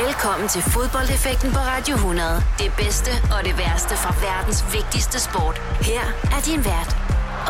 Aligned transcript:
Velkommen 0.00 0.48
til 0.48 0.62
fodboldeffekten 0.62 1.50
på 1.52 1.58
Radio 1.58 1.94
100. 1.94 2.28
Det 2.58 2.72
bedste 2.76 3.10
og 3.34 3.44
det 3.44 3.58
værste 3.58 3.94
fra 4.02 4.14
verdens 4.26 4.64
vigtigste 4.76 5.20
sport. 5.20 5.58
Her 5.90 6.04
er 6.36 6.40
din 6.48 6.64
vært, 6.64 6.90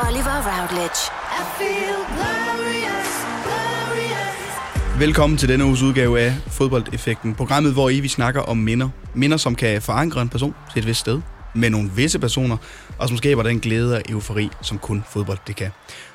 Oliver 0.07 0.39
Routledge. 0.51 1.01
I 1.39 1.43
feel 1.59 1.99
glorious, 2.17 3.11
glorious. 3.47 4.99
Velkommen 4.99 5.37
til 5.39 5.49
denne 5.49 5.65
uges 5.65 5.83
udgave 5.83 6.21
af 6.21 6.35
Fodboldeffekten. 6.47 7.35
Programmet, 7.35 7.73
hvor 7.73 7.89
I 7.91 8.01
vi 8.01 8.09
snakker 8.09 8.41
om 8.41 8.57
minder. 8.57 8.89
Minder, 9.15 9.37
som 9.37 9.55
kan 9.55 9.83
forankre 9.83 10.23
en 10.23 10.29
person 10.29 10.55
til 10.73 10.79
et 10.81 10.87
vist 10.87 11.01
sted 11.01 11.21
med 11.55 11.71
nogle 11.71 11.91
visse 11.97 12.19
personer, 12.19 12.57
og 12.99 13.09
som 13.09 13.17
skaber 13.17 13.43
den 13.43 13.61
glæde 13.61 13.97
og 13.97 14.03
eufori, 14.09 14.51
som 14.63 14.79
kun 14.79 15.05
fodbold 15.09 15.39
det 15.47 15.57
kan. 15.57 15.71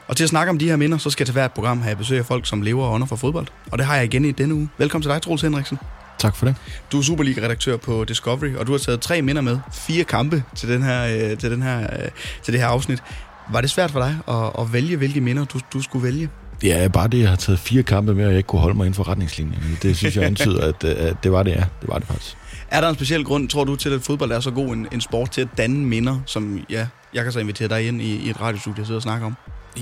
Og 0.08 0.18
til 0.18 0.24
at 0.24 0.30
snakke 0.30 0.50
om 0.50 0.60
de 0.60 0.70
her 0.70 0.76
minder, 0.76 0.98
så 0.98 1.10
skal 1.10 1.24
jeg 1.24 1.28
til 1.28 1.34
hvert 1.34 1.52
program 1.52 1.82
have 1.82 1.96
besøg 1.96 2.20
af 2.20 2.26
folk, 2.26 2.46
som 2.46 2.62
lever 2.62 2.86
og 2.86 2.94
ånder 2.94 3.08
for 3.08 3.16
fodbold. 3.16 3.48
Og 3.72 3.78
det 3.78 3.86
har 3.86 3.96
jeg 3.96 4.06
igen 4.06 4.26
i 4.26 4.32
denne 4.32 4.56
uge. 4.56 4.70
Velkommen 4.78 5.02
til 5.04 5.12
dig, 5.12 5.22
Troels 5.22 5.42
Henriksen. 5.42 5.80
Tak 6.20 6.36
for 6.36 6.46
det. 6.46 6.56
Du 6.92 7.00
er 7.00 7.04
Superliga-redaktør 7.04 7.78
på 7.78 8.04
Discovery, 8.04 8.56
og 8.56 8.68
du 8.68 8.72
har 8.72 8.80
taget 8.80 9.02
tre 9.02 9.22
minder 9.22 9.42
med. 9.42 9.60
Fire 9.74 10.04
kampe 10.04 10.44
til, 10.56 10.70
den 10.70 10.84
her, 10.84 11.32
øh, 11.32 11.38
til, 11.38 11.52
den 11.52 11.62
her, 11.62 11.82
øh, 11.82 12.10
til 12.44 12.54
det 12.54 12.62
her 12.62 12.68
afsnit. 12.68 13.04
Var 13.52 13.62
det 13.62 13.70
svært 13.70 13.92
for 13.92 14.00
dig 14.00 14.18
at, 14.28 14.62
at 14.62 14.74
vælge, 14.74 14.98
hvilke 14.98 15.22
minder 15.22 15.46
du, 15.46 15.60
du 15.74 15.82
skulle 15.82 16.04
vælge? 16.04 16.30
Ja, 16.64 16.88
bare 16.88 17.08
det, 17.08 17.20
jeg 17.20 17.30
har 17.30 17.36
taget 17.36 17.60
fire 17.60 17.84
kampe 17.84 18.14
med, 18.16 18.26
og 18.26 18.32
jeg 18.32 18.38
ikke 18.38 18.48
kunne 18.48 18.62
holde 18.62 18.78
mig 18.78 18.86
inden 18.86 18.96
for 18.96 19.08
retningslinjen. 19.08 19.78
Det 19.82 19.98
synes 19.98 20.16
jeg 20.16 20.24
antyder, 20.24 20.68
at, 20.68 20.84
at 20.84 21.24
det 21.24 21.32
var 21.32 21.44
det, 21.44 21.52
ja. 21.52 21.64
Det 21.82 21.90
var 21.90 22.00
det 22.00 22.08
faktisk. 22.08 22.38
Er 22.72 22.82
der 22.82 22.90
en 22.90 22.96
speciel 22.96 23.24
grund, 23.24 23.50
tror 23.50 23.64
du, 23.64 23.76
til 23.76 23.90
at 23.90 24.02
fodbold 24.02 24.32
er 24.32 24.40
så 24.40 24.52
god 24.52 24.68
en, 24.68 24.88
en 24.92 25.02
sport 25.02 25.32
til 25.32 25.42
at 25.42 25.48
danne 25.58 25.86
minder, 25.86 26.20
som 26.26 26.60
ja, 26.70 26.88
jeg 27.14 27.24
kan 27.24 27.34
så 27.34 27.40
invitere 27.40 27.68
dig 27.68 27.88
ind 27.88 28.02
i, 28.02 28.16
i 28.16 28.30
et 28.30 28.42
radiostudie 28.42 28.84
og 28.84 28.88
sidde 28.88 28.98
og 28.98 29.02
snakke 29.02 29.26
om? 29.26 29.36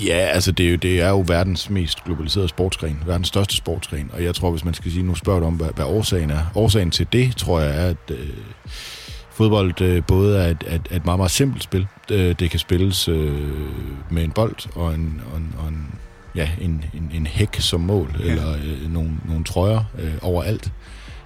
Ja, 0.04 0.16
altså 0.16 0.52
det 0.52 0.66
er, 0.66 0.70
jo, 0.70 0.76
det 0.76 1.02
er 1.02 1.09
jo 1.09 1.23
verdens 1.27 1.70
mest 1.70 2.04
globaliserede 2.04 2.49
sportsgren, 2.49 3.04
verdens 3.05 3.27
største 3.27 3.55
sportsgren, 3.55 4.09
og 4.13 4.23
jeg 4.23 4.35
tror, 4.35 4.52
hvis 4.52 4.66
man 4.66 4.73
skal 4.73 4.91
sige, 4.91 5.04
nu 5.04 5.16
spørger 5.16 5.40
du 5.40 5.45
om, 5.45 5.54
hvad, 5.54 5.70
hvad 5.76 5.85
årsagen 5.85 6.30
er. 6.30 6.52
Årsagen 6.55 6.91
til 6.91 7.08
det, 7.13 7.35
tror 7.35 7.59
jeg, 7.59 7.85
er, 7.85 7.90
at 7.90 8.12
øh, 8.12 8.30
fodbold 9.32 9.82
øh, 9.82 10.04
både 10.07 10.40
er 10.40 10.48
et, 10.48 10.63
et, 10.68 10.88
et 10.91 11.05
meget, 11.05 11.20
meget 11.20 11.32
simpelt 11.32 11.63
spil. 11.63 11.88
Det, 12.10 12.40
det 12.40 12.49
kan 12.49 12.60
spilles 12.60 13.07
øh, 13.07 13.51
med 14.10 14.23
en 14.23 14.32
bold 14.32 14.76
og 14.76 14.93
en, 14.93 15.21
og 15.32 15.38
en, 15.38 15.55
og 15.57 15.68
en, 15.68 15.88
ja, 16.35 16.49
en, 16.62 16.85
en, 16.93 17.12
en 17.13 17.27
hæk 17.27 17.55
som 17.60 17.82
mål, 17.82 18.16
ja. 18.20 18.32
eller 18.32 18.54
øh, 18.54 18.93
nogle, 18.93 19.12
nogle 19.26 19.43
trøjer 19.43 19.84
øh, 19.99 20.13
overalt. 20.21 20.71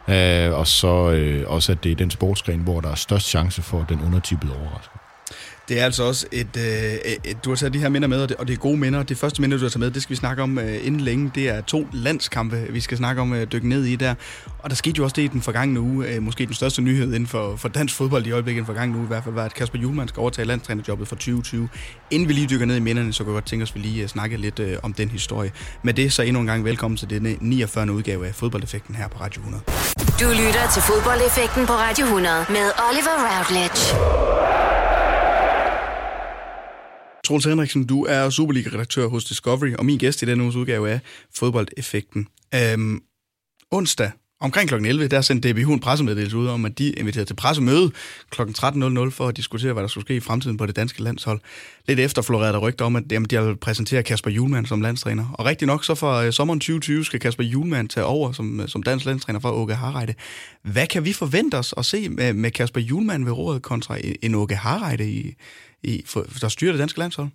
Øh, 0.07 0.59
og 0.59 0.67
så 0.67 1.11
øh, 1.11 1.51
også, 1.51 1.71
at 1.71 1.83
det 1.83 1.91
er 1.91 1.95
den 1.95 2.11
sportsgren, 2.11 2.59
hvor 2.59 2.81
der 2.81 2.89
er 2.89 2.95
størst 2.95 3.27
chance 3.27 3.61
for 3.61 3.85
den 3.89 4.01
undertippede 4.05 4.53
overraskelse. 4.53 5.08
Det 5.69 5.79
er 5.79 5.85
altså 5.85 6.03
også 6.03 6.25
et, 6.31 6.57
øh, 6.57 7.11
et... 7.23 7.45
Du 7.45 7.49
har 7.49 7.55
taget 7.55 7.73
de 7.73 7.79
her 7.79 7.89
minder 7.89 8.07
med, 8.07 8.21
og 8.21 8.29
det, 8.29 8.37
og 8.37 8.47
det 8.47 8.53
er 8.53 8.57
gode 8.57 8.77
minder. 8.77 9.03
Det 9.03 9.17
første 9.17 9.41
minder, 9.41 9.57
du 9.57 9.63
har 9.63 9.69
taget 9.69 9.79
med, 9.79 9.91
det 9.91 10.03
skal 10.03 10.11
vi 10.11 10.15
snakke 10.15 10.43
om 10.43 10.59
øh, 10.59 10.85
inden 10.85 11.01
længe. 11.01 11.31
Det 11.35 11.49
er 11.49 11.61
to 11.61 11.87
landskampe, 11.93 12.67
vi 12.69 12.79
skal 12.79 12.97
snakke 12.97 13.21
om, 13.21 13.33
øh, 13.33 13.47
dykke 13.51 13.69
ned 13.69 13.83
i 13.83 13.95
der. 13.95 14.15
Og 14.59 14.69
der 14.69 14.75
skete 14.75 14.97
jo 14.97 15.03
også 15.03 15.13
det 15.13 15.21
i 15.21 15.27
den 15.27 15.41
forgangne 15.41 15.79
uge. 15.79 16.07
Øh, 16.07 16.21
måske 16.21 16.45
den 16.45 16.53
største 16.53 16.81
nyhed 16.81 17.13
inden 17.13 17.27
for, 17.27 17.55
for 17.55 17.69
dansk 17.69 17.95
fodbold 17.95 18.27
i 18.27 18.31
øjeblikket 18.31 18.57
i 18.57 18.61
den 18.61 18.65
forgangne 18.65 18.97
uge, 18.97 19.03
i 19.03 19.07
hvert 19.07 19.23
fald 19.23 19.35
var, 19.35 19.45
at 19.45 19.53
Kasper 19.53 19.79
Juhlmann 19.79 20.07
skal 20.07 20.21
overtage 20.21 20.45
landstrænerjobbet 20.45 21.07
for 21.07 21.15
2020. 21.15 21.69
Inden 22.11 22.27
vi 22.27 22.33
lige 22.33 22.47
dykker 22.47 22.65
ned 22.65 22.75
i 22.75 22.79
minderne, 22.79 23.13
så 23.13 23.23
kunne 23.23 23.31
jeg 23.31 23.35
godt 23.35 23.45
tænke 23.45 23.63
os, 23.63 23.69
at 23.69 23.75
vi 23.75 23.79
lige 23.79 24.03
øh, 24.03 24.09
snakke 24.09 24.37
lidt 24.37 24.59
øh, 24.59 24.77
om 24.83 24.93
den 24.93 25.09
historie. 25.09 25.51
Med 25.83 25.93
det 25.93 26.13
så 26.13 26.21
endnu 26.21 26.39
en 26.41 26.47
gang 26.47 26.65
velkommen 26.65 26.97
til 26.97 27.09
denne 27.09 27.35
49. 27.41 27.91
udgave 27.91 28.27
af 28.27 28.35
Fodboldeffekten 28.35 28.95
her 28.95 29.07
på 29.07 29.19
Radio 29.21 29.39
100. 29.39 29.63
Du 30.19 30.29
lytter 30.29 30.69
til 30.73 30.81
Fodboldeffekten 30.81 31.65
på 31.65 31.73
Radio 31.73 32.05
100 32.05 32.45
med 32.49 32.71
Oliver 32.89 33.15
Routledge. 33.27 34.58
Troels 37.29 37.45
Henriksen, 37.45 37.85
du 37.85 38.05
er 38.05 38.29
Superliga-redaktør 38.29 39.07
hos 39.07 39.25
Discovery, 39.25 39.73
og 39.73 39.85
min 39.85 39.97
gæst 39.97 40.21
i 40.21 40.25
denne 40.25 40.43
uges 40.43 40.55
udgave 40.55 40.89
er 40.89 40.99
Fodboldeffekten. 41.35 42.27
Øhm, 42.55 43.01
onsdag 43.71 44.11
omkring 44.41 44.69
kl. 44.69 44.75
11, 44.75 45.07
der 45.07 45.21
sendte 45.21 45.53
DBU 45.53 45.73
en 45.73 45.79
pressemeddelelse 45.79 46.37
ud 46.37 46.47
om, 46.47 46.65
at 46.65 46.77
de 46.77 46.89
inviterede 46.89 47.29
til 47.29 47.33
pressemøde 47.33 47.91
kl. 48.29 48.41
13.00 48.41 49.09
for 49.09 49.27
at 49.27 49.37
diskutere, 49.37 49.73
hvad 49.73 49.83
der 49.83 49.87
skulle 49.87 50.05
ske 50.05 50.15
i 50.15 50.19
fremtiden 50.19 50.57
på 50.57 50.65
det 50.65 50.75
danske 50.75 51.03
landshold. 51.03 51.39
Lidt 51.87 51.99
efter 51.99 52.21
florerede 52.21 52.53
der 52.53 52.59
rygter 52.59 52.85
om, 52.85 52.95
at 52.95 53.03
jamen, 53.11 53.29
de 53.29 53.35
har 53.35 53.55
præsentere 53.61 54.03
Kasper 54.03 54.31
Julemand 54.31 54.65
som 54.65 54.81
landstræner. 54.81 55.25
Og 55.33 55.45
rigtig 55.45 55.67
nok, 55.67 55.85
så 55.85 55.95
for 55.95 56.13
øh, 56.13 56.33
sommeren 56.33 56.59
2020 56.59 57.05
skal 57.05 57.19
Kasper 57.19 57.43
Julemand 57.43 57.89
tage 57.89 58.05
over 58.05 58.31
som, 58.31 58.59
øh, 58.59 58.67
som 58.67 58.83
dansk 58.83 59.05
landstræner 59.05 59.39
for 59.39 59.51
Åke 59.51 59.75
Harreide. 59.75 60.13
Hvad 60.63 60.87
kan 60.87 61.05
vi 61.05 61.13
forvente 61.13 61.55
os 61.55 61.73
at 61.77 61.85
se 61.85 62.09
med, 62.09 62.33
med 62.33 62.51
Kasper 62.51 62.81
Julemand 62.81 63.23
ved 63.23 63.31
rådet 63.31 63.61
kontra 63.61 63.97
øh, 63.97 64.15
en 64.21 64.35
Åke 64.35 64.55
Harreide 64.55 65.11
i, 65.11 65.35
i, 65.83 66.03
for, 66.05 66.25
der 66.41 66.49
styrer 66.49 66.71
det 66.71 66.79
danske 66.79 66.99
landshold? 66.99 67.29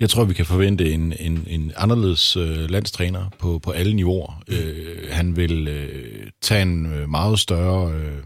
Jeg 0.00 0.10
tror, 0.10 0.24
vi 0.24 0.34
kan 0.34 0.46
forvente 0.46 0.92
en, 0.92 1.14
en, 1.20 1.44
en 1.46 1.72
anderledes 1.76 2.36
øh, 2.36 2.70
landstræner 2.70 3.28
på, 3.38 3.58
på 3.58 3.70
alle 3.70 3.94
niveauer. 3.94 4.42
Mm. 4.48 4.54
Øh, 4.54 5.10
han 5.10 5.36
vil 5.36 5.68
øh, 5.68 6.30
tage 6.40 6.62
en 6.62 6.86
øh, 6.86 7.08
meget 7.08 7.38
større, 7.38 7.92
øh, 7.92 8.18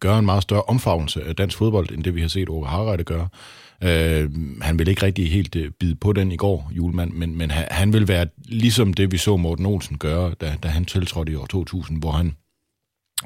gøre 0.00 0.18
en 0.18 0.24
meget 0.24 0.42
større 0.42 0.62
omfavnelse 0.62 1.24
af 1.24 1.36
dansk 1.36 1.58
fodbold, 1.58 1.90
end 1.90 2.04
det 2.04 2.14
vi 2.14 2.20
har 2.20 2.28
set 2.28 2.48
Åke 2.48 2.68
Harreide 2.68 3.04
gøre. 3.04 3.28
Øh, 3.82 4.30
han 4.62 4.78
vil 4.78 4.88
ikke 4.88 5.02
rigtig 5.02 5.30
helt 5.30 5.56
øh, 5.56 5.70
bide 5.70 5.94
på 5.94 6.12
den 6.12 6.32
i 6.32 6.36
går, 6.36 6.70
julemand, 6.76 7.12
men, 7.12 7.38
men 7.38 7.50
han, 7.50 7.68
han 7.70 7.92
vil 7.92 8.08
være 8.08 8.26
ligesom 8.44 8.94
det, 8.94 9.12
vi 9.12 9.18
så 9.18 9.36
Morten 9.36 9.66
Olsen 9.66 9.98
gøre, 9.98 10.34
da, 10.40 10.56
da 10.62 10.68
han 10.68 10.84
tiltrådte 10.84 11.32
i 11.32 11.34
år 11.34 11.46
2000, 11.46 11.98
hvor 11.98 12.12
han 12.12 12.34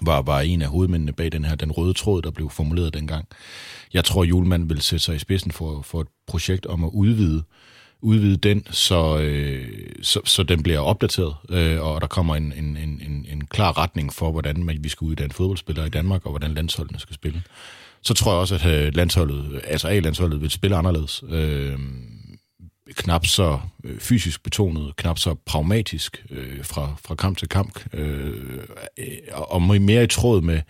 var, 0.02 0.22
var 0.22 0.40
en 0.40 0.62
af 0.62 0.68
hovedmændene 0.68 1.12
bag 1.12 1.32
den 1.32 1.44
her, 1.44 1.54
den 1.54 1.72
røde 1.72 1.94
tråd, 1.94 2.22
der 2.22 2.30
blev 2.30 2.50
formuleret 2.50 2.94
dengang. 2.94 3.28
Jeg 3.92 4.04
tror, 4.04 4.24
Julemand 4.24 4.68
vil 4.68 4.80
sætte 4.80 5.04
sig 5.04 5.16
i 5.16 5.18
spidsen 5.18 5.52
for, 5.52 5.82
for 5.82 6.00
et 6.00 6.08
projekt 6.26 6.66
om 6.66 6.84
at 6.84 6.90
udvide 6.92 7.42
udvide 8.02 8.36
den, 8.36 8.66
så, 8.70 9.18
øh, 9.18 9.68
så, 10.02 10.20
så 10.24 10.42
den 10.42 10.62
bliver 10.62 10.78
opdateret, 10.78 11.34
øh, 11.48 11.82
og 11.82 12.00
der 12.00 12.06
kommer 12.06 12.36
en, 12.36 12.52
en, 12.52 12.76
en, 12.76 13.26
en 13.28 13.46
klar 13.46 13.78
retning 13.78 14.12
for, 14.12 14.30
hvordan 14.30 14.64
man, 14.64 14.78
vi 14.80 14.88
skal 14.88 15.04
uddanne 15.04 15.32
fodboldspillere 15.32 15.86
i 15.86 15.90
Danmark, 15.90 16.26
og 16.26 16.30
hvordan 16.30 16.54
landsholdene 16.54 17.00
skal 17.00 17.14
spille. 17.14 17.42
Så 18.02 18.14
tror 18.14 18.32
jeg 18.32 18.40
også, 18.40 18.54
at 18.54 18.66
øh, 18.66 18.94
landsholdet, 18.94 19.60
altså 19.64 19.88
A-landsholdet 19.88 20.40
vil 20.40 20.50
spille 20.50 20.76
anderledes. 20.76 21.24
Øh, 21.28 21.78
knap 22.96 23.26
så 23.26 23.58
øh, 23.84 23.98
fysisk 23.98 24.42
betonet, 24.42 24.96
knap 24.96 25.18
så 25.18 25.34
pragmatisk 25.46 26.24
øh, 26.30 26.64
fra, 26.64 26.94
fra 27.04 27.14
kamp 27.14 27.38
til 27.38 27.48
kamp, 27.48 27.80
øh, 27.92 28.34
og 29.32 29.62
mere 29.62 30.04
i 30.04 30.06
tråd 30.06 30.40
med, 30.40 30.60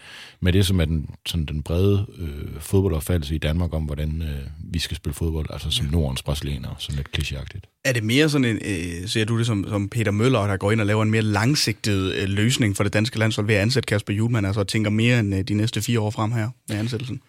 med 0.40 0.52
det, 0.52 0.66
som 0.66 0.80
er 0.80 0.84
den, 0.84 1.10
sådan 1.26 1.46
den 1.46 1.62
brede 1.62 2.06
øh, 2.18 2.60
fodboldopfattelse 2.60 3.34
i 3.34 3.38
Danmark 3.38 3.74
om, 3.74 3.82
hvordan 3.82 4.22
øh, 4.22 4.72
vi 4.72 4.78
skal 4.78 4.96
spille 4.96 5.14
fodbold, 5.14 5.46
altså 5.50 5.70
som 5.70 5.86
Nordens 5.86 6.22
brasilianer, 6.22 6.68
sådan 6.78 6.96
lidt 6.96 7.08
klichéagtigt. 7.18 7.82
Er 7.84 7.92
det 7.92 8.04
mere 8.04 8.28
sådan 8.28 8.44
en, 8.44 8.58
øh, 8.64 9.08
ser 9.08 9.24
du 9.24 9.38
det 9.38 9.46
som, 9.46 9.64
som 9.68 9.88
Peter 9.88 10.10
Møller, 10.10 10.46
der 10.46 10.56
går 10.56 10.72
ind 10.72 10.80
og 10.80 10.86
laver 10.86 11.02
en 11.02 11.10
mere 11.10 11.22
langsigtet 11.22 12.14
øh, 12.14 12.28
løsning 12.28 12.76
for 12.76 12.84
det 12.84 12.92
danske 12.92 13.18
landshold 13.18 13.46
ved 13.46 13.54
at 13.54 13.60
ansætte 13.60 13.86
Kasper 13.86 14.12
Julemand, 14.14 14.46
altså 14.46 14.64
tænker 14.64 14.90
mere 14.90 15.20
end 15.20 15.34
øh, 15.34 15.42
de 15.42 15.54
næste 15.54 15.82
fire 15.82 16.00
år 16.00 16.10
frem 16.10 16.32
her 16.32 16.48
med 16.68 16.76
ansættelsen? 16.76 17.20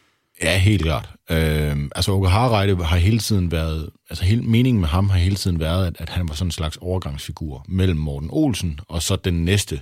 Ja, 0.41 0.57
helt 0.57 0.81
klart. 0.81 1.09
Øh, 1.29 1.89
altså, 1.95 2.11
Åke 2.11 2.29
Harreide 2.29 2.83
har 2.83 2.97
hele 2.97 3.19
tiden 3.19 3.51
været, 3.51 3.89
altså 4.09 4.25
hele, 4.25 4.41
meningen 4.41 4.81
med 4.81 4.89
ham 4.89 5.09
har 5.09 5.17
hele 5.17 5.35
tiden 5.35 5.59
været, 5.59 5.87
at, 5.87 5.95
at 5.99 6.09
han 6.09 6.29
var 6.29 6.35
sådan 6.35 6.47
en 6.47 6.51
slags 6.51 6.77
overgangsfigur 6.77 7.65
mellem 7.67 7.97
Morten 7.97 8.29
Olsen 8.31 8.79
og 8.87 9.01
så 9.01 9.15
den 9.15 9.45
næste 9.45 9.81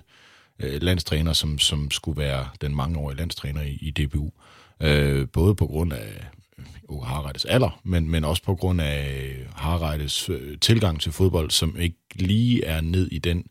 øh, 0.60 0.82
landstræner, 0.82 1.34
som, 1.34 1.60
som 1.60 1.92
skulle 1.92 2.22
være 2.22 2.48
den 2.62 2.76
mangeårige 2.76 3.18
landstræner 3.18 3.62
i, 3.62 3.78
i 3.82 3.92
DBU. 3.92 4.32
Øh, 4.82 5.28
både 5.34 5.56
på 5.56 5.68
grund 5.68 5.94
af 5.94 6.08
øh, 6.58 6.66
Åke 6.90 7.06
Harreides 7.06 7.46
alder, 7.46 7.80
men, 7.84 8.10
men 8.10 8.26
også 8.26 8.44
på 8.44 8.56
grund 8.56 8.82
af 8.82 9.36
Harreides 9.56 10.30
øh, 10.30 10.58
tilgang 10.60 11.02
til 11.02 11.12
fodbold, 11.12 11.52
som 11.52 11.80
ikke 11.80 11.98
lige 12.16 12.66
er 12.66 12.82
ned 12.82 13.08
i 13.12 13.20
den 13.20 13.44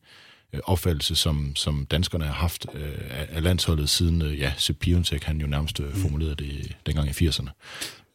opfattelse, 0.64 1.14
som, 1.14 1.52
som 1.56 1.86
danskerne 1.90 2.24
har 2.24 2.32
haft 2.32 2.66
øh, 2.74 2.92
af 3.08 3.42
landsholdet 3.42 3.88
siden, 3.88 4.22
øh, 4.22 4.38
ja, 4.38 4.52
Sepp 4.56 4.78
Piontek, 4.78 5.24
han 5.24 5.40
jo 5.40 5.46
nærmest 5.46 5.80
øh, 5.80 5.94
formulerede 5.94 6.36
det 6.36 6.76
dengang 6.86 7.08
i 7.08 7.28
80'erne. 7.28 7.50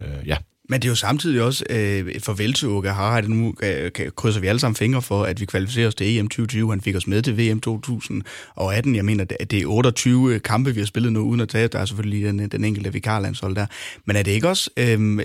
Øh, 0.02 0.28
ja. 0.28 0.38
Men 0.70 0.82
det 0.82 0.88
er 0.88 0.92
jo 0.92 0.96
samtidig 0.96 1.42
også 1.42 1.66
øh, 1.70 2.08
et 2.08 2.26
farvel 2.26 2.54
til 2.54 2.68
Åke 2.68 2.90
Harald. 2.90 3.28
Nu 3.28 3.54
øh, 3.64 3.92
krydser 4.16 4.42
vi 4.42 4.48
alle 4.48 4.60
sammen 4.60 4.76
fingre 4.76 5.02
for, 5.02 5.24
at 5.24 5.40
vi 5.40 5.46
kvalificerer 5.46 5.88
os 5.88 5.96
til 5.96 6.18
EM 6.18 6.28
2020. 6.28 6.70
Han 6.70 6.82
fik 6.82 6.96
os 6.96 7.08
med 7.08 7.22
til 7.22 7.38
VM 7.38 7.60
2018. 7.60 8.96
Jeg 8.96 9.06
mener, 9.06 9.26
at 9.40 9.52
det 9.52 9.62
er 9.62 9.66
28 9.68 10.40
kampe, 10.40 10.74
vi 10.74 10.80
har 10.80 10.86
spillet 10.86 11.14
nu, 11.14 11.20
uden 11.20 11.42
at 11.42 11.50
tage. 11.50 11.68
Der 11.68 11.80
er 11.80 11.86
selvfølgelig 11.86 12.26
den, 12.26 12.50
den 12.50 12.64
enkelte 12.64 12.94
vikarlandshold 12.94 13.56
der. 13.56 13.66
Men 14.06 14.16
er 14.16 14.24
det 14.24 14.32
ikke 14.32 14.50
også 14.50 14.70
øh, 14.78 15.20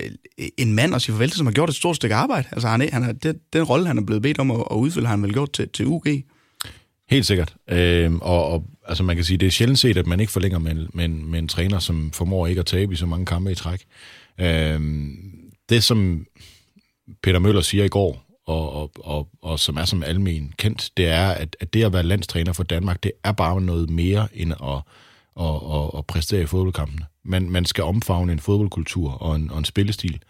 en 0.57 0.73
mand 0.73 0.95
at 0.95 1.01
sige 1.01 1.13
farvel 1.13 1.29
til, 1.29 1.37
som 1.37 1.45
har 1.45 1.53
gjort 1.53 1.69
et 1.69 1.75
stort 1.75 1.95
stykke 1.95 2.15
arbejde? 2.15 2.47
Altså, 2.51 2.67
han, 2.67 2.89
han 2.93 3.03
har, 3.03 3.11
den, 3.11 3.35
den 3.53 3.63
rolle, 3.63 3.87
han 3.87 3.97
er 3.97 4.01
blevet 4.01 4.21
bedt 4.21 4.39
om 4.39 4.51
at, 4.51 4.63
at 4.71 4.75
udfylde, 4.75 5.07
har 5.07 5.13
han 5.15 5.23
vel 5.23 5.33
gjort 5.33 5.51
til, 5.53 5.69
til 5.69 5.85
UG? 5.87 6.05
Helt 7.11 7.25
sikkert. 7.25 7.55
Øh, 7.67 8.13
og, 8.13 8.45
og 8.45 8.65
altså 8.87 9.03
man 9.03 9.15
kan 9.15 9.25
sige, 9.25 9.37
det 9.37 9.45
er 9.45 9.51
sjældent 9.51 9.79
set, 9.79 9.97
at 9.97 10.07
man 10.07 10.19
ikke 10.19 10.31
forlænger 10.31 10.59
med, 10.59 10.87
med, 10.93 11.07
med 11.07 11.39
en 11.39 11.47
træner, 11.47 11.79
som 11.79 12.11
formår 12.11 12.47
ikke 12.47 12.59
at 12.59 12.65
tabe 12.65 12.93
i 12.93 12.95
så 12.95 13.05
mange 13.05 13.25
kampe 13.25 13.51
i 13.51 13.55
træk. 13.55 13.85
Øh, 14.39 14.79
det, 15.69 15.83
som 15.83 16.25
Peter 17.23 17.39
Møller 17.39 17.61
siger 17.61 17.83
i 17.83 17.87
går, 17.87 18.25
og, 18.45 18.73
og, 18.73 18.91
og, 18.99 19.27
og 19.41 19.59
som 19.59 19.77
er 19.77 19.85
som 19.85 20.03
almen 20.03 20.53
kendt, 20.57 20.89
det 20.97 21.07
er, 21.07 21.27
at, 21.27 21.55
at 21.59 21.73
det 21.73 21.83
at 21.83 21.93
være 21.93 22.03
landstræner 22.03 22.53
for 22.53 22.63
Danmark, 22.63 23.03
det 23.03 23.11
er 23.23 23.31
bare 23.31 23.61
noget 23.61 23.89
mere 23.89 24.27
end 24.33 24.53
at, 24.53 24.81
at, 25.39 25.55
at, 25.75 25.97
at 25.97 26.05
præstere 26.05 26.41
i 26.41 26.45
fodboldkampene. 26.45 27.05
Man, 27.25 27.49
man 27.49 27.65
skal 27.65 27.83
omfavne 27.83 28.31
en 28.31 28.39
fodboldkultur 28.39 29.11
og 29.11 29.35
en, 29.35 29.51
og 29.51 29.57
en 29.57 29.65
spillestil, 29.65 30.21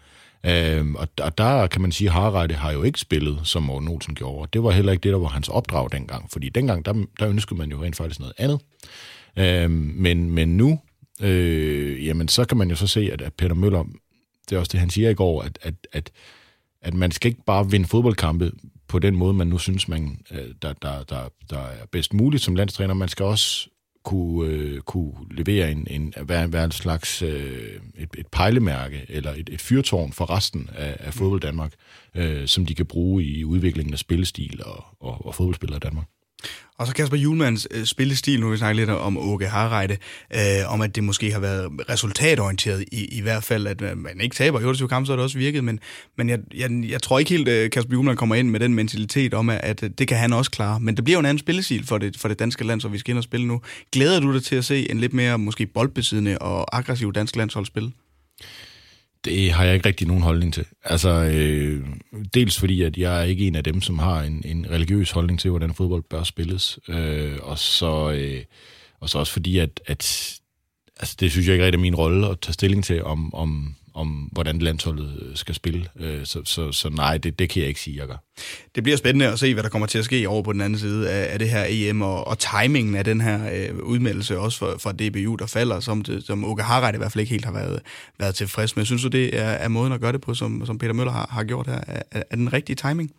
Øhm, 0.46 0.94
og, 0.94 1.08
og 1.20 1.38
der 1.38 1.66
kan 1.66 1.80
man 1.82 1.92
sige, 1.92 2.08
at 2.08 2.14
Harreide 2.14 2.54
har 2.54 2.72
jo 2.72 2.82
ikke 2.82 3.00
spillet, 3.00 3.40
som 3.44 3.62
Morten 3.62 3.88
Olsen 3.88 4.14
gjorde. 4.14 4.48
Det 4.52 4.62
var 4.62 4.70
heller 4.70 4.92
ikke 4.92 5.02
det, 5.02 5.12
der 5.12 5.18
var 5.18 5.28
hans 5.28 5.48
opdrag 5.48 5.92
dengang, 5.92 6.30
fordi 6.32 6.48
dengang, 6.48 6.84
der, 6.84 7.04
der 7.18 7.28
ønskede 7.28 7.58
man 7.58 7.70
jo 7.70 7.82
rent 7.82 7.96
faktisk 7.96 8.20
noget 8.20 8.34
andet. 8.38 8.60
Øhm, 9.36 9.92
men, 9.96 10.30
men 10.30 10.56
nu, 10.56 10.80
øh, 11.20 12.06
jamen 12.06 12.28
så 12.28 12.44
kan 12.44 12.58
man 12.58 12.70
jo 12.70 12.76
så 12.76 12.86
se, 12.86 13.10
at, 13.12 13.22
at 13.22 13.34
Peter 13.34 13.54
Møller, 13.54 13.84
det 14.48 14.56
er 14.56 14.60
også 14.60 14.72
det, 14.72 14.80
han 14.80 14.90
siger 14.90 15.10
i 15.10 15.14
går, 15.14 15.42
at, 15.42 15.58
at, 15.62 15.74
at, 15.92 16.10
at 16.82 16.94
man 16.94 17.10
skal 17.10 17.28
ikke 17.28 17.44
bare 17.46 17.70
vinde 17.70 17.88
fodboldkampe 17.88 18.52
på 18.88 18.98
den 18.98 19.16
måde, 19.16 19.34
man 19.34 19.46
nu 19.46 19.58
synes, 19.58 19.88
man, 19.88 20.20
øh, 20.30 20.48
der, 20.62 20.72
der, 20.72 21.02
der, 21.02 21.28
der 21.50 21.58
er 21.58 21.86
bedst 21.92 22.14
muligt 22.14 22.42
som 22.42 22.54
landstræner. 22.54 22.94
Man 22.94 23.08
skal 23.08 23.24
også 23.26 23.68
kunne, 24.02 24.50
øh, 24.50 24.80
kunne 24.80 25.12
levere 25.30 25.70
en, 25.70 25.86
en, 25.90 26.14
være, 26.22 26.52
være 26.52 26.64
en 26.64 26.72
slags 26.72 27.22
øh, 27.22 27.80
et, 27.98 28.08
et 28.18 28.26
pejlemærke 28.26 29.06
eller 29.08 29.32
et, 29.32 29.50
et 29.52 29.60
fyrtårn 29.60 30.12
for 30.12 30.30
resten 30.30 30.70
af, 30.74 30.96
af 31.00 31.14
fodbold 31.14 31.40
Danmark, 31.40 31.72
øh, 32.14 32.46
som 32.46 32.66
de 32.66 32.74
kan 32.74 32.86
bruge 32.86 33.24
i 33.24 33.44
udviklingen 33.44 33.92
af 33.92 33.98
spillestil 33.98 34.60
og, 34.64 34.84
og, 35.00 35.26
og 35.26 35.34
fodboldspillere 35.34 35.76
i 35.76 35.80
Danmark. 35.80 36.06
Og 36.78 36.86
så 36.86 36.94
Kasper 36.94 37.16
Julmans 37.16 37.68
øh, 37.70 37.84
spillestil, 37.84 38.40
nu 38.40 38.46
vil 38.46 38.52
vi 38.52 38.58
snakke 38.58 38.76
lidt 38.76 38.90
om 38.90 39.18
Åke 39.18 39.46
Harreide, 39.46 39.96
øh, 40.34 40.72
om 40.72 40.80
at 40.80 40.96
det 40.96 41.04
måske 41.04 41.32
har 41.32 41.40
været 41.40 41.68
resultatorienteret 41.88 42.84
i, 42.92 43.04
i 43.04 43.20
hvert 43.20 43.44
fald, 43.44 43.66
at 43.66 43.82
øh, 43.82 43.98
man 43.98 44.20
ikke 44.20 44.36
taber 44.36 44.60
i 44.60 44.64
28 44.64 44.88
kampe, 44.88 45.06
så 45.06 45.12
har 45.12 45.16
det 45.16 45.24
også 45.24 45.38
virket, 45.38 45.64
men, 45.64 45.80
men 46.18 46.28
jeg, 46.28 46.38
jeg, 46.54 46.70
jeg 46.88 47.02
tror 47.02 47.18
ikke 47.18 47.30
helt, 47.30 47.48
at 47.48 47.64
øh, 47.64 47.70
Kasper 47.70 47.92
Julman 47.92 48.16
kommer 48.16 48.34
ind 48.34 48.50
med 48.50 48.60
den 48.60 48.74
mentalitet 48.74 49.34
om, 49.34 49.50
at, 49.50 49.60
at 49.62 49.98
det 49.98 50.08
kan 50.08 50.16
han 50.16 50.32
også 50.32 50.50
klare. 50.50 50.80
Men 50.80 50.96
det 50.96 51.04
bliver 51.04 51.16
jo 51.16 51.20
en 51.20 51.26
anden 51.26 51.38
spillestil 51.38 51.86
for 51.86 51.98
det, 51.98 52.16
for 52.16 52.28
det 52.28 52.38
danske 52.38 52.64
land, 52.64 52.80
så 52.80 52.88
vi 52.88 52.98
skal 52.98 53.10
ind 53.10 53.18
og 53.18 53.24
spille 53.24 53.46
nu. 53.46 53.60
Glæder 53.92 54.20
du 54.20 54.32
dig 54.32 54.44
til 54.44 54.56
at 54.56 54.64
se 54.64 54.90
en 54.90 55.00
lidt 55.00 55.12
mere 55.12 55.38
måske 55.38 55.66
boldbesiddende 55.66 56.38
og 56.38 56.76
aggressiv 56.76 57.12
dansk 57.12 57.36
landshold 57.36 57.66
spille? 57.66 57.92
Det 59.24 59.52
har 59.52 59.64
jeg 59.64 59.74
ikke 59.74 59.88
rigtig 59.88 60.06
nogen 60.06 60.22
holdning 60.22 60.54
til. 60.54 60.64
Altså, 60.84 61.08
øh, 61.08 61.86
dels 62.34 62.58
fordi, 62.58 62.82
at 62.82 62.96
jeg 62.96 63.20
er 63.20 63.24
ikke 63.24 63.46
en 63.46 63.54
af 63.54 63.64
dem, 63.64 63.80
som 63.80 63.98
har 63.98 64.22
en, 64.22 64.42
en 64.44 64.66
religiøs 64.70 65.10
holdning 65.10 65.40
til, 65.40 65.50
hvordan 65.50 65.74
fodbold 65.74 66.02
bør 66.02 66.22
spilles. 66.22 66.78
Øh, 66.88 67.38
og, 67.42 67.58
så, 67.58 68.10
øh, 68.10 68.42
og 69.00 69.08
så 69.08 69.18
også 69.18 69.32
fordi, 69.32 69.58
at, 69.58 69.80
at 69.86 70.32
altså, 70.96 71.16
det 71.20 71.30
synes 71.30 71.46
jeg 71.46 71.54
ikke 71.54 71.64
rigtig 71.64 71.78
er 71.78 71.82
min 71.82 71.94
rolle 71.94 72.28
at 72.28 72.40
tage 72.40 72.52
stilling 72.52 72.84
til, 72.84 73.04
om, 73.04 73.34
om, 73.34 73.74
om 73.94 74.28
hvordan 74.32 74.58
landsholdet 74.58 75.18
øh, 75.22 75.36
skal 75.36 75.54
spille. 75.54 75.86
Øh, 76.00 76.26
så, 76.26 76.40
så, 76.44 76.72
så 76.72 76.88
nej, 76.88 77.18
det, 77.18 77.38
det 77.38 77.48
kan 77.48 77.60
jeg 77.60 77.68
ikke 77.68 77.80
sige, 77.80 77.96
jeg 78.00 78.06
gør. 78.06 78.16
Det 78.74 78.82
bliver 78.82 78.96
spændende 78.96 79.26
at 79.26 79.38
se, 79.38 79.54
hvad 79.54 79.62
der 79.62 79.68
kommer 79.68 79.86
til 79.86 79.98
at 79.98 80.04
ske 80.04 80.28
over 80.28 80.42
på 80.42 80.52
den 80.52 80.60
anden 80.60 80.78
side 80.78 81.10
af, 81.10 81.32
af 81.32 81.38
det 81.38 81.48
her 81.48 81.64
EM, 81.68 82.02
og, 82.02 82.26
og 82.26 82.38
timingen 82.38 82.94
af 82.94 83.04
den 83.04 83.20
her 83.20 83.50
øh, 83.54 83.78
udmeldelse 83.78 84.38
også 84.38 84.58
for, 84.58 84.76
for 84.78 84.92
DBU, 84.92 85.34
der 85.34 85.46
falder, 85.46 85.80
som, 85.80 86.02
det, 86.02 86.24
som 86.24 86.44
Åke 86.44 86.62
Harreide 86.62 86.96
i 86.96 86.98
hvert 86.98 87.12
fald 87.12 87.20
ikke 87.20 87.30
helt 87.30 87.44
har 87.44 87.52
været, 87.52 87.80
været 88.18 88.34
tilfreds 88.34 88.76
med. 88.76 88.84
Synes 88.84 89.02
du, 89.02 89.08
det 89.08 89.38
er, 89.38 89.50
er 89.50 89.68
måden 89.68 89.92
at 89.92 90.00
gøre 90.00 90.12
det 90.12 90.20
på, 90.20 90.34
som, 90.34 90.66
som 90.66 90.78
Peter 90.78 90.92
Møller 90.92 91.12
har, 91.12 91.28
har 91.30 91.44
gjort 91.44 91.66
her? 91.66 91.80
Er, 91.86 92.22
er 92.30 92.36
den 92.36 92.52
rigtige 92.52 92.76
timing? 92.76 93.12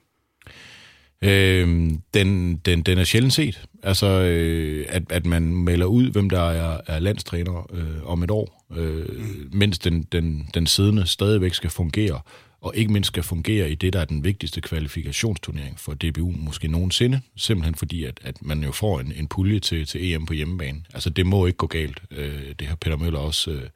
Øh, 1.24 1.92
den, 2.14 2.58
den, 2.58 2.82
den 2.82 2.98
er 2.98 3.04
sjældent 3.04 3.34
set. 3.34 3.66
Altså, 3.84 4.08
øh, 4.08 4.86
at, 4.90 5.04
at 5.10 5.26
man 5.26 5.44
melder 5.44 5.86
ud, 5.86 6.12
hvem 6.12 6.30
der 6.30 6.42
er, 6.42 6.82
er 6.88 7.00
landstræner 7.00 7.68
øh, 7.74 8.12
om 8.12 8.24
et 8.24 8.32
år, 8.32 8.63
øh, 8.78 9.06
mm. 9.18 9.50
mens 9.54 9.80
den, 9.80 10.04
den, 10.04 10.50
den 10.54 10.68
siddende 10.68 11.08
stadigvæk 11.08 11.54
skal 11.54 11.70
fungere, 11.70 12.22
og 12.64 12.74
ikke 12.76 12.94
mindst 12.94 13.08
skal 13.08 13.24
fungere 13.24 13.72
i 13.72 13.76
det, 13.76 13.94
der 13.94 14.00
er 14.00 14.06
den 14.06 14.24
vigtigste 14.24 14.62
kvalifikationsturnering 14.62 15.80
for 15.80 15.94
DBU 15.94 16.34
måske 16.38 16.68
nogensinde, 16.68 17.22
simpelthen 17.36 17.76
fordi, 17.76 18.04
at, 18.04 18.20
at 18.24 18.42
man 18.42 18.64
jo 18.64 18.72
får 18.72 19.00
en, 19.00 19.14
en 19.16 19.28
pulje 19.28 19.60
til, 19.60 19.86
til 19.86 20.14
EM 20.14 20.26
på 20.26 20.34
hjemmebane. 20.34 20.84
Altså, 20.94 21.10
det 21.10 21.26
må 21.26 21.46
ikke 21.46 21.58
gå 21.58 21.68
galt. 21.68 22.02
Øh, 22.12 22.56
det 22.60 22.68
har 22.68 22.76
Peter 22.76 22.98
Møller 22.98 23.20
også 23.20 23.52
øh, 23.52 23.70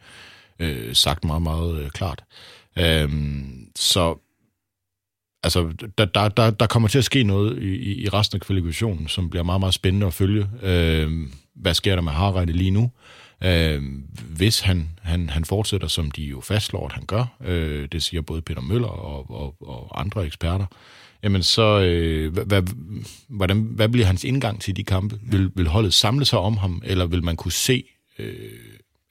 øh, 0.59 0.95
sagt 0.95 1.23
meget, 1.23 1.41
meget 1.41 1.81
øh, 1.81 1.89
klart. 1.89 2.23
Øh, 2.77 3.09
så 3.75 4.15
altså, 5.43 5.73
der, 5.97 6.05
der, 6.05 6.29
der, 6.29 6.49
der 6.49 6.67
kommer 6.67 6.89
til 6.89 6.97
at 6.97 7.05
ske 7.05 7.23
noget 7.23 7.63
i, 7.63 8.03
i 8.03 8.09
resten 8.09 8.35
af 8.35 8.41
kvalifikationen, 8.41 9.07
som 9.07 9.29
bliver 9.29 9.43
meget, 9.43 9.59
meget 9.59 9.73
spændende 9.73 10.07
at 10.07 10.13
følge. 10.13 10.49
Øh, 10.61 11.11
hvad 11.55 11.73
sker 11.73 11.95
der 11.95 12.01
med 12.01 12.11
Harald 12.11 12.49
lige 12.49 12.71
nu? 12.71 12.83
Øh, 12.83 12.89
Øh, 13.43 13.83
hvis 14.29 14.59
han, 14.59 14.89
han, 15.01 15.29
han 15.29 15.45
fortsætter, 15.45 15.87
som 15.87 16.11
de 16.11 16.23
jo 16.23 16.41
fastslår, 16.41 16.85
at 16.85 16.93
han 16.93 17.05
gør, 17.05 17.37
øh, 17.43 17.87
det 17.91 18.03
siger 18.03 18.21
både 18.21 18.41
Peter 18.41 18.61
Møller 18.61 18.87
og, 18.87 19.31
og, 19.31 19.55
og 19.61 19.99
andre 19.99 20.25
eksperter, 20.25 20.65
jamen 21.23 21.43
så, 21.43 21.79
øh, 21.81 22.33
hvad, 22.33 22.63
hvordan, 23.27 23.61
hvad 23.61 23.89
bliver 23.89 24.07
hans 24.07 24.23
indgang 24.23 24.61
til 24.61 24.75
de 24.75 24.83
kampe? 24.83 25.19
Vil, 25.21 25.51
vil 25.55 25.67
holdet 25.67 25.93
samle 25.93 26.25
sig 26.25 26.39
om 26.39 26.57
ham, 26.57 26.81
eller 26.85 27.05
vil 27.05 27.23
man 27.23 27.35
kunne 27.35 27.51
se, 27.51 27.83
øh, 28.19 28.51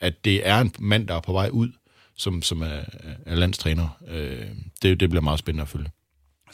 at 0.01 0.25
det 0.25 0.49
er 0.49 0.61
en 0.61 0.73
mand, 0.79 1.09
der 1.09 1.15
er 1.15 1.21
på 1.21 1.33
vej 1.33 1.49
ud, 1.53 1.73
som, 2.17 2.43
som 2.43 2.63
er, 2.63 2.81
er 3.27 3.35
landstræner? 3.35 3.89
Øh, 4.09 4.47
det, 4.83 5.01
det 5.01 5.11
bliver 5.11 5.23
meget 5.23 5.39
spændende 5.39 5.63
at 5.63 5.69
følge. 5.69 5.91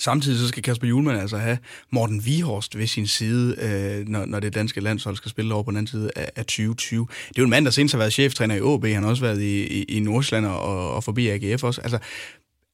Samtidig 0.02 0.38
så 0.38 0.48
skal 0.48 0.62
Kasper 0.62 0.88
Julemand 0.88 1.20
altså 1.20 1.38
have 1.38 1.58
Morten 1.90 2.26
Vihorst 2.26 2.78
ved 2.78 2.86
sin 2.86 3.06
side, 3.06 3.56
øh, 3.58 4.08
når, 4.08 4.24
når 4.24 4.40
det 4.40 4.54
danske 4.54 4.80
landshold 4.80 5.16
skal 5.16 5.30
spille 5.30 5.54
over 5.54 5.62
på 5.62 5.70
den 5.70 5.76
anden 5.76 5.90
side 5.90 6.10
af, 6.16 6.30
af 6.36 6.44
2020. 6.44 7.06
Det 7.28 7.38
er 7.38 7.42
jo 7.42 7.44
en 7.44 7.50
mand, 7.50 7.64
der 7.64 7.70
senest 7.70 7.94
har 7.94 7.98
været 7.98 8.12
cheftræner 8.12 8.54
i 8.54 8.74
AB, 8.74 8.84
han 8.94 9.02
har 9.02 9.10
også 9.10 9.22
været 9.22 9.40
i, 9.42 9.66
i, 9.66 9.82
i 9.82 10.00
Nordsjælland 10.00 10.46
og, 10.46 10.94
og 10.94 11.04
forbi 11.04 11.28
AGF 11.28 11.64
også. 11.64 11.80
Altså, 11.80 11.98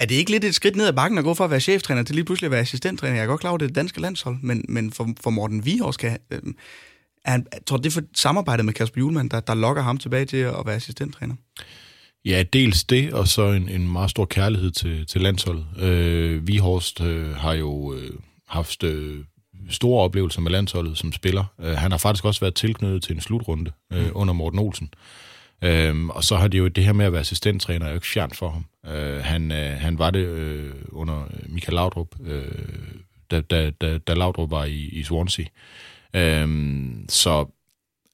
er 0.01 0.07
det 0.07 0.15
ikke 0.15 0.31
lidt 0.31 0.45
et 0.45 0.55
skridt 0.55 0.77
ned 0.77 0.87
ad 0.87 0.93
bakken 0.93 1.19
at 1.19 1.25
gå 1.25 1.35
fra 1.35 1.45
at 1.45 1.51
være 1.51 1.61
cheftræner 1.61 2.03
til 2.03 2.15
lige 2.15 2.25
pludselig 2.25 2.47
at 2.47 2.51
være 2.51 2.61
assistenttræner? 2.61 3.15
Jeg 3.15 3.23
er 3.23 3.27
godt 3.27 3.41
klar 3.41 3.51
over, 3.51 3.59
det 3.59 3.65
er 3.65 3.69
det 3.69 3.77
danske 3.77 4.01
landshold, 4.01 4.37
men, 4.43 4.65
men 4.69 4.93
for, 4.93 5.09
for 5.21 5.31
Morten 5.31 5.65
Vihorst 5.65 5.99
kan... 5.99 6.19
Øh, 6.31 6.41
er 7.25 7.31
han, 7.31 7.47
tror 7.67 7.77
det 7.77 7.87
er 7.87 7.91
for 7.91 8.03
samarbejdet 8.15 8.65
med 8.65 8.75
Kasper 8.75 9.01
Julemand, 9.01 9.31
der, 9.31 9.41
der 9.41 9.55
lokker 9.55 9.83
ham 9.83 9.99
tilbage 9.99 10.25
til 10.25 10.37
at 10.37 10.63
være 10.65 10.75
assistenttræner? 10.75 11.35
Ja, 12.25 12.43
dels 12.53 12.85
det, 12.85 13.13
og 13.13 13.29
så 13.29 13.43
en, 13.43 13.69
en 13.69 13.93
meget 13.93 14.11
stor 14.11 14.25
kærlighed 14.25 14.71
til, 14.71 15.07
til 15.07 15.21
landsholdet. 15.21 15.67
Øh, 15.79 16.47
Vihorst 16.47 17.01
øh, 17.01 17.35
har 17.37 17.53
jo 17.53 17.95
øh, 17.95 18.11
haft 18.49 18.85
øh, 18.85 19.25
store 19.71 20.05
oplevelser 20.05 20.41
med 20.41 20.51
landsholdet 20.51 20.99
som 20.99 21.13
spiller. 21.13 21.45
Øh, 21.61 21.77
han 21.77 21.91
har 21.91 21.99
faktisk 21.99 22.25
også 22.25 22.41
været 22.41 22.55
tilknyttet 22.55 23.03
til 23.03 23.15
en 23.15 23.21
slutrunde 23.21 23.73
øh, 23.93 24.05
mm. 24.05 24.13
under 24.15 24.35
Morten 24.35 24.59
Olsen. 24.59 24.91
Øh, 25.65 26.07
og 26.07 26.25
så 26.25 26.37
har 26.37 26.49
det 26.49 26.59
jo 26.59 26.69
det 26.69 26.85
her 26.85 26.93
med 26.93 27.07
at 27.07 27.13
være 27.13 27.21
assistenttræner 27.21 27.87
er 27.87 27.91
jo 27.91 27.95
ikke 27.95 28.07
fjernt 28.07 28.37
for 28.37 28.51
ham. 28.51 28.93
Øh, 28.93 29.25
han, 29.25 29.53
øh, 29.53 29.71
han 29.81 29.99
var 29.99 30.11
det 30.11 30.27
øh, 30.27 30.75
under 30.89 31.25
Michael 31.47 31.75
Laudrup, 31.75 32.15
øh, 32.25 32.43
da, 33.31 33.41
da, 33.41 33.71
da, 33.71 33.99
da 33.99 34.15
Laudrup 34.15 34.51
var 34.51 34.65
i, 34.65 34.89
i 34.93 35.03
Swansea. 35.03 35.45
Øh, 36.15 36.49
så 37.09 37.47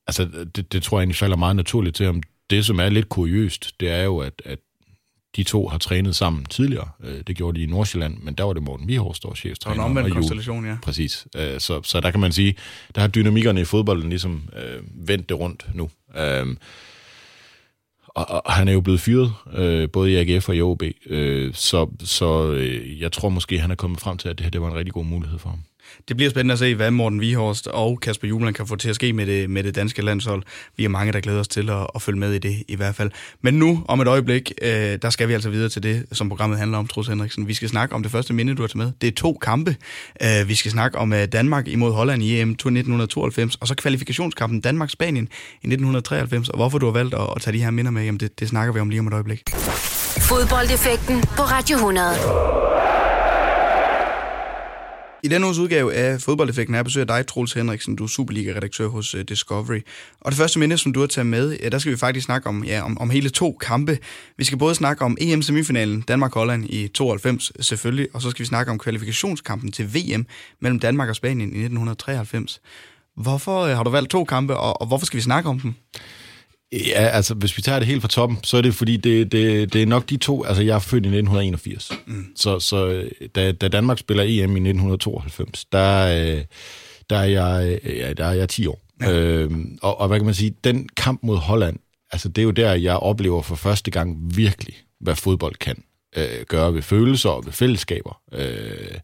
altså, 0.07 0.29
det, 0.57 0.73
det 0.73 0.83
tror 0.83 0.99
jeg 0.99 1.03
egentlig 1.03 1.17
falder 1.17 1.37
meget 1.37 1.57
naturligt 1.57 1.97
til 1.97 2.07
ham 2.07 2.23
det, 2.51 2.67
som 2.67 2.79
er 2.79 2.89
lidt 2.89 3.09
kuriøst, 3.09 3.73
det 3.81 3.91
er 3.91 4.03
jo, 4.03 4.19
at, 4.19 4.43
at 4.45 4.59
de 5.37 5.43
to 5.43 5.69
har 5.69 5.79
trænet 5.79 6.17
sammen 6.17 6.45
tidligere. 6.45 6.89
Øh, 7.05 7.21
det 7.27 7.37
gjorde 7.37 7.59
de 7.59 7.63
i 7.63 7.67
Nordsjælland, 7.67 8.19
men 8.19 8.35
der 8.35 8.45
var 8.45 8.53
det 8.53 8.63
Morten 8.63 8.89
Vihorst, 8.89 9.23
der 9.23 9.29
var 9.29 9.35
chefstræner. 9.35 9.83
Og 9.83 9.91
en 9.91 9.99
omvendt 9.99 10.15
konstellation, 10.15 10.67
ja. 10.67 10.77
Præcis. 10.83 11.27
Øh, 11.37 11.61
så, 11.61 11.83
så 11.83 12.01
der 12.01 12.11
kan 12.11 12.21
man 12.21 12.33
sige, 12.33 12.57
der 12.95 13.01
har 13.01 13.09
dynamikkerne 13.09 13.61
i 13.61 13.65
fodbolden 13.65 14.09
ligesom 14.09 14.49
øh, 14.57 15.09
vendt 15.09 15.29
det 15.29 15.39
rundt 15.39 15.67
nu. 15.75 15.91
Øh, 16.17 16.47
og, 18.09 18.43
og 18.47 18.53
han 18.53 18.69
er 18.69 18.73
jo 18.73 18.81
blevet 18.81 19.01
fyret, 19.01 19.33
øh, 19.55 19.91
både 19.91 20.13
i 20.13 20.17
AGF 20.17 20.49
og 20.49 20.57
i 20.57 20.61
OB, 20.61 20.83
øh, 21.07 21.55
så, 21.55 21.91
så 22.01 22.53
øh, 22.53 23.01
jeg 23.01 23.13
tror 23.13 23.29
måske, 23.29 23.59
han 23.59 23.71
er 23.71 23.75
kommet 23.75 24.01
frem 24.01 24.19
til, 24.19 24.29
at 24.29 24.39
det 24.39 24.45
her 24.45 24.51
det 24.51 24.61
var 24.61 24.71
en 24.71 24.77
rigtig 24.77 24.93
god 24.93 25.05
mulighed 25.05 25.39
for 25.39 25.49
ham. 25.49 25.59
Det 26.09 26.17
bliver 26.17 26.31
spændende 26.31 26.53
at 26.53 26.59
se, 26.59 26.75
hvad 26.75 26.91
Morten 26.91 27.21
Vihorst 27.21 27.67
og 27.67 28.01
Kasper 28.01 28.29
Julen 28.29 28.55
kan 28.55 28.67
få 28.67 28.77
til 28.77 28.89
at 28.89 28.95
ske 28.95 29.13
med 29.13 29.27
det, 29.27 29.51
med 29.51 29.63
det 29.63 29.75
danske 29.75 30.03
landshold. 30.03 30.43
Vi 30.77 30.85
er 30.85 30.89
mange, 30.89 31.13
der 31.13 31.21
glæder 31.21 31.41
os 31.41 31.49
til 31.49 31.71
at, 31.71 31.87
at 31.95 32.03
følge 32.03 32.19
med 32.19 32.33
i 32.33 32.39
det 32.39 32.63
i 32.69 32.77
hvert 32.77 32.95
fald. 32.95 33.11
Men 33.43 33.55
nu, 33.55 33.85
om 33.89 34.01
et 34.01 34.09
øjeblik, 34.09 34.53
øh, 34.63 34.99
der 35.03 35.11
skal 35.11 35.29
vi 35.29 35.33
altså 35.33 35.51
videre 35.51 35.69
til 35.69 35.83
det, 35.83 36.07
som 36.13 36.29
programmet 36.29 36.59
handler 36.59 36.79
om, 36.79 36.87
Trus 36.87 37.09
Henriksen. 37.09 37.49
Vi 37.49 37.55
skal 37.55 37.69
snakke 37.69 37.95
om 37.95 38.03
det 38.03 38.13
første 38.13 38.35
minde, 38.35 38.55
du 38.55 38.63
har 38.63 38.67
taget 38.67 38.77
med. 38.77 38.93
Det 39.01 39.07
er 39.07 39.13
to 39.13 39.39
kampe. 39.43 39.77
Øh, 40.23 40.49
vi 40.49 40.55
skal 40.55 40.71
snakke 40.71 40.99
om 40.99 41.13
øh, 41.13 41.27
Danmark 41.27 41.69
imod 41.69 41.93
Holland 41.93 42.23
i 42.23 42.41
EM 42.41 42.51
1992, 42.51 43.57
og 43.57 43.69
så 43.69 43.75
kvalifikationskampen 43.75 44.61
Danmark-Spanien 44.61 45.25
i 45.63 45.67
1993. 45.67 46.49
Og 46.49 46.57
hvorfor 46.57 46.79
du 46.79 46.87
har 46.87 46.93
valgt 46.93 47.15
at, 47.15 47.21
at 47.37 47.43
tage 47.43 47.59
de 47.59 47.63
her 47.63 47.71
minder 47.71 47.91
med, 47.91 48.05
jamen 48.05 48.21
det, 48.21 48.41
det 48.41 48.49
snakker 48.49 48.73
vi 48.73 48.81
om 48.81 48.91
lige 48.91 49.01
om 49.01 49.07
et 49.07 49.13
øjeblik. 49.13 49.51
Fodboldeffekten 50.21 51.21
på 51.37 51.43
Radio 51.43 51.77
100. 51.77 52.94
I 55.25 55.29
denne 55.29 55.47
uges 55.47 55.59
udgave 55.59 55.95
af 55.95 56.21
Fodboldeffekten 56.21 56.75
er 56.75 56.83
besøger 56.83 57.05
dig, 57.05 57.27
Troels 57.27 57.53
Henriksen. 57.53 57.97
Du 57.97 58.05
er 58.05 58.09
Superliga-redaktør 58.09 58.87
hos 58.89 59.15
uh, 59.15 59.21
Discovery. 59.21 59.81
Og 60.21 60.33
det 60.33 60.39
første 60.39 60.59
minde, 60.59 60.79
som 60.79 60.93
du 60.93 61.01
har 61.01 61.07
taget 61.07 61.27
med, 61.27 61.59
ja, 61.63 61.69
der 61.69 61.79
skal 61.79 61.93
vi 61.93 61.97
faktisk 61.97 62.25
snakke 62.25 62.49
om, 62.49 62.65
ja, 62.65 62.83
om, 62.83 62.99
om 62.99 63.11
hele 63.11 63.29
to 63.29 63.53
kampe. 63.61 63.99
Vi 64.37 64.45
skal 64.45 64.59
både 64.59 64.75
snakke 64.75 65.05
om 65.05 65.17
EM-semifinalen, 65.21 66.01
Danmark-Holland 66.01 66.65
i 66.71 66.89
92 66.89 67.53
selvfølgelig, 67.61 68.09
og 68.15 68.23
så 68.23 68.31
skal 68.31 68.43
vi 68.43 68.47
snakke 68.47 68.73
om 68.73 68.79
kvalifikationskampen 68.79 69.73
til 69.73 69.95
VM 69.95 70.27
mellem 70.61 70.81
Danmark 70.81 71.09
og 71.09 71.17
Spanien 71.17 71.49
i 71.49 71.59
1993. 71.59 72.61
Hvorfor 73.17 73.61
øh, 73.61 73.77
har 73.77 73.83
du 73.83 73.91
valgt 73.91 74.11
to 74.11 74.25
kampe, 74.25 74.57
og, 74.57 74.81
og 74.81 74.87
hvorfor 74.87 75.07
skal 75.07 75.17
vi 75.17 75.23
snakke 75.23 75.49
om 75.49 75.61
dem? 75.61 75.75
Ja, 76.87 77.07
altså 77.07 77.35
hvis 77.35 77.57
vi 77.57 77.63
tager 77.63 77.79
det 77.79 77.89
helt 77.89 78.01
fra 78.01 78.09
toppen, 78.09 78.39
så 78.43 78.57
er 78.57 78.61
det 78.61 78.75
fordi, 78.75 78.97
det, 78.97 79.33
det, 79.33 79.73
det 79.73 79.83
er 79.83 79.87
nok 79.87 80.11
de 80.11 80.17
to, 80.17 80.45
altså 80.45 80.63
jeg 80.63 80.75
er 80.75 80.79
født 80.79 81.05
i 81.05 81.09
1981, 81.09 81.93
mm. 82.07 82.27
så, 82.37 82.61
så 82.61 83.09
da, 83.35 83.53
da 83.53 83.69
Danmark 83.69 83.99
spiller 83.99 84.23
EM 84.23 84.29
i 84.31 84.41
1992, 84.41 85.65
der, 85.65 86.07
øh, 86.07 86.45
der, 87.11 87.17
er, 87.17 87.25
jeg, 87.25 87.79
ja, 87.85 88.13
der 88.13 88.25
er 88.25 88.33
jeg 88.33 88.49
10 88.49 88.67
år. 88.67 88.81
Ja. 89.01 89.13
Øhm, 89.13 89.79
og, 89.83 90.01
og 90.01 90.09
hvad 90.09 90.19
kan 90.19 90.25
man 90.25 90.35
sige, 90.35 90.55
den 90.65 90.89
kamp 90.97 91.21
mod 91.23 91.37
Holland, 91.37 91.79
altså 92.13 92.29
det 92.29 92.43
er 92.43 92.45
jo 92.45 92.51
der, 92.51 92.73
jeg 92.73 92.97
oplever 92.97 93.43
for 93.43 93.55
første 93.57 93.91
gang 93.91 94.37
virkelig, 94.37 94.75
hvad 95.01 95.15
fodbold 95.17 95.55
kan. 95.55 95.83
øh, 96.17 96.45
gøre 96.49 96.75
ved 96.75 96.83
følelser 96.83 97.31
og 97.31 97.47
ved 97.47 97.53
fællesskaber. 97.53 98.21
Øh, 98.33 98.99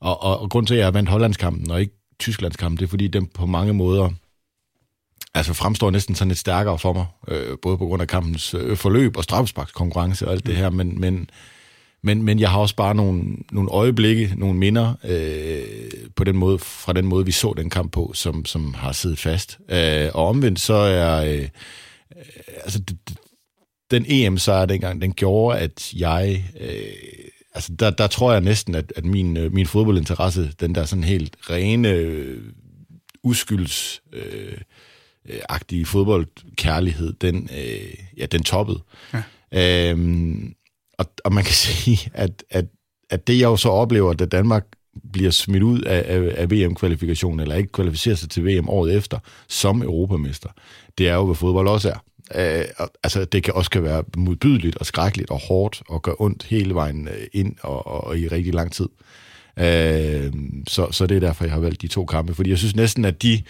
og, 0.00 0.22
og, 0.22 0.40
og 0.40 0.50
grund 0.50 0.66
til, 0.66 0.74
at 0.74 0.80
jeg 0.80 0.94
vandt 0.94 1.08
Hollandskampen 1.10 1.70
og 1.70 1.80
ikke 1.80 1.94
Tysklandskampen, 2.18 2.78
det 2.78 2.84
er, 2.84 2.88
fordi 2.88 3.08
den 3.08 3.26
på 3.26 3.46
mange 3.46 3.72
måder 3.72 4.10
altså 5.34 5.52
fremstår 5.52 5.90
næsten 5.90 6.14
sådan 6.14 6.28
lidt 6.28 6.38
stærkere 6.38 6.78
for 6.78 6.92
mig, 6.92 7.06
øh, 7.28 7.56
både 7.62 7.78
på 7.78 7.86
grund 7.86 8.02
af 8.02 8.08
kampens 8.08 8.54
øh, 8.54 8.76
forløb 8.76 9.16
og 9.16 9.24
konkurrence 9.74 10.26
og 10.26 10.32
alt 10.32 10.46
det 10.46 10.56
her, 10.56 10.70
men, 10.70 11.00
men, 11.00 11.30
men, 12.02 12.22
men 12.22 12.40
jeg 12.40 12.50
har 12.50 12.58
også 12.58 12.76
bare 12.76 12.94
nogle, 12.94 13.22
nogle 13.52 13.70
øjeblikke, 13.70 14.34
nogle 14.36 14.58
minder 14.58 14.94
øh, 15.04 15.90
på 16.16 16.24
den 16.24 16.36
måde, 16.36 16.58
fra 16.58 16.92
den 16.92 17.06
måde, 17.06 17.26
vi 17.26 17.32
så 17.32 17.54
den 17.56 17.70
kamp 17.70 17.92
på, 17.92 18.12
som, 18.14 18.44
som 18.44 18.74
har 18.74 18.92
siddet 18.92 19.18
fast. 19.18 19.58
Øh, 19.68 20.10
og 20.14 20.28
omvendt 20.28 20.60
så 20.60 20.74
er... 20.74 21.24
Øh, 21.24 21.48
altså, 22.64 22.82
den 23.90 24.04
EM-sejr 24.08 24.66
dengang, 24.66 25.02
den 25.02 25.12
gjorde, 25.12 25.58
at 25.58 25.92
jeg... 25.94 26.44
Øh, 26.60 26.70
altså, 27.54 27.72
der, 27.78 27.90
der 27.90 28.06
tror 28.06 28.32
jeg 28.32 28.40
næsten, 28.40 28.74
at, 28.74 28.92
at 28.96 29.04
min, 29.04 29.36
øh, 29.36 29.52
min 29.52 29.66
fodboldinteresse, 29.66 30.52
den 30.60 30.74
der 30.74 30.84
sådan 30.84 31.04
helt 31.04 31.36
rene, 31.50 31.88
øh, 31.88 32.42
uskylds... 33.22 34.02
Øh, 34.12 34.58
agtige 35.48 35.86
fodboldkærlighed, 35.86 37.12
den, 37.12 37.48
øh, 37.58 37.94
ja, 38.16 38.26
den 38.26 38.42
toppede. 38.42 38.80
Ja. 39.52 39.90
Øhm, 39.90 40.54
og, 40.98 41.06
og 41.24 41.32
man 41.32 41.44
kan 41.44 41.54
sige, 41.66 42.10
at, 42.14 42.44
at, 42.50 42.64
at 43.10 43.26
det 43.26 43.38
jeg 43.38 43.46
jo 43.46 43.56
så 43.56 43.68
oplever, 43.68 44.12
da 44.12 44.24
Danmark 44.24 44.66
bliver 45.12 45.30
smidt 45.30 45.62
ud 45.62 45.80
af, 45.80 46.04
af, 46.06 46.34
af 46.36 46.50
VM-kvalifikationen, 46.50 47.40
eller 47.40 47.54
ikke 47.54 47.72
kvalificerer 47.72 48.14
sig 48.14 48.30
til 48.30 48.46
VM 48.46 48.68
året 48.68 48.96
efter, 48.96 49.18
som 49.48 49.82
europamester, 49.82 50.48
det 50.98 51.08
er 51.08 51.14
jo, 51.14 51.26
hvad 51.26 51.36
fodbold 51.36 51.68
også 51.68 51.88
er. 51.90 52.04
Øh, 52.34 52.64
altså, 53.02 53.24
det 53.24 53.42
kan 53.42 53.54
også 53.54 53.70
kan 53.70 53.82
være 53.82 54.04
modbydeligt 54.16 54.76
og 54.76 54.86
skrækkeligt 54.86 55.30
og 55.30 55.40
hårdt 55.40 55.82
og 55.88 56.02
gøre 56.02 56.14
ondt 56.18 56.42
hele 56.42 56.74
vejen 56.74 57.08
øh, 57.08 57.26
ind 57.32 57.56
og, 57.62 57.86
og, 57.86 58.04
og 58.04 58.18
i 58.18 58.28
rigtig 58.28 58.54
lang 58.54 58.72
tid. 58.72 58.88
Øh, 59.58 60.32
så, 60.68 60.88
så 60.90 61.06
det 61.06 61.16
er 61.16 61.20
derfor, 61.20 61.44
jeg 61.44 61.52
har 61.52 61.60
valgt 61.60 61.82
de 61.82 61.88
to 61.88 62.04
kampe, 62.04 62.34
fordi 62.34 62.50
jeg 62.50 62.58
synes 62.58 62.76
næsten, 62.76 63.04
at 63.04 63.22
de 63.22 63.42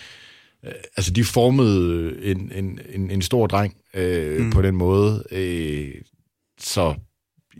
øh, 0.67 0.73
altså 0.97 1.13
de 1.13 1.25
formede 1.25 2.15
en, 2.23 2.53
en, 2.55 2.79
en, 2.93 3.11
en 3.11 3.23
stor 3.23 3.47
dreng 3.47 3.77
øh, 3.95 4.45
mm. 4.45 4.51
på 4.51 4.63
den 4.63 4.77
måde, 4.77 5.25
øh, 5.31 5.95
så 6.61 6.95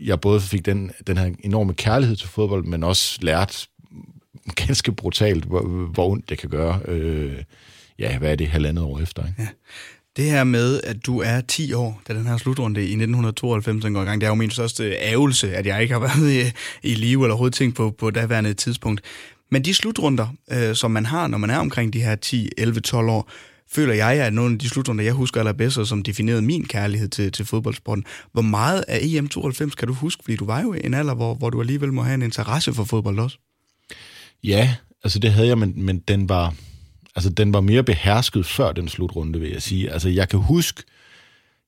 jeg 0.01 0.21
både 0.21 0.41
fik 0.41 0.65
den, 0.65 0.91
den 1.07 1.17
her 1.17 1.31
enorme 1.39 1.73
kærlighed 1.73 2.15
til 2.15 2.29
fodbold, 2.29 2.65
men 2.65 2.83
også 2.83 3.19
lært 3.21 3.67
ganske 4.55 4.91
brutalt, 4.91 5.45
hvor, 5.45 5.61
hvor 5.93 6.09
ondt 6.09 6.29
det 6.29 6.37
kan 6.37 6.49
gøre. 6.49 6.79
Øh, 6.85 7.43
ja, 7.99 8.17
hvad 8.17 8.31
er 8.31 8.35
det, 8.35 8.47
halvandet 8.47 8.83
år 8.83 8.99
efter? 8.99 9.27
Ikke? 9.27 9.41
Ja. 9.41 9.47
Det 10.15 10.25
her 10.25 10.43
med, 10.43 10.81
at 10.83 11.05
du 11.05 11.19
er 11.19 11.41
10 11.41 11.73
år, 11.73 12.01
da 12.07 12.13
den 12.13 12.27
her 12.27 12.37
slutrunde 12.37 12.81
i 12.81 12.83
1992 12.83 13.83
går 13.93 14.01
i 14.01 14.05
gang, 14.05 14.21
det 14.21 14.27
er 14.27 14.31
jo 14.31 14.35
min 14.35 14.51
største 14.51 14.95
ævelse, 15.01 15.55
at 15.55 15.65
jeg 15.65 15.81
ikke 15.81 15.93
har 15.93 15.99
været 16.19 16.53
i, 16.83 16.89
i 16.91 16.93
live 16.93 17.23
eller 17.23 17.33
overhovedet 17.33 17.55
tænkt 17.55 17.75
på, 17.75 17.91
på 17.91 18.11
daværende 18.11 18.53
tidspunkt. 18.53 19.01
Men 19.51 19.65
de 19.65 19.73
slutrunder, 19.73 20.27
øh, 20.51 20.75
som 20.75 20.91
man 20.91 21.05
har, 21.05 21.27
når 21.27 21.37
man 21.37 21.49
er 21.49 21.57
omkring 21.57 21.93
de 21.93 22.01
her 22.01 22.15
10, 22.15 22.49
11, 22.57 22.79
12 22.79 23.09
år, 23.09 23.31
føler 23.71 23.93
jeg, 23.93 24.13
at 24.13 24.33
nogle 24.33 24.53
af 24.53 24.59
de 24.59 24.69
slutrunder, 24.69 25.03
jeg 25.03 25.13
husker 25.13 25.39
allerbedst, 25.39 25.77
og 25.77 25.87
som 25.87 26.03
definerede 26.03 26.41
min 26.41 26.65
kærlighed 26.65 27.07
til, 27.07 27.31
til 27.31 27.45
fodboldsporten. 27.45 28.05
Hvor 28.31 28.41
meget 28.41 28.85
af 28.87 28.97
EM92 28.97 29.69
kan 29.69 29.87
du 29.87 29.93
huske? 29.93 30.23
Fordi 30.23 30.35
du 30.35 30.45
var 30.45 30.61
jo 30.61 30.73
i 30.73 30.79
en 30.83 30.93
alder, 30.93 31.13
hvor, 31.13 31.33
hvor 31.33 31.49
du 31.49 31.61
alligevel 31.61 31.93
må 31.93 32.01
have 32.03 32.15
en 32.15 32.21
interesse 32.21 32.73
for 32.73 32.83
fodbold 32.83 33.19
også. 33.19 33.37
Ja, 34.43 34.75
altså 35.03 35.19
det 35.19 35.31
havde 35.31 35.47
jeg, 35.47 35.57
men, 35.57 35.73
men 35.75 35.99
den 35.99 36.29
var 36.29 36.53
altså 37.15 37.29
den 37.29 37.53
var 37.53 37.61
mere 37.61 37.83
behersket 37.83 38.45
før 38.45 38.71
den 38.71 38.87
slutrunde, 38.87 39.39
vil 39.39 39.51
jeg 39.51 39.61
sige. 39.61 39.91
Altså 39.91 40.09
jeg 40.09 40.29
kan 40.29 40.39
huske, 40.39 40.83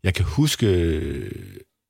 jeg 0.04 0.14
kan 0.14 0.26
huske, 0.26 0.68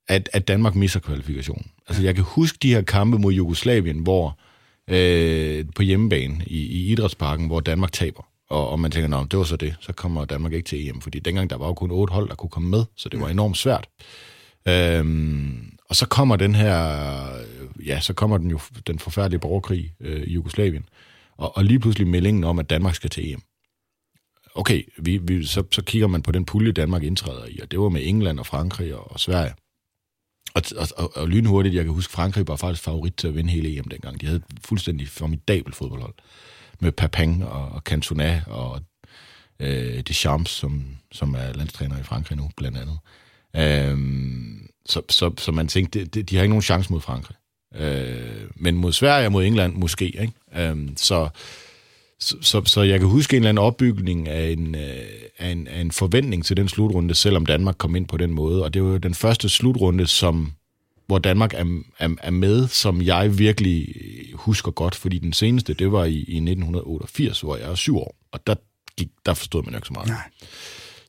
at, 0.08 0.28
at 0.32 0.48
Danmark 0.48 0.74
misser 0.74 1.00
kvalifikationen. 1.00 1.66
Altså 1.88 2.02
jeg 2.02 2.14
kan 2.14 2.24
huske 2.24 2.58
de 2.62 2.74
her 2.74 2.82
kampe 2.82 3.18
mod 3.18 3.32
Jugoslavien, 3.32 3.98
hvor 3.98 4.38
øh, 4.90 5.64
på 5.76 5.82
hjemmebane 5.82 6.44
i, 6.46 6.58
i 6.58 6.92
Idrætsparken, 6.92 7.46
hvor 7.46 7.60
Danmark 7.60 7.92
taber. 7.92 8.22
Og, 8.50 8.68
og 8.68 8.80
man 8.80 8.90
tænker, 8.90 9.08
nå, 9.08 9.24
det 9.24 9.38
var 9.38 9.44
så 9.44 9.56
det, 9.56 9.76
så 9.80 9.92
kommer 9.92 10.24
Danmark 10.24 10.52
ikke 10.52 10.66
til 10.66 10.88
EM, 10.88 11.00
fordi 11.00 11.18
dengang 11.18 11.50
der 11.50 11.56
var 11.56 11.66
jo 11.66 11.74
kun 11.74 11.90
otte 11.90 12.12
hold, 12.12 12.28
der 12.28 12.34
kunne 12.34 12.50
komme 12.50 12.70
med, 12.70 12.84
så 12.96 13.08
det 13.08 13.20
var 13.20 13.28
enormt 13.28 13.56
svært. 13.56 13.88
Øhm, 14.68 15.72
og 15.88 15.96
så 15.96 16.06
kommer 16.06 16.36
den 16.36 16.54
her, 16.54 16.76
ja, 17.86 18.00
så 18.00 18.12
kommer 18.12 18.38
den 18.38 18.50
jo 18.50 18.60
den 18.86 18.98
forfærdelige 18.98 19.40
borgerkrig 19.40 19.92
øh, 20.00 20.22
i 20.22 20.32
Jugoslavien, 20.32 20.84
og, 21.36 21.56
og 21.56 21.64
lige 21.64 21.78
pludselig 21.80 22.08
meldingen 22.08 22.44
om, 22.44 22.58
at 22.58 22.70
Danmark 22.70 22.94
skal 22.94 23.10
til 23.10 23.32
EM. 23.32 23.42
Okay, 24.54 24.82
vi, 24.98 25.16
vi, 25.16 25.46
så, 25.46 25.62
så 25.70 25.82
kigger 25.82 26.08
man 26.08 26.22
på 26.22 26.32
den 26.32 26.44
pulje, 26.44 26.72
Danmark 26.72 27.02
indtræder 27.02 27.46
i, 27.46 27.58
og 27.60 27.70
det 27.70 27.80
var 27.80 27.88
med 27.88 28.00
England 28.04 28.38
og 28.38 28.46
Frankrig 28.46 28.94
og, 28.94 29.12
og 29.12 29.20
Sverige. 29.20 29.54
Og, 30.54 30.62
og, 30.76 30.88
og, 30.96 31.16
og 31.16 31.28
lynhurtigt, 31.28 31.74
jeg 31.74 31.84
kan 31.84 31.92
huske, 31.92 32.12
Frankrig 32.12 32.48
var 32.48 32.56
faktisk 32.56 32.84
favorit 32.84 33.14
til 33.14 33.28
at 33.28 33.34
vinde 33.34 33.50
hele 33.50 33.78
EM 33.78 33.84
dengang. 33.84 34.20
De 34.20 34.26
havde 34.26 34.36
et 34.36 34.60
fuldstændig 34.64 35.08
formidabelt 35.08 35.76
fodboldhold. 35.76 36.14
Med 36.80 36.92
Papin 36.92 37.42
og, 37.42 37.68
og 37.68 37.80
Cantona 37.80 38.42
og 38.46 38.80
øh, 39.60 40.00
Deschamps, 40.00 40.50
som, 40.50 40.84
som 41.12 41.34
er 41.34 41.52
landstræner 41.52 41.98
i 41.98 42.02
Frankrig 42.02 42.38
nu, 42.38 42.50
blandt 42.56 42.78
andet. 42.78 42.98
Øhm, 43.56 44.68
så, 44.86 45.02
så, 45.08 45.32
så 45.38 45.52
man 45.52 45.68
tænkte, 45.68 46.04
de, 46.04 46.22
de 46.22 46.36
har 46.36 46.42
ikke 46.42 46.50
nogen 46.52 46.62
chance 46.62 46.92
mod 46.92 47.00
Frankrig. 47.00 47.36
Øh, 47.74 48.50
men 48.56 48.74
mod 48.74 48.92
Sverige 48.92 49.26
og 49.26 49.32
mod 49.32 49.44
England 49.44 49.74
måske. 49.74 50.04
Ikke? 50.04 50.32
Øhm, 50.56 50.96
så, 50.96 51.28
så, 52.24 52.36
så, 52.40 52.62
så 52.64 52.82
jeg 52.82 52.98
kan 52.98 53.08
huske 53.08 53.36
en 53.36 53.42
eller 53.42 53.48
anden 53.48 53.64
opbygning 53.64 54.28
af 54.28 54.50
en, 54.50 54.74
øh, 54.74 54.82
af, 55.38 55.50
en, 55.50 55.68
af 55.68 55.80
en 55.80 55.90
forventning 55.90 56.44
til 56.44 56.56
den 56.56 56.68
slutrunde, 56.68 57.14
selvom 57.14 57.46
Danmark 57.46 57.74
kom 57.78 57.96
ind 57.96 58.06
på 58.06 58.16
den 58.16 58.30
måde. 58.30 58.64
Og 58.64 58.74
det 58.74 58.82
var 58.82 58.90
jo 58.90 58.96
den 58.96 59.14
første 59.14 59.48
slutrunde, 59.48 60.06
som 60.06 60.52
hvor 61.06 61.18
Danmark 61.18 61.54
er, 61.54 61.82
er, 61.98 62.08
er 62.22 62.30
med, 62.30 62.68
som 62.68 63.02
jeg 63.02 63.38
virkelig 63.38 63.94
husker 64.34 64.70
godt, 64.70 64.94
fordi 64.94 65.18
den 65.18 65.32
seneste, 65.32 65.74
det 65.74 65.92
var 65.92 66.04
i, 66.04 66.14
i 66.14 66.36
1988, 66.36 67.40
hvor 67.40 67.56
jeg 67.56 67.70
er 67.70 67.74
syv 67.74 67.96
år, 67.96 68.16
og 68.32 68.46
der, 68.46 68.54
gik, 68.96 69.08
der 69.26 69.34
forstod 69.34 69.62
man 69.62 69.72
jo 69.72 69.78
ikke 69.78 69.86
så 69.86 69.92
meget. 69.92 70.08
Nej. 70.08 70.30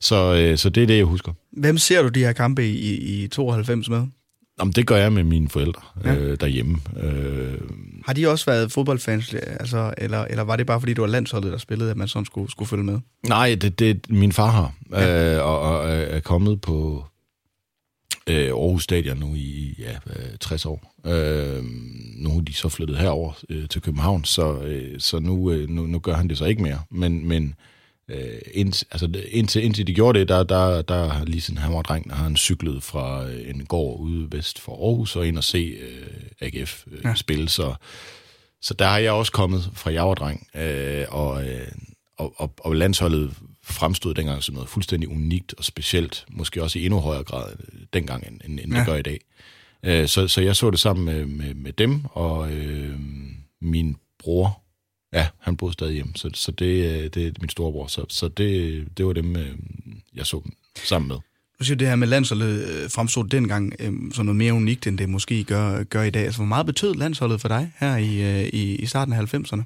Så, 0.00 0.34
øh, 0.34 0.58
så 0.58 0.68
det 0.68 0.82
er 0.82 0.86
det, 0.86 0.96
jeg 0.96 1.04
husker. 1.04 1.32
Hvem 1.52 1.78
ser 1.78 2.02
du 2.02 2.08
de 2.08 2.20
her 2.20 2.32
kampe 2.32 2.68
i, 2.68 3.22
i 3.24 3.28
92 3.28 3.88
med? 3.88 4.06
Jamen, 4.60 4.72
det 4.72 4.86
gør 4.86 4.96
jeg 4.96 5.12
med 5.12 5.24
mine 5.24 5.48
forældre 5.48 5.82
ja. 6.04 6.14
øh, 6.14 6.40
derhjemme. 6.40 6.78
Øh, 7.02 7.60
har 8.06 8.12
de 8.12 8.28
også 8.28 8.46
været 8.46 8.72
fodboldfans, 8.72 9.34
altså, 9.34 9.94
eller, 9.98 10.24
eller 10.24 10.42
var 10.42 10.56
det 10.56 10.66
bare 10.66 10.80
fordi, 10.80 10.94
du 10.94 11.02
var 11.02 11.08
landsholdet, 11.08 11.52
der 11.52 11.58
spillede, 11.58 11.90
at 11.90 11.96
man 11.96 12.08
sådan 12.08 12.26
skulle, 12.26 12.50
skulle 12.50 12.68
følge 12.68 12.84
med? 12.84 13.00
Nej, 13.28 13.56
det, 13.60 13.78
det 13.78 14.10
min 14.10 14.32
far 14.32 14.50
har, 14.50 14.72
ja. 14.92 15.36
øh, 15.36 15.46
og, 15.46 15.60
og 15.60 15.90
er 15.90 16.20
kommet 16.20 16.60
på 16.60 17.04
øh, 18.26 18.46
Aarhus 18.46 18.84
Stadion 18.84 19.18
nu 19.18 19.34
i 19.34 19.74
ja, 19.78 19.96
60 20.40 20.66
år. 20.66 20.94
Øh, 21.06 21.64
nu 22.16 22.36
er 22.36 22.40
de 22.40 22.52
så 22.52 22.68
flyttet 22.68 22.98
herover 22.98 23.32
øh, 23.48 23.68
til 23.68 23.82
København, 23.82 24.24
så, 24.24 24.60
øh, 24.60 25.00
så 25.00 25.18
nu, 25.18 25.50
øh, 25.50 25.68
nu, 25.68 25.86
nu 25.86 25.98
gør 25.98 26.14
han 26.14 26.28
det 26.28 26.38
så 26.38 26.44
ikke 26.44 26.62
mere. 26.62 26.80
Men, 26.90 27.28
men 27.28 27.44
øh, 27.44 27.52
ind, 28.54 28.86
altså, 28.90 29.08
indtil, 29.28 29.64
indtil 29.64 29.86
de 29.86 29.94
gjorde 29.94 30.18
det, 30.18 30.28
der, 30.28 30.42
der, 30.42 30.82
der 30.82 31.24
lige 31.24 31.40
siden 31.40 31.58
han 31.58 31.72
var 31.72 31.82
dreng, 31.82 32.14
har 32.14 32.22
han 32.22 32.36
cyklet 32.36 32.82
fra 32.82 33.28
øh, 33.28 33.50
en 33.50 33.66
gård 33.66 34.00
ude 34.00 34.32
vest 34.32 34.58
for 34.58 34.72
Aarhus 34.72 35.16
og 35.16 35.26
ind 35.26 35.38
og 35.38 35.44
se 35.44 35.76
øh, 35.80 36.06
AGF 36.40 36.84
øh, 36.86 37.00
ja. 37.04 37.14
spille. 37.14 37.48
Så, 37.48 37.74
så 38.62 38.74
der 38.74 38.86
har 38.86 38.98
jeg 38.98 39.12
også 39.12 39.32
kommet 39.32 39.70
fra 39.74 39.92
jeg 39.92 40.02
var 40.04 40.14
dreng, 40.14 40.46
øh, 40.54 41.04
og, 41.08 41.48
øh, 41.48 41.68
og, 42.16 42.34
og, 42.36 42.54
og 42.58 42.76
landsholdet 42.76 43.34
fremstod 43.62 44.14
dengang 44.14 44.42
som 44.42 44.54
noget 44.54 44.68
fuldstændig 44.68 45.08
unikt 45.08 45.54
og 45.58 45.64
specielt, 45.64 46.24
måske 46.30 46.62
også 46.62 46.78
i 46.78 46.84
endnu 46.84 47.00
højere 47.00 47.24
grad 47.24 47.52
dengang, 47.92 48.26
end, 48.26 48.40
end, 48.44 48.60
end 48.60 48.72
ja. 48.72 48.78
det 48.78 48.86
gør 48.86 48.94
i 48.94 49.02
dag. 49.02 49.20
Øh, 49.82 50.08
så, 50.08 50.28
så 50.28 50.40
jeg 50.40 50.56
så 50.56 50.70
det 50.70 50.80
sammen 50.80 51.04
med, 51.04 51.26
med, 51.26 51.54
med 51.54 51.72
dem, 51.72 52.04
og 52.04 52.52
øh, 52.52 53.00
min 53.60 53.96
bror 54.18 54.65
Ja, 55.12 55.28
han 55.38 55.56
boede 55.56 55.72
stadig 55.72 55.94
hjemme, 55.94 56.12
så, 56.16 56.30
så 56.34 56.52
det, 56.52 57.14
det 57.14 57.26
er 57.26 57.32
min 57.40 57.48
storebror. 57.48 57.86
Så, 57.86 58.04
så 58.08 58.28
det, 58.28 58.84
det 58.98 59.06
var 59.06 59.12
dem, 59.12 59.36
øh, 59.36 59.54
jeg 60.14 60.26
så 60.26 60.40
sammen 60.84 61.08
med. 61.08 61.16
Du 61.58 61.64
siger, 61.64 61.76
det 61.76 61.88
her 61.88 61.96
med 61.96 62.08
landsholdet 62.08 62.68
øh, 62.68 62.90
fremstod 62.90 63.24
dengang 63.24 63.72
øh, 63.78 63.92
som 64.12 64.26
noget 64.26 64.36
mere 64.36 64.52
unikt, 64.52 64.86
end 64.86 64.98
det 64.98 65.08
måske 65.08 65.44
gør, 65.44 65.82
gør 65.82 66.02
i 66.02 66.10
dag. 66.10 66.24
Altså, 66.24 66.38
hvor 66.38 66.46
meget 66.46 66.66
betød 66.66 66.94
landsholdet 66.94 67.40
for 67.40 67.48
dig 67.48 67.72
her 67.78 67.96
i, 67.96 68.48
i, 68.48 68.76
i 68.76 68.86
starten 68.86 69.14
af 69.14 69.34
90'erne? 69.34 69.62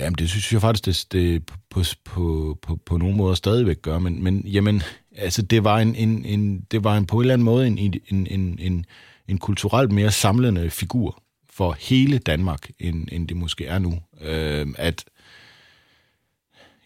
Jamen, 0.00 0.14
det 0.14 0.30
synes 0.30 0.52
jeg 0.52 0.60
faktisk, 0.60 0.84
det, 0.86 1.06
det 1.12 1.50
på, 1.70 1.82
på, 2.04 2.58
på, 2.62 2.76
på 2.76 2.96
nogle 2.96 3.16
måder 3.16 3.34
stadigvæk 3.34 3.82
gør, 3.82 3.98
men, 3.98 4.22
men 4.22 4.40
jamen, 4.40 4.82
altså, 5.16 5.42
det 5.42 5.64
var 5.64 5.78
en, 5.78 5.94
en, 5.94 6.24
en, 6.24 6.60
det 6.60 6.84
var 6.84 6.96
en 6.96 7.06
på 7.06 7.16
en 7.16 7.20
eller 7.20 7.34
anden 7.34 7.44
måde 7.44 7.66
en, 7.66 7.78
en, 7.78 8.26
en, 8.30 8.58
en, 8.60 8.84
en 9.28 9.38
kulturelt 9.38 9.92
mere 9.92 10.10
samlende 10.10 10.70
figur 10.70 11.19
for 11.60 11.76
hele 11.80 12.18
Danmark, 12.18 12.70
end, 12.78 13.08
end 13.12 13.28
det 13.28 13.36
måske 13.36 13.66
er 13.66 13.78
nu. 13.78 13.98
Øh, 14.20 14.66
at, 14.78 15.04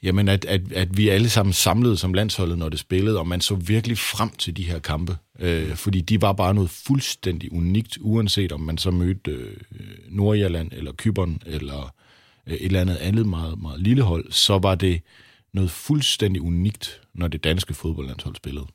jamen 0.02 0.28
at, 0.28 0.45
at, 0.45 0.73
at 0.73 0.97
vi 0.97 1.09
alle 1.09 1.28
sammen 1.28 1.52
samlede 1.52 1.97
som 1.97 2.14
landsholdet, 2.14 2.59
når 2.59 2.69
det 2.69 2.78
spillede, 2.78 3.19
og 3.19 3.26
man 3.26 3.40
så 3.40 3.54
virkelig 3.54 3.99
frem 3.99 4.31
til 4.31 4.57
de 4.57 4.62
her 4.62 4.78
kampe. 4.78 5.16
Øh, 5.38 5.76
fordi 5.76 6.00
de 6.00 6.23
var 6.23 6.33
bare 6.33 6.54
noget 6.54 6.71
fuldstændig 6.71 7.52
unikt, 7.52 7.99
uanset 8.00 8.52
om 8.52 8.61
man 8.61 8.78
så 8.78 8.90
mødte 8.90 9.31
øh, 9.31 9.57
Nordjylland, 10.09 10.73
eller 10.73 10.93
Kyberen, 10.93 11.43
eller 11.47 11.95
øh, 12.47 12.54
et 12.54 12.64
eller 12.64 12.81
andet 12.81 12.97
andet 12.97 13.26
meget, 13.26 13.62
meget 13.62 13.81
lille 13.81 14.02
hold, 14.02 14.33
så 14.33 14.59
var 14.59 14.75
det 14.75 15.02
noget 15.52 15.71
fuldstændig 15.71 16.43
unikt, 16.43 17.00
når 17.14 17.28
det 17.28 17.45
danske 17.45 17.75
fodboldlandshold 17.75 18.37
spillede. 18.37 18.66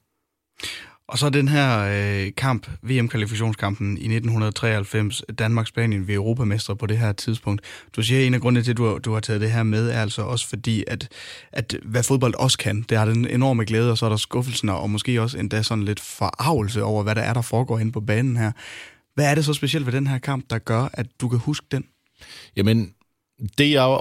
Og 1.10 1.18
så 1.18 1.30
den 1.30 1.48
her 1.48 1.80
øh, 1.80 2.32
kamp, 2.38 2.70
VM-kvalifikationskampen 2.82 3.88
i 3.88 4.16
1993, 4.16 5.24
Danmark-Spanien 5.40 6.08
ved 6.08 6.16
Europamestre 6.16 6.76
på 6.76 6.86
det 6.86 6.98
her 6.98 7.12
tidspunkt. 7.12 7.62
Du 7.96 8.02
siger, 8.02 8.20
at 8.20 8.28
en 8.28 8.34
af 8.34 8.42
grundene 8.42 8.64
til, 8.64 8.72
at 8.72 8.78
du, 8.78 8.98
du 8.98 9.14
har 9.14 9.20
taget 9.20 9.42
det 9.42 9.52
her 9.52 9.64
med, 9.64 9.90
er 9.90 10.02
altså 10.02 10.22
også 10.22 10.48
fordi, 10.50 10.84
at, 10.88 11.08
at 11.52 11.76
hvad 11.86 12.04
fodbold 12.04 12.34
også 12.36 12.58
kan, 12.58 12.86
det 12.90 12.98
har 12.98 13.06
den 13.06 13.28
enorme 13.28 13.66
glæde, 13.66 13.92
og 13.92 13.98
så 13.98 14.06
er 14.06 14.10
der 14.10 14.18
skuffelsen, 14.18 14.70
og 14.70 14.90
måske 14.90 15.22
også 15.22 15.38
endda 15.38 15.62
sådan 15.62 15.84
lidt 15.84 16.00
forarvelse 16.00 16.84
over, 16.84 17.04
hvad 17.04 17.16
der 17.16 17.22
er, 17.22 17.34
der 17.34 17.42
foregår 17.42 17.80
inde 17.80 17.92
på 17.92 18.02
banen 18.02 18.38
her. 18.38 18.52
Hvad 19.16 19.32
er 19.32 19.36
det 19.36 19.46
så 19.46 19.54
specielt 19.54 19.86
ved 19.86 19.94
den 19.94 20.08
her 20.08 20.18
kamp, 20.18 20.46
der 20.50 20.58
gør, 20.58 20.90
at 20.94 21.08
du 21.22 21.30
kan 21.30 21.40
huske 21.40 21.68
den? 21.72 21.86
Jamen, 22.56 22.94
det 23.58 23.72
jeg, 23.72 23.98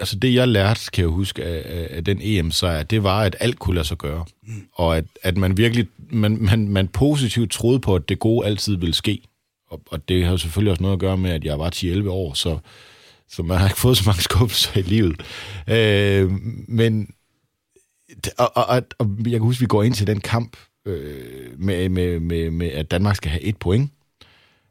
altså 0.00 0.16
det 0.16 0.34
jeg 0.34 0.48
lærte, 0.48 0.80
kan 0.92 1.02
jeg 1.02 1.10
huske, 1.10 1.44
af, 1.44 1.88
af 1.90 2.04
den 2.04 2.18
EM-sejr, 2.22 2.82
det 2.82 3.02
var, 3.02 3.20
at 3.20 3.36
alt 3.40 3.58
kunne 3.58 3.74
lade 3.74 3.86
sig 3.86 3.98
gøre. 3.98 4.24
Mm. 4.42 4.66
Og 4.72 4.96
at, 4.96 5.04
at 5.22 5.36
man 5.36 5.56
virkelig, 5.56 5.86
man, 6.10 6.38
man, 6.40 6.68
man 6.68 6.88
positivt 6.88 7.50
troede 7.50 7.80
på, 7.80 7.94
at 7.94 8.08
det 8.08 8.18
gode 8.18 8.46
altid 8.46 8.76
ville 8.76 8.94
ske. 8.94 9.22
Og, 9.70 9.80
og 9.90 10.08
det 10.08 10.24
har 10.24 10.30
jo 10.30 10.38
selvfølgelig 10.38 10.70
også 10.70 10.82
noget 10.82 10.96
at 10.96 11.00
gøre 11.00 11.16
med, 11.16 11.30
at 11.30 11.44
jeg 11.44 11.58
var 11.58 11.70
10-11 11.74 12.08
år, 12.08 12.34
så, 12.34 12.58
så 13.28 13.42
man 13.42 13.58
har 13.58 13.68
ikke 13.68 13.80
fået 13.80 13.96
så 13.96 14.02
mange 14.06 14.22
skubbelser 14.28 14.78
i 14.78 14.82
livet. 14.82 15.22
Øh, 15.68 16.30
men, 16.68 17.14
og, 18.38 18.56
og, 18.56 18.66
og, 18.66 18.82
og 18.98 19.16
jeg 19.24 19.32
kan 19.32 19.40
huske, 19.40 19.58
at 19.58 19.60
vi 19.60 19.66
går 19.66 19.82
ind 19.82 19.94
til 19.94 20.06
den 20.06 20.20
kamp 20.20 20.56
øh, 20.86 21.58
med, 21.58 21.88
med, 21.88 22.20
med, 22.20 22.50
med, 22.50 22.68
at 22.68 22.90
Danmark 22.90 23.16
skal 23.16 23.30
have 23.30 23.42
et 23.42 23.56
point. 23.56 23.90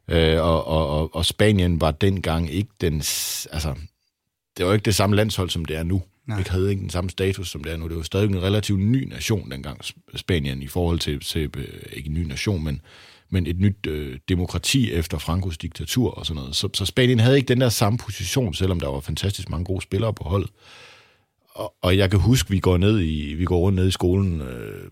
Øh, 0.08 0.42
og, 0.42 0.66
og, 0.66 1.14
og 1.14 1.24
Spanien 1.24 1.80
var 1.80 1.90
dengang 1.90 2.50
ikke 2.50 2.70
den... 2.80 2.94
Altså, 2.94 3.74
det 4.56 4.66
var 4.66 4.72
ikke 4.72 4.84
det 4.84 4.94
samme 4.94 5.16
landshold, 5.16 5.50
som 5.50 5.64
det 5.64 5.76
er 5.76 5.82
nu. 5.82 6.02
Nej. 6.26 6.38
Det 6.38 6.48
havde 6.48 6.70
ikke 6.70 6.82
den 6.82 6.90
samme 6.90 7.10
status, 7.10 7.50
som 7.50 7.64
det 7.64 7.72
er 7.72 7.76
nu. 7.76 7.88
Det 7.88 7.96
var 7.96 8.02
stadig 8.02 8.28
en 8.28 8.42
relativt 8.42 8.80
ny 8.80 9.04
nation 9.08 9.50
dengang, 9.50 9.80
Spanien, 10.14 10.62
i 10.62 10.66
forhold 10.66 10.98
til, 10.98 11.20
til 11.20 11.50
øh, 11.56 11.64
ikke 11.92 12.08
en 12.08 12.14
ny 12.14 12.24
nation, 12.24 12.64
men, 12.64 12.80
men 13.30 13.46
et 13.46 13.60
nyt 13.60 13.86
øh, 13.86 14.18
demokrati 14.28 14.92
efter 14.92 15.18
Frankos 15.18 15.58
diktatur 15.58 16.10
og 16.10 16.26
sådan 16.26 16.40
noget. 16.40 16.56
Så, 16.56 16.68
så 16.74 16.86
Spanien 16.86 17.20
havde 17.20 17.36
ikke 17.36 17.48
den 17.48 17.60
der 17.60 17.68
samme 17.68 17.98
position, 17.98 18.54
selvom 18.54 18.80
der 18.80 18.88
var 18.88 19.00
fantastisk 19.00 19.50
mange 19.50 19.64
gode 19.64 19.82
spillere 19.82 20.14
på 20.14 20.24
holdet. 20.24 20.50
Og, 21.54 21.74
og 21.82 21.96
jeg 21.96 22.10
kan 22.10 22.20
huske, 22.20 22.50
vi 22.50 22.58
går 22.58 22.76
ned 22.76 23.00
i, 23.00 23.34
vi 23.34 23.44
går 23.44 23.58
rundt 23.58 23.76
ned 23.76 23.88
i 23.88 23.90
skolen 23.90 24.40
øh, 24.40 24.90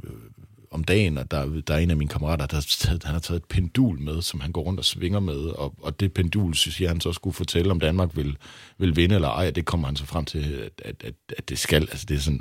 om 0.71 0.85
dagen, 0.85 1.19
og 1.19 1.31
der, 1.31 1.61
der 1.61 1.75
er 1.75 1.79
en 1.79 1.91
af 1.91 1.97
mine 1.97 2.09
kammerater, 2.09 2.47
der 2.47 3.07
han 3.07 3.12
har 3.12 3.21
taget 3.21 3.41
et 3.41 3.45
pendul 3.45 4.00
med, 4.00 4.23
som 4.23 4.41
han 4.41 4.53
går 4.53 4.62
rundt 4.62 4.79
og 4.81 4.85
svinger 4.85 5.21
med, 5.21 5.37
og, 5.37 5.75
og 5.83 6.00
det 6.00 6.12
pendul, 6.12 6.55
synes 6.55 6.81
jeg, 6.81 6.91
han 6.91 7.00
så 7.00 7.12
skulle 7.12 7.35
fortælle, 7.35 7.71
om 7.71 7.81
Danmark 7.81 8.17
vil, 8.17 8.37
vil 8.79 8.97
vinde 8.97 9.15
eller 9.15 9.29
ej, 9.29 9.50
det 9.50 9.65
kommer 9.65 9.89
han 9.89 9.97
så 9.97 10.07
frem 10.07 10.25
til, 10.25 10.39
at, 10.39 10.83
at, 10.85 11.05
at, 11.05 11.15
at 11.39 11.49
det 11.49 11.59
skal. 11.59 11.83
Altså, 11.83 12.07
det 12.09 12.17
er 12.17 12.21
sådan 12.21 12.41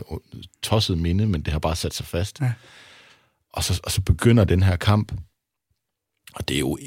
tosset 0.63 0.97
minde, 0.97 1.27
men 1.27 1.41
det 1.41 1.51
har 1.51 1.59
bare 1.59 1.75
sat 1.75 1.93
sig 1.93 2.05
fast. 2.05 2.41
Ja. 2.41 2.53
Og, 3.53 3.63
så, 3.63 3.81
og 3.83 3.91
så 3.91 4.01
begynder 4.01 4.43
den 4.43 4.63
her 4.63 4.75
kamp, 4.75 5.11
og 6.35 6.47
det 6.47 6.55
er 6.55 6.59
jo, 6.59 6.77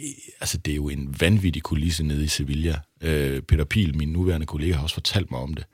altså, 0.41 0.59
det 0.59 0.71
er 0.71 0.77
jo 0.77 0.89
en 0.89 1.21
vanvittig 1.21 1.63
kulisse 1.63 2.05
nede 2.05 2.25
i 2.25 2.29
Sevilla. 2.29 2.81
Øh, 3.01 3.43
Peter 3.43 3.65
Pil, 3.65 3.97
min 3.97 4.09
nuværende 4.09 4.47
kollega, 4.47 4.75
har 4.75 4.83
også 4.83 4.95
fortalt 4.95 5.31
mig 5.31 5.41
om 5.41 5.55
det. 5.55 5.65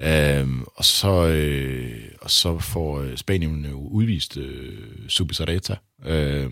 Øhm, 0.00 0.64
og, 0.74 0.84
så, 0.84 1.26
øh, 1.26 2.08
og 2.20 2.30
så 2.30 2.58
får 2.58 3.00
øh, 3.00 3.16
Spanien 3.16 3.64
jo 3.64 3.78
udvist 3.78 4.36
øh, 4.36 5.08
Subisareta, 5.08 5.76
øh, 6.06 6.50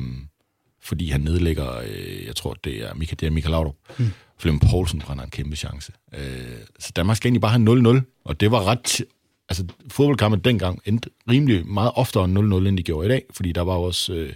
fordi 0.82 1.10
han 1.10 1.20
nedlægger, 1.20 1.78
øh, 1.78 2.26
jeg 2.26 2.36
tror, 2.36 2.54
det 2.64 2.76
er 2.76 2.94
Michael, 2.94 3.20
det 3.20 3.26
er 3.26 3.30
Michael 3.30 3.50
Laudrup. 3.50 3.76
Mm. 3.98 4.10
Flemming 4.38 4.62
Poulsen 4.70 5.00
brænder 5.00 5.24
en 5.24 5.30
kæmpe 5.30 5.56
chance. 5.56 5.92
Øh, 6.14 6.58
så 6.78 6.92
Danmark 6.96 7.16
skal 7.16 7.28
egentlig 7.28 7.40
bare 7.40 7.52
have 7.58 8.00
0-0, 8.00 8.22
og 8.24 8.40
det 8.40 8.50
var 8.50 8.64
ret... 8.64 9.04
Altså, 9.48 9.64
fodboldkampen 9.88 10.40
dengang 10.40 10.80
endte 10.84 11.10
rimelig 11.30 11.66
meget 11.66 11.92
oftere 11.94 12.24
0-0, 12.24 12.28
end 12.28 12.78
de 12.78 12.82
gjorde 12.82 13.06
i 13.06 13.08
dag, 13.08 13.22
fordi 13.30 13.52
der 13.52 13.60
var 13.60 13.72
også... 13.72 14.12
Øh, 14.12 14.32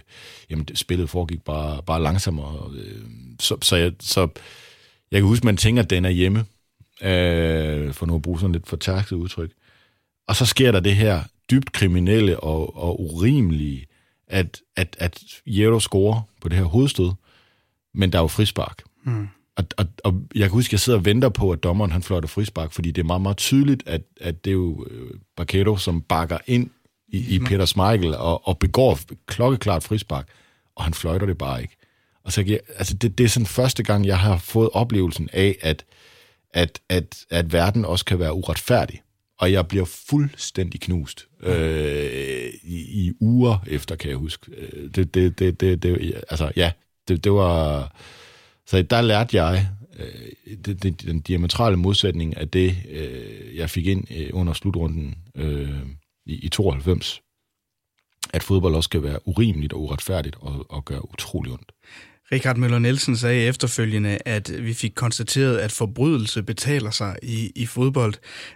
jamen, 0.49 0.67
spillet 0.75 1.09
foregik 1.09 1.41
bare, 1.41 1.83
bare 1.83 2.01
langsommere. 2.01 2.71
Øh, 2.77 3.01
så, 3.39 3.57
så, 3.61 3.75
jeg, 3.75 3.91
så 3.99 4.27
jeg 5.11 5.19
kan 5.19 5.27
huske, 5.27 5.45
man 5.45 5.57
tænker, 5.57 5.83
at 5.83 5.89
den 5.89 6.05
er 6.05 6.09
hjemme, 6.09 6.45
øh, 7.01 7.93
for 7.93 8.05
nu 8.05 8.15
at 8.15 8.21
bruge 8.21 8.39
sådan 8.39 8.51
lidt 8.51 8.67
fortærket 8.67 9.11
udtryk. 9.11 9.51
Og 10.27 10.35
så 10.35 10.45
sker 10.45 10.71
der 10.71 10.79
det 10.79 10.95
her 10.95 11.23
dybt 11.51 11.71
kriminelle 11.71 12.39
og, 12.39 12.77
og 12.77 13.01
urimelige, 13.01 13.85
at, 14.27 14.61
at, 14.75 14.95
at 14.99 15.23
Jero 15.45 15.79
scorer 15.79 16.21
på 16.41 16.49
det 16.49 16.57
her 16.57 16.65
hovedstød, 16.65 17.11
men 17.93 18.11
der 18.11 18.17
er 18.17 18.23
jo 18.23 18.27
frispark. 18.27 18.83
Mm. 19.03 19.27
Og, 19.55 19.65
og, 19.77 19.85
og 20.03 20.21
jeg 20.35 20.43
kan 20.43 20.51
huske, 20.51 20.69
at 20.69 20.71
jeg 20.71 20.79
sidder 20.79 20.99
og 20.99 21.05
venter 21.05 21.29
på, 21.29 21.51
at 21.51 21.63
dommeren 21.63 21.91
han 21.91 22.03
fløjter 22.03 22.27
frispark, 22.27 22.71
fordi 22.71 22.91
det 22.91 23.01
er 23.01 23.05
meget, 23.05 23.21
meget 23.21 23.37
tydeligt, 23.37 23.83
at, 23.85 24.01
at 24.21 24.45
det 24.45 24.51
er 24.51 24.55
jo 24.55 24.85
øh, 24.89 25.11
Barquero, 25.35 25.77
som 25.77 26.01
bakker 26.01 26.37
ind 26.47 26.69
i, 27.07 27.35
i 27.35 27.39
Peter 27.39 27.65
Smeichel 27.65 28.15
og, 28.15 28.47
og 28.47 28.59
begår 28.59 28.99
klokkeklart 29.25 29.83
frispark, 29.83 30.27
og 30.75 30.83
han 30.83 30.93
fløjter 30.93 31.25
det 31.25 31.37
bare 31.37 31.61
ikke. 31.61 31.77
Og 32.23 32.31
så, 32.31 32.59
altså 32.77 32.93
det, 32.93 33.17
det 33.17 33.23
er 33.23 33.27
sådan 33.27 33.45
første 33.45 33.83
gang, 33.83 34.05
jeg 34.05 34.19
har 34.19 34.37
fået 34.37 34.69
oplevelsen 34.73 35.29
af, 35.33 35.57
at 35.61 35.85
at, 36.57 36.81
at, 36.89 37.25
at 37.29 37.53
verden 37.53 37.85
også 37.85 38.05
kan 38.05 38.19
være 38.19 38.33
uretfærdig. 38.33 39.01
Og 39.39 39.51
jeg 39.51 39.67
bliver 39.67 39.85
fuldstændig 39.85 40.81
knust 40.81 41.27
øh, 41.43 42.53
i, 42.63 43.05
i 43.05 43.13
uger 43.19 43.57
efter, 43.67 43.95
kan 43.95 44.09
jeg 44.09 44.17
huske. 44.17 44.51
Øh, 44.57 44.89
det, 44.95 45.13
det, 45.13 45.39
det, 45.39 45.59
det, 45.59 45.83
det, 45.83 46.13
altså, 46.29 46.51
ja, 46.55 46.71
det, 47.07 47.23
det 47.23 47.31
var... 47.31 47.95
Så 48.67 48.81
der 48.81 49.01
lærte 49.01 49.43
jeg 49.43 49.67
øh, 49.99 50.57
det, 50.65 50.83
det, 50.83 51.01
den 51.01 51.19
diametrale 51.19 51.77
modsætning 51.77 52.37
af 52.37 52.49
det, 52.49 52.75
øh, 52.89 53.55
jeg 53.55 53.69
fik 53.69 53.87
ind 53.87 54.11
øh, 54.11 54.29
under 54.33 54.53
slutrunden 54.53 55.15
øh, 55.35 55.79
i, 56.25 56.45
i 56.45 56.49
92. 56.49 57.21
At 58.33 58.43
fodbold 58.43 58.75
også 58.75 58.89
kan 58.89 59.03
være 59.03 59.27
urimeligt 59.27 59.73
og 59.73 59.81
uretfærdigt 59.81 60.35
og, 60.39 60.65
og 60.69 60.85
gøre 60.85 61.11
utrolig 61.11 61.51
ondt. 61.51 61.71
Richard 62.31 62.57
Møller 62.57 62.79
Nielsen 62.79 63.17
sagde 63.17 63.41
efterfølgende, 63.41 64.17
at 64.25 64.65
vi 64.65 64.73
fik 64.73 64.91
konstateret, 64.95 65.57
at 65.57 65.71
forbrydelse 65.71 66.43
betaler 66.43 66.91
sig 66.91 67.15
i, 67.23 67.51
i 67.55 67.65
fodbold. 67.65 68.13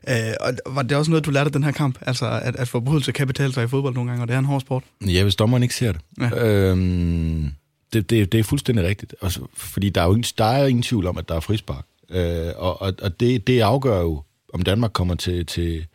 Øh, 0.09 0.15
og 0.39 0.53
var 0.75 0.81
det 0.81 0.97
også 0.97 1.11
noget, 1.11 1.25
du 1.25 1.31
lærte 1.31 1.47
af 1.47 1.51
den 1.51 1.63
her 1.63 1.71
kamp? 1.71 1.97
Altså, 2.01 2.39
at, 2.43 2.55
at 2.55 2.67
forbrydelse 2.67 3.11
kan 3.11 3.27
betale 3.27 3.53
sig 3.53 3.63
i 3.63 3.67
fodbold 3.67 3.95
nogle 3.95 4.09
gange, 4.09 4.23
og 4.23 4.27
det 4.27 4.33
er 4.33 4.39
en 4.39 4.45
hård 4.45 4.61
sport? 4.61 4.83
Ja, 5.07 5.23
hvis 5.23 5.35
dommeren 5.35 5.63
ikke 5.63 5.75
ser 5.75 5.91
det. 5.91 6.01
Ja. 6.21 6.45
Øhm, 6.45 7.51
det, 7.93 8.09
det, 8.09 8.31
det 8.31 8.39
er 8.39 8.43
fuldstændig 8.43 8.85
rigtigt. 8.85 9.15
Altså, 9.21 9.41
fordi 9.53 9.89
der 9.89 10.01
er 10.01 10.05
jo 10.05 10.11
ingen, 10.11 10.33
der 10.37 10.45
er 10.45 10.67
ingen 10.67 10.83
tvivl 10.83 11.07
om, 11.07 11.17
at 11.17 11.29
der 11.29 11.35
er 11.35 11.39
frispark. 11.39 11.85
Øh, 12.09 12.51
og 12.55 12.81
og, 12.81 12.93
og 13.01 13.19
det, 13.19 13.47
det 13.47 13.59
afgør 13.59 14.01
jo, 14.01 14.23
om 14.53 14.61
Danmark 14.61 14.91
kommer 14.93 15.15
til, 15.15 15.45
til, 15.45 15.85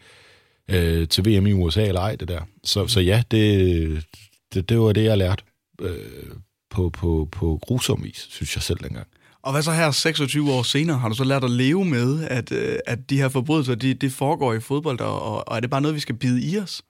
øh, 0.71 1.09
til 1.09 1.27
VM 1.27 1.47
i 1.47 1.53
USA 1.53 1.87
eller 1.87 2.01
ej, 2.01 2.17
det 2.17 2.29
der. 2.29 2.41
Så, 2.65 2.87
så 2.87 3.01
ja, 3.01 3.23
det, 3.31 4.05
det, 4.55 4.69
det 4.69 4.81
var 4.81 4.93
det, 4.93 5.05
jeg 5.05 5.19
lærte. 5.19 5.43
Øh, 5.81 5.97
på, 6.77 6.91
på, 6.91 7.29
på 7.33 7.59
grusom 7.63 8.05
vis, 8.05 8.27
synes 8.31 8.57
jeg 8.57 8.63
selv 8.63 8.79
dengang. 8.79 9.07
Og 9.43 9.53
hvad 9.53 9.63
så 9.63 9.73
her 9.73 9.91
26 9.91 10.53
år 10.53 10.63
senere? 10.63 10.99
Har 10.99 11.09
du 11.09 11.15
så 11.15 11.25
lært 11.25 11.45
at 11.45 11.51
leve 11.51 11.85
med, 11.85 12.25
at, 12.25 12.53
øh, 12.53 12.79
at 12.87 13.11
de 13.11 13.17
her 13.17 13.29
forbrydelser, 13.29 13.75
de, 13.75 13.95
de 13.95 14.11
foregår 14.11 14.55
i 14.55 14.61
fodbold, 14.61 15.01
og, 15.01 15.49
og 15.49 15.57
er 15.57 15.61
det 15.61 15.71
bare 15.71 15.81
noget, 15.81 15.95
vi 15.95 16.01
skal 16.01 16.15
bide 16.15 16.43
i 16.43 16.59
os? 16.59 16.83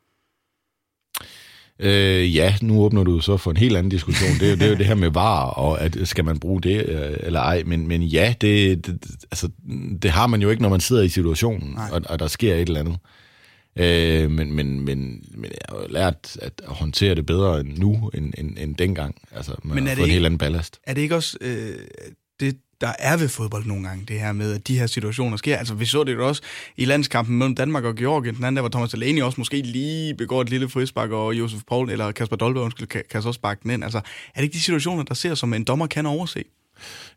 Øh, 1.78 2.36
ja, 2.36 2.54
nu 2.62 2.80
åbner 2.80 3.04
du 3.04 3.20
så 3.20 3.36
for 3.36 3.50
en 3.50 3.56
helt 3.56 3.76
anden 3.76 3.90
diskussion. 3.90 4.30
Det 4.40 4.52
er, 4.52 4.56
det 4.56 4.66
er 4.66 4.70
jo 4.70 4.76
det 4.76 4.86
her 4.86 4.94
med 4.94 5.10
var, 5.10 5.44
og 5.44 5.80
at 5.80 5.98
skal 6.04 6.24
man 6.24 6.38
bruge 6.38 6.62
det 6.62 6.86
øh, 6.86 7.16
eller 7.20 7.40
ej. 7.40 7.62
Men, 7.66 7.88
men 7.88 8.02
ja, 8.02 8.34
det, 8.40 8.86
det, 8.86 9.06
altså, 9.30 9.48
det 10.02 10.10
har 10.10 10.26
man 10.26 10.42
jo 10.42 10.50
ikke, 10.50 10.62
når 10.62 10.68
man 10.68 10.80
sidder 10.80 11.02
i 11.02 11.08
situationen, 11.08 11.78
og, 11.92 12.02
og 12.08 12.18
der 12.18 12.26
sker 12.26 12.54
et 12.54 12.60
eller 12.60 12.80
andet. 12.80 12.96
Øh, 13.76 14.30
men, 14.30 14.52
men, 14.52 14.80
men, 14.80 15.24
men 15.34 15.44
jeg 15.44 15.66
har 15.68 15.86
lært 15.88 16.36
at 16.42 16.52
håndtere 16.66 17.14
det 17.14 17.26
bedre 17.26 17.64
nu, 17.64 18.10
end, 18.14 18.34
end, 18.38 18.58
end 18.58 18.76
dengang. 18.76 19.14
Altså, 19.32 19.54
med 19.62 19.74
men 19.74 19.86
er 19.86 19.90
at 19.90 19.98
få 19.98 20.04
en 20.04 20.10
helt 20.10 20.26
anden 20.26 20.38
ballast. 20.38 20.80
Er 20.84 20.94
det 20.94 21.00
ikke 21.02 21.16
også 21.16 21.38
øh, 21.40 21.78
det, 22.40 22.56
der 22.80 22.92
er 22.98 23.16
ved 23.16 23.28
fodbold 23.28 23.66
nogle 23.66 23.88
gange, 23.88 24.04
det 24.08 24.20
her 24.20 24.32
med, 24.32 24.54
at 24.54 24.68
de 24.68 24.78
her 24.78 24.86
situationer 24.86 25.36
sker? 25.36 25.56
Altså, 25.56 25.74
vi 25.74 25.84
så 25.84 26.04
det 26.04 26.14
jo 26.14 26.28
også 26.28 26.42
i 26.76 26.84
landskampen 26.84 27.38
mellem 27.38 27.54
Danmark 27.54 27.84
og 27.84 27.96
Georgien. 27.96 28.34
Den 28.34 28.44
anden 28.44 28.56
der, 28.56 28.62
hvor 28.62 28.68
Thomas 28.68 28.90
Delaney 28.90 29.22
også 29.22 29.40
måske 29.40 29.62
lige 29.62 30.14
begår 30.14 30.40
et 30.40 30.50
lille 30.50 30.68
frispark, 30.68 31.10
og 31.10 31.34
Josef 31.34 31.60
Paul 31.68 31.90
eller 31.90 32.12
Kasper 32.12 32.36
Dolbe, 32.36 32.60
undskyld, 32.60 32.86
kan, 32.86 33.02
kan 33.10 33.22
så 33.22 33.32
sparke 33.32 33.60
den 33.62 33.70
ind. 33.70 33.84
Altså, 33.84 33.98
er 33.98 34.02
det 34.36 34.42
ikke 34.42 34.54
de 34.54 34.62
situationer, 34.62 35.02
der 35.02 35.14
ser, 35.14 35.34
som 35.34 35.54
en 35.54 35.64
dommer 35.64 35.86
kan 35.86 36.06
overse? 36.06 36.44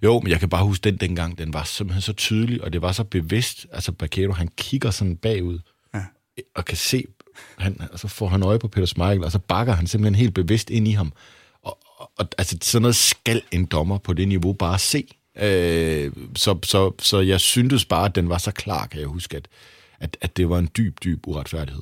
Jo, 0.04 0.20
men 0.20 0.32
jeg 0.32 0.40
kan 0.40 0.50
bare 0.50 0.66
huske 0.66 0.84
den 0.84 0.98
dengang, 0.98 1.38
den 1.38 1.54
var 1.54 1.64
simpelthen 1.64 2.02
så 2.02 2.14
tydelig, 2.14 2.64
og 2.64 2.74
det 2.74 2.82
var 2.82 2.92
så 2.92 3.04
bevidst. 3.04 3.68
Altså, 3.72 3.92
Bakero, 3.92 4.32
han 4.32 4.50
kigger 4.58 4.92
sådan 4.92 5.16
bagud, 5.16 5.60
og 6.56 6.66
kan 6.66 6.78
se, 6.78 7.06
han, 7.58 7.82
og 7.92 8.00
så 8.00 8.08
får 8.08 8.28
han 8.28 8.44
øje 8.44 8.60
på 8.60 8.68
Peter 8.68 8.86
Smeichel, 8.86 9.24
og 9.24 9.32
så 9.32 9.40
bakker 9.40 9.74
han 9.74 9.88
simpelthen 9.88 10.16
helt 10.16 10.34
bevidst 10.34 10.70
ind 10.70 10.88
i 10.88 10.92
ham. 10.92 11.14
Og, 11.62 11.78
og, 11.98 12.12
og 12.18 12.28
altså, 12.38 12.58
sådan 12.62 12.82
noget 12.82 12.96
skal 12.96 13.42
en 13.52 13.66
dommer 13.66 13.98
på 13.98 14.14
det 14.14 14.28
niveau 14.28 14.54
bare 14.54 14.80
se. 14.80 15.08
Øh, 15.38 16.12
så, 16.36 16.60
så, 16.64 16.92
så 17.00 17.20
jeg 17.20 17.40
syntes 17.40 17.86
bare, 17.86 18.06
at 18.06 18.16
den 18.16 18.30
var 18.30 18.38
så 18.38 18.52
klar, 18.52 18.88
kan 18.88 19.00
jeg 19.00 19.08
huske, 19.08 19.38
at, 19.38 19.48
at, 20.00 20.18
at 20.22 20.38
det 20.38 20.50
var 20.50 20.60
en 20.60 20.70
dyb, 20.78 20.98
dyb 21.04 21.28
uretfærdighed. 21.28 21.82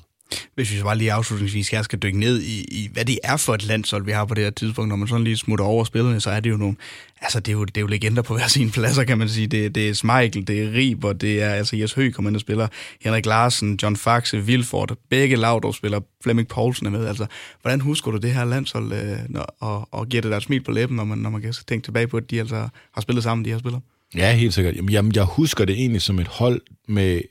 Hvis 0.55 0.71
vi 0.71 0.77
så 0.77 0.83
bare 0.83 0.97
lige 0.97 1.13
afslutningsvis 1.13 1.69
her 1.69 1.81
skal 1.81 1.99
dykke 1.99 2.19
ned 2.19 2.41
i, 2.41 2.61
i, 2.61 2.89
hvad 2.93 3.05
det 3.05 3.19
er 3.23 3.37
for 3.37 3.53
et 3.53 3.63
landshold, 3.63 4.05
vi 4.05 4.11
har 4.11 4.25
på 4.25 4.33
det 4.33 4.43
her 4.43 4.51
tidspunkt, 4.51 4.89
når 4.89 4.95
man 4.95 5.07
sådan 5.07 5.23
lige 5.23 5.37
smutter 5.37 5.65
over 5.65 5.83
spillerne, 5.83 6.19
så 6.19 6.29
er 6.29 6.39
det 6.39 6.49
jo 6.49 6.57
nogle, 6.57 6.75
altså 7.21 7.39
det 7.39 7.47
er 7.47 7.53
jo, 7.53 7.63
det 7.63 7.77
er 7.77 7.81
jo 7.81 7.87
legender 7.87 8.21
på 8.21 8.33
hver 8.33 8.47
sin 8.47 8.71
pladser, 8.71 9.03
kan 9.03 9.17
man 9.17 9.29
sige. 9.29 9.47
Det, 9.47 9.75
det 9.75 9.89
er 9.89 9.93
Smeichel, 9.93 10.47
det 10.47 10.63
er 10.63 10.73
Riber, 10.73 11.13
det 11.13 11.41
er 11.41 11.49
altså 11.49 11.75
Jes 11.75 11.93
Høgh, 11.93 12.13
kommer 12.13 12.29
ind 12.29 12.35
og 12.35 12.41
spiller, 12.41 12.67
Henrik 13.01 13.25
Larsen, 13.25 13.79
John 13.83 13.95
Faxe, 13.95 14.45
Vilford, 14.45 14.97
begge 15.09 15.35
Laudrup 15.35 15.75
spiller, 15.75 15.99
Flemming 16.23 16.47
Poulsen 16.47 16.85
er 16.85 16.91
med. 16.91 17.07
Altså, 17.07 17.25
hvordan 17.61 17.81
husker 17.81 18.11
du 18.11 18.17
det 18.17 18.33
her 18.33 18.45
landshold, 18.45 18.93
øh, 18.93 19.17
når, 19.29 19.55
og, 19.59 19.87
og 19.91 20.07
giver 20.07 20.21
det 20.21 20.31
der 20.31 20.39
smil 20.39 20.63
på 20.63 20.71
læben, 20.71 20.95
når 20.95 21.03
man, 21.03 21.17
når 21.17 21.29
man 21.29 21.41
kan 21.41 21.53
tænke 21.67 21.85
tilbage 21.85 22.07
på, 22.07 22.17
at 22.17 22.31
de 22.31 22.39
altså 22.39 22.69
har 22.93 23.01
spillet 23.01 23.23
sammen, 23.23 23.45
de 23.45 23.51
her 23.51 23.59
spillere? 23.59 23.81
Ja, 24.15 24.35
helt 24.35 24.53
sikkert. 24.53 24.75
Jamen, 24.91 25.15
jeg 25.15 25.23
husker 25.23 25.65
det 25.65 25.75
egentlig 25.75 26.01
som 26.01 26.19
et 26.19 26.27
hold 26.27 26.61
med 26.87 27.21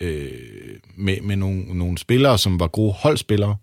øh, 0.00 0.30
med, 0.96 1.20
med 1.20 1.36
nogle, 1.36 1.78
nogle 1.78 1.98
spillere, 1.98 2.38
som 2.38 2.60
var 2.60 2.68
gode 2.68 2.92
holdspillere, 2.92 3.56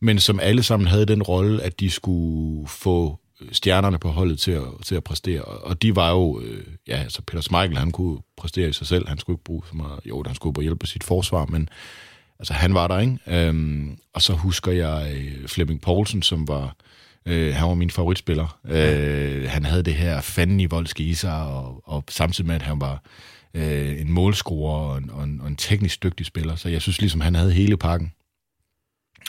men 0.00 0.18
som 0.18 0.40
alle 0.40 0.62
sammen 0.62 0.86
havde 0.86 1.06
den 1.06 1.22
rolle, 1.22 1.62
at 1.62 1.80
de 1.80 1.90
skulle 1.90 2.68
få 2.68 3.18
stjernerne 3.52 3.98
på 3.98 4.08
holdet 4.08 4.38
til 4.38 4.50
at, 4.52 4.64
til 4.84 4.94
at 4.94 5.04
præstere. 5.04 5.42
Og 5.42 5.82
de 5.82 5.96
var 5.96 6.10
jo, 6.10 6.40
øh, 6.40 6.64
ja, 6.88 6.96
altså 6.96 7.22
Peter 7.22 7.40
Smeichel, 7.40 7.78
han 7.78 7.90
kunne 7.90 8.18
præstere 8.36 8.68
i 8.68 8.72
sig 8.72 8.86
selv, 8.86 9.08
han 9.08 9.18
skulle 9.18 9.34
ikke 9.34 9.44
bruge 9.44 9.62
så 9.70 9.76
meget, 9.76 10.00
jo, 10.04 10.22
han 10.26 10.34
skulle 10.34 10.54
på 10.54 10.60
hjælp 10.60 10.80
på 10.80 10.86
sit 10.86 11.04
forsvar, 11.04 11.46
men 11.46 11.68
altså 12.38 12.52
han 12.52 12.74
var 12.74 12.88
der, 12.88 12.98
ikke? 12.98 13.18
Øhm, 13.26 13.98
og 14.14 14.22
så 14.22 14.32
husker 14.32 14.72
jeg 14.72 15.12
øh, 15.14 15.48
Flemming 15.48 15.80
Poulsen, 15.80 16.22
som 16.22 16.48
var, 16.48 16.76
øh, 17.26 17.54
han 17.54 17.68
var 17.68 17.74
min 17.74 17.90
favoritspiller. 17.90 18.58
Øh, 18.68 19.48
han 19.48 19.64
havde 19.64 19.82
det 19.82 19.94
her 19.94 20.20
fanden 20.20 20.60
i 20.60 20.66
voldske 20.66 21.02
i 21.02 21.14
sig, 21.14 21.42
og, 21.42 21.82
og 21.84 22.04
samtidig 22.08 22.46
med, 22.46 22.54
at 22.54 22.62
han 22.62 22.80
var 22.80 23.02
øh, 23.54 24.00
en 24.00 24.12
målscorer 24.12 24.90
og 24.90 24.98
en, 24.98 25.10
og, 25.10 25.24
en, 25.24 25.40
og 25.40 25.48
en 25.48 25.56
teknisk 25.56 26.02
dygtig 26.02 26.26
spiller. 26.26 26.56
Så 26.56 26.68
jeg 26.68 26.82
synes 26.82 27.00
ligesom, 27.00 27.20
han 27.20 27.34
havde 27.34 27.52
hele 27.52 27.76
pakken. 27.76 28.12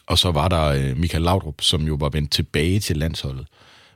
Og 0.07 0.17
så 0.17 0.31
var 0.31 0.47
der 0.47 0.65
øh, 0.65 0.97
Michael 0.97 1.23
Laudrup, 1.23 1.61
som 1.61 1.81
jo 1.87 1.95
var 1.95 2.09
vendt 2.09 2.31
tilbage 2.31 2.79
til 2.79 2.97
landsholdet, 2.97 3.47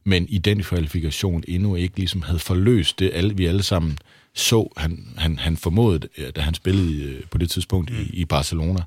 men 0.03 0.27
i 0.29 0.37
den 0.37 0.63
kvalifikation 0.63 1.43
endnu 1.47 1.75
ikke 1.75 1.97
ligesom 1.97 2.21
havde 2.21 2.39
forløst 2.39 2.99
det, 2.99 3.11
alle, 3.13 3.37
vi 3.37 3.45
alle 3.45 3.63
sammen 3.63 3.97
så, 4.35 4.73
han, 4.77 5.13
han, 5.17 5.39
han 5.39 5.57
formåede, 5.57 6.07
da 6.35 6.41
han 6.41 6.53
spillede 6.53 7.03
øh, 7.03 7.23
på 7.31 7.37
det 7.37 7.49
tidspunkt 7.49 7.91
mm. 7.91 7.97
i, 7.97 8.03
i 8.03 8.25
Barcelona. 8.25 8.79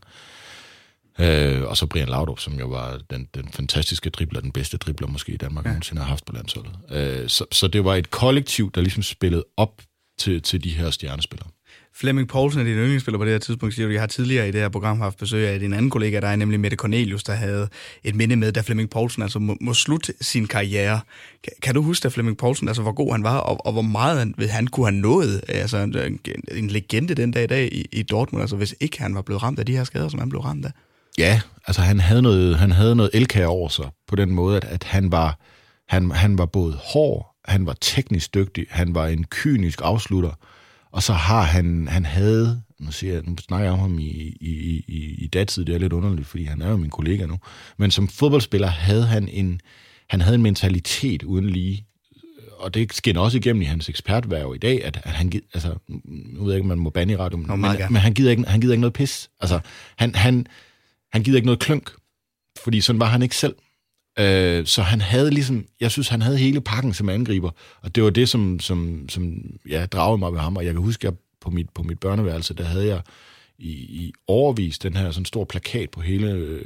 Øh, 1.18 1.62
og 1.62 1.76
så 1.76 1.86
Brian 1.86 2.08
Laudrup, 2.08 2.40
som 2.40 2.58
jo 2.58 2.66
var 2.66 3.00
den, 3.10 3.28
den 3.34 3.48
fantastiske 3.48 4.10
dribler, 4.10 4.40
den 4.40 4.52
bedste 4.52 4.76
dribler 4.76 5.08
måske 5.08 5.32
i 5.32 5.36
Danmark 5.36 5.64
ja. 5.64 5.70
nogensinde 5.70 6.02
har 6.02 6.08
haft 6.08 6.24
på 6.24 6.32
landsholdet. 6.32 6.72
Øh, 6.90 7.28
så, 7.28 7.44
så 7.52 7.68
det 7.68 7.84
var 7.84 7.94
et 7.94 8.10
kollektiv, 8.10 8.72
der 8.72 8.80
ligesom 8.80 9.02
spillede 9.02 9.44
op 9.56 9.82
til, 10.18 10.42
til 10.42 10.64
de 10.64 10.70
her 10.70 10.90
stjernespillere. 10.90 11.48
Flemming 11.94 12.28
Poulsen 12.28 12.60
er 12.60 12.64
din 12.64 12.74
yndlingsspiller 12.74 13.18
på 13.18 13.24
det 13.24 13.32
her 13.32 13.38
tidspunkt, 13.38 13.74
siger 13.74 13.86
du. 13.86 13.92
Jeg 13.92 14.02
har 14.02 14.06
tidligere 14.06 14.48
i 14.48 14.52
det 14.52 14.60
her 14.60 14.68
program 14.68 15.00
haft 15.00 15.18
besøg 15.18 15.48
af 15.48 15.60
din 15.60 15.72
anden 15.72 15.90
kollega, 15.90 16.20
der 16.20 16.28
er 16.28 16.36
nemlig 16.36 16.60
Mette 16.60 16.76
Cornelius, 16.76 17.24
der 17.24 17.32
havde 17.32 17.68
et 18.04 18.14
minde 18.14 18.36
med, 18.36 18.52
da 18.52 18.60
Flemming 18.60 18.90
Poulsen 18.90 19.22
altså 19.22 19.38
må, 19.38 19.56
må 19.60 19.74
slutte 19.74 20.12
sin 20.20 20.46
karriere. 20.46 21.00
Kan, 21.44 21.52
kan 21.62 21.74
du 21.74 21.82
huske, 21.82 22.02
da 22.02 22.08
Flemming 22.08 22.38
Poulsen, 22.38 22.68
altså 22.68 22.82
hvor 22.82 22.92
god 22.92 23.12
han 23.12 23.22
var, 23.22 23.38
og, 23.38 23.66
og 23.66 23.72
hvor 23.72 23.82
meget 23.82 24.18
han, 24.18 24.34
han 24.48 24.66
kunne 24.66 24.86
have 24.86 25.00
nået? 25.00 25.40
Altså 25.48 25.78
en, 25.78 26.18
en 26.52 26.68
legende 26.70 27.14
den 27.14 27.30
dag 27.30 27.44
i 27.44 27.46
dag 27.46 27.72
i, 27.72 27.86
i 27.92 28.02
Dortmund, 28.02 28.42
altså 28.42 28.56
hvis 28.56 28.74
ikke 28.80 29.00
han 29.02 29.14
var 29.14 29.22
blevet 29.22 29.42
ramt 29.42 29.58
af 29.58 29.66
de 29.66 29.76
her 29.76 29.84
skader, 29.84 30.08
som 30.08 30.18
han 30.18 30.28
blev 30.28 30.40
ramt 30.40 30.66
af. 30.66 30.70
Ja, 31.18 31.40
altså 31.66 31.82
han 31.82 32.00
havde 32.00 32.22
noget, 32.22 32.56
han 32.56 32.72
havde 32.72 32.96
noget 32.96 33.10
elkær 33.14 33.46
over 33.46 33.68
sig, 33.68 33.86
på 34.08 34.16
den 34.16 34.30
måde, 34.30 34.56
at, 34.56 34.64
at 34.64 34.84
han 34.84 35.12
var, 35.12 35.40
han, 35.88 36.10
han 36.10 36.38
var 36.38 36.46
både 36.46 36.78
hård, 36.84 37.27
han 37.48 37.66
var 37.66 37.76
teknisk 37.80 38.34
dygtig, 38.34 38.66
han 38.70 38.94
var 38.94 39.06
en 39.06 39.24
kynisk 39.24 39.80
afslutter, 39.84 40.32
og 40.92 41.02
så 41.02 41.12
har 41.12 41.42
han, 41.42 41.88
han 41.88 42.04
havde, 42.04 42.62
nu, 42.80 42.92
siger 42.92 43.12
jeg, 43.12 43.22
nu 43.22 43.36
snakker 43.36 43.64
jeg 43.64 43.72
om 43.72 43.78
ham 43.78 43.98
i, 43.98 44.36
i, 44.40 44.84
i, 44.88 45.14
i 45.18 45.26
datid, 45.26 45.64
det 45.64 45.74
er 45.74 45.78
lidt 45.78 45.92
underligt, 45.92 46.28
fordi 46.28 46.44
han 46.44 46.62
er 46.62 46.70
jo 46.70 46.76
min 46.76 46.90
kollega 46.90 47.26
nu, 47.26 47.38
men 47.76 47.90
som 47.90 48.08
fodboldspiller 48.08 48.68
havde 48.68 49.06
han 49.06 49.28
en, 49.28 49.60
han 50.10 50.20
havde 50.20 50.34
en 50.34 50.42
mentalitet 50.42 51.22
uden 51.22 51.50
lige, 51.50 51.84
og 52.58 52.74
det 52.74 52.94
skinner 52.94 53.20
også 53.20 53.38
igennem 53.38 53.62
i 53.62 53.64
hans 53.64 53.88
ekspertværv 53.88 54.54
i 54.54 54.58
dag, 54.58 54.84
at, 54.84 55.00
at 55.04 55.12
han, 55.12 55.32
altså, 55.54 55.74
nu 56.32 56.44
ved 56.44 56.52
jeg 56.52 56.58
ikke, 56.58 56.64
om 56.64 56.68
man 56.68 56.78
må 56.78 56.90
bande 56.90 57.12
i 57.12 57.16
radioen, 57.16 57.46
men, 57.46 57.92
men 57.92 58.02
han, 58.02 58.14
gider 58.14 58.30
ikke, 58.30 58.44
han 58.46 58.60
gider 58.60 58.72
ikke 58.74 58.80
noget 58.80 58.94
pis. 58.94 59.30
Altså, 59.40 59.60
han, 59.96 60.14
han, 60.14 60.46
han 61.12 61.22
gider 61.22 61.36
ikke 61.36 61.46
noget 61.46 61.60
klønk, 61.60 61.90
fordi 62.64 62.80
sådan 62.80 63.00
var 63.00 63.06
han 63.06 63.22
ikke 63.22 63.36
selv. 63.36 63.54
Øh, 64.18 64.66
så 64.66 64.82
han 64.82 65.00
havde 65.00 65.30
ligesom, 65.30 65.66
jeg 65.80 65.90
synes, 65.90 66.08
han 66.08 66.22
havde 66.22 66.38
hele 66.38 66.60
pakken 66.60 66.94
som 66.94 67.08
angriber, 67.08 67.50
og 67.82 67.94
det 67.94 68.02
var 68.02 68.10
det, 68.10 68.28
som, 68.28 68.60
som, 68.60 69.08
som 69.08 69.42
ja, 69.68 69.86
dragede 69.86 70.18
mig 70.18 70.32
ved 70.32 70.40
ham, 70.40 70.56
og 70.56 70.64
jeg 70.64 70.72
kan 70.72 70.82
huske, 70.82 71.08
at 71.08 71.14
på 71.40 71.50
mit, 71.50 71.70
på 71.70 71.82
mit 71.82 72.00
børneværelse, 72.00 72.54
der 72.54 72.64
havde 72.64 72.86
jeg 72.86 73.00
i, 73.58 73.70
i 73.70 74.12
overvis 74.26 74.78
den 74.78 74.96
her 74.96 75.10
sådan 75.10 75.24
stor 75.24 75.44
plakat 75.44 75.90
på 75.90 76.00
hele 76.00 76.30
øh, 76.32 76.64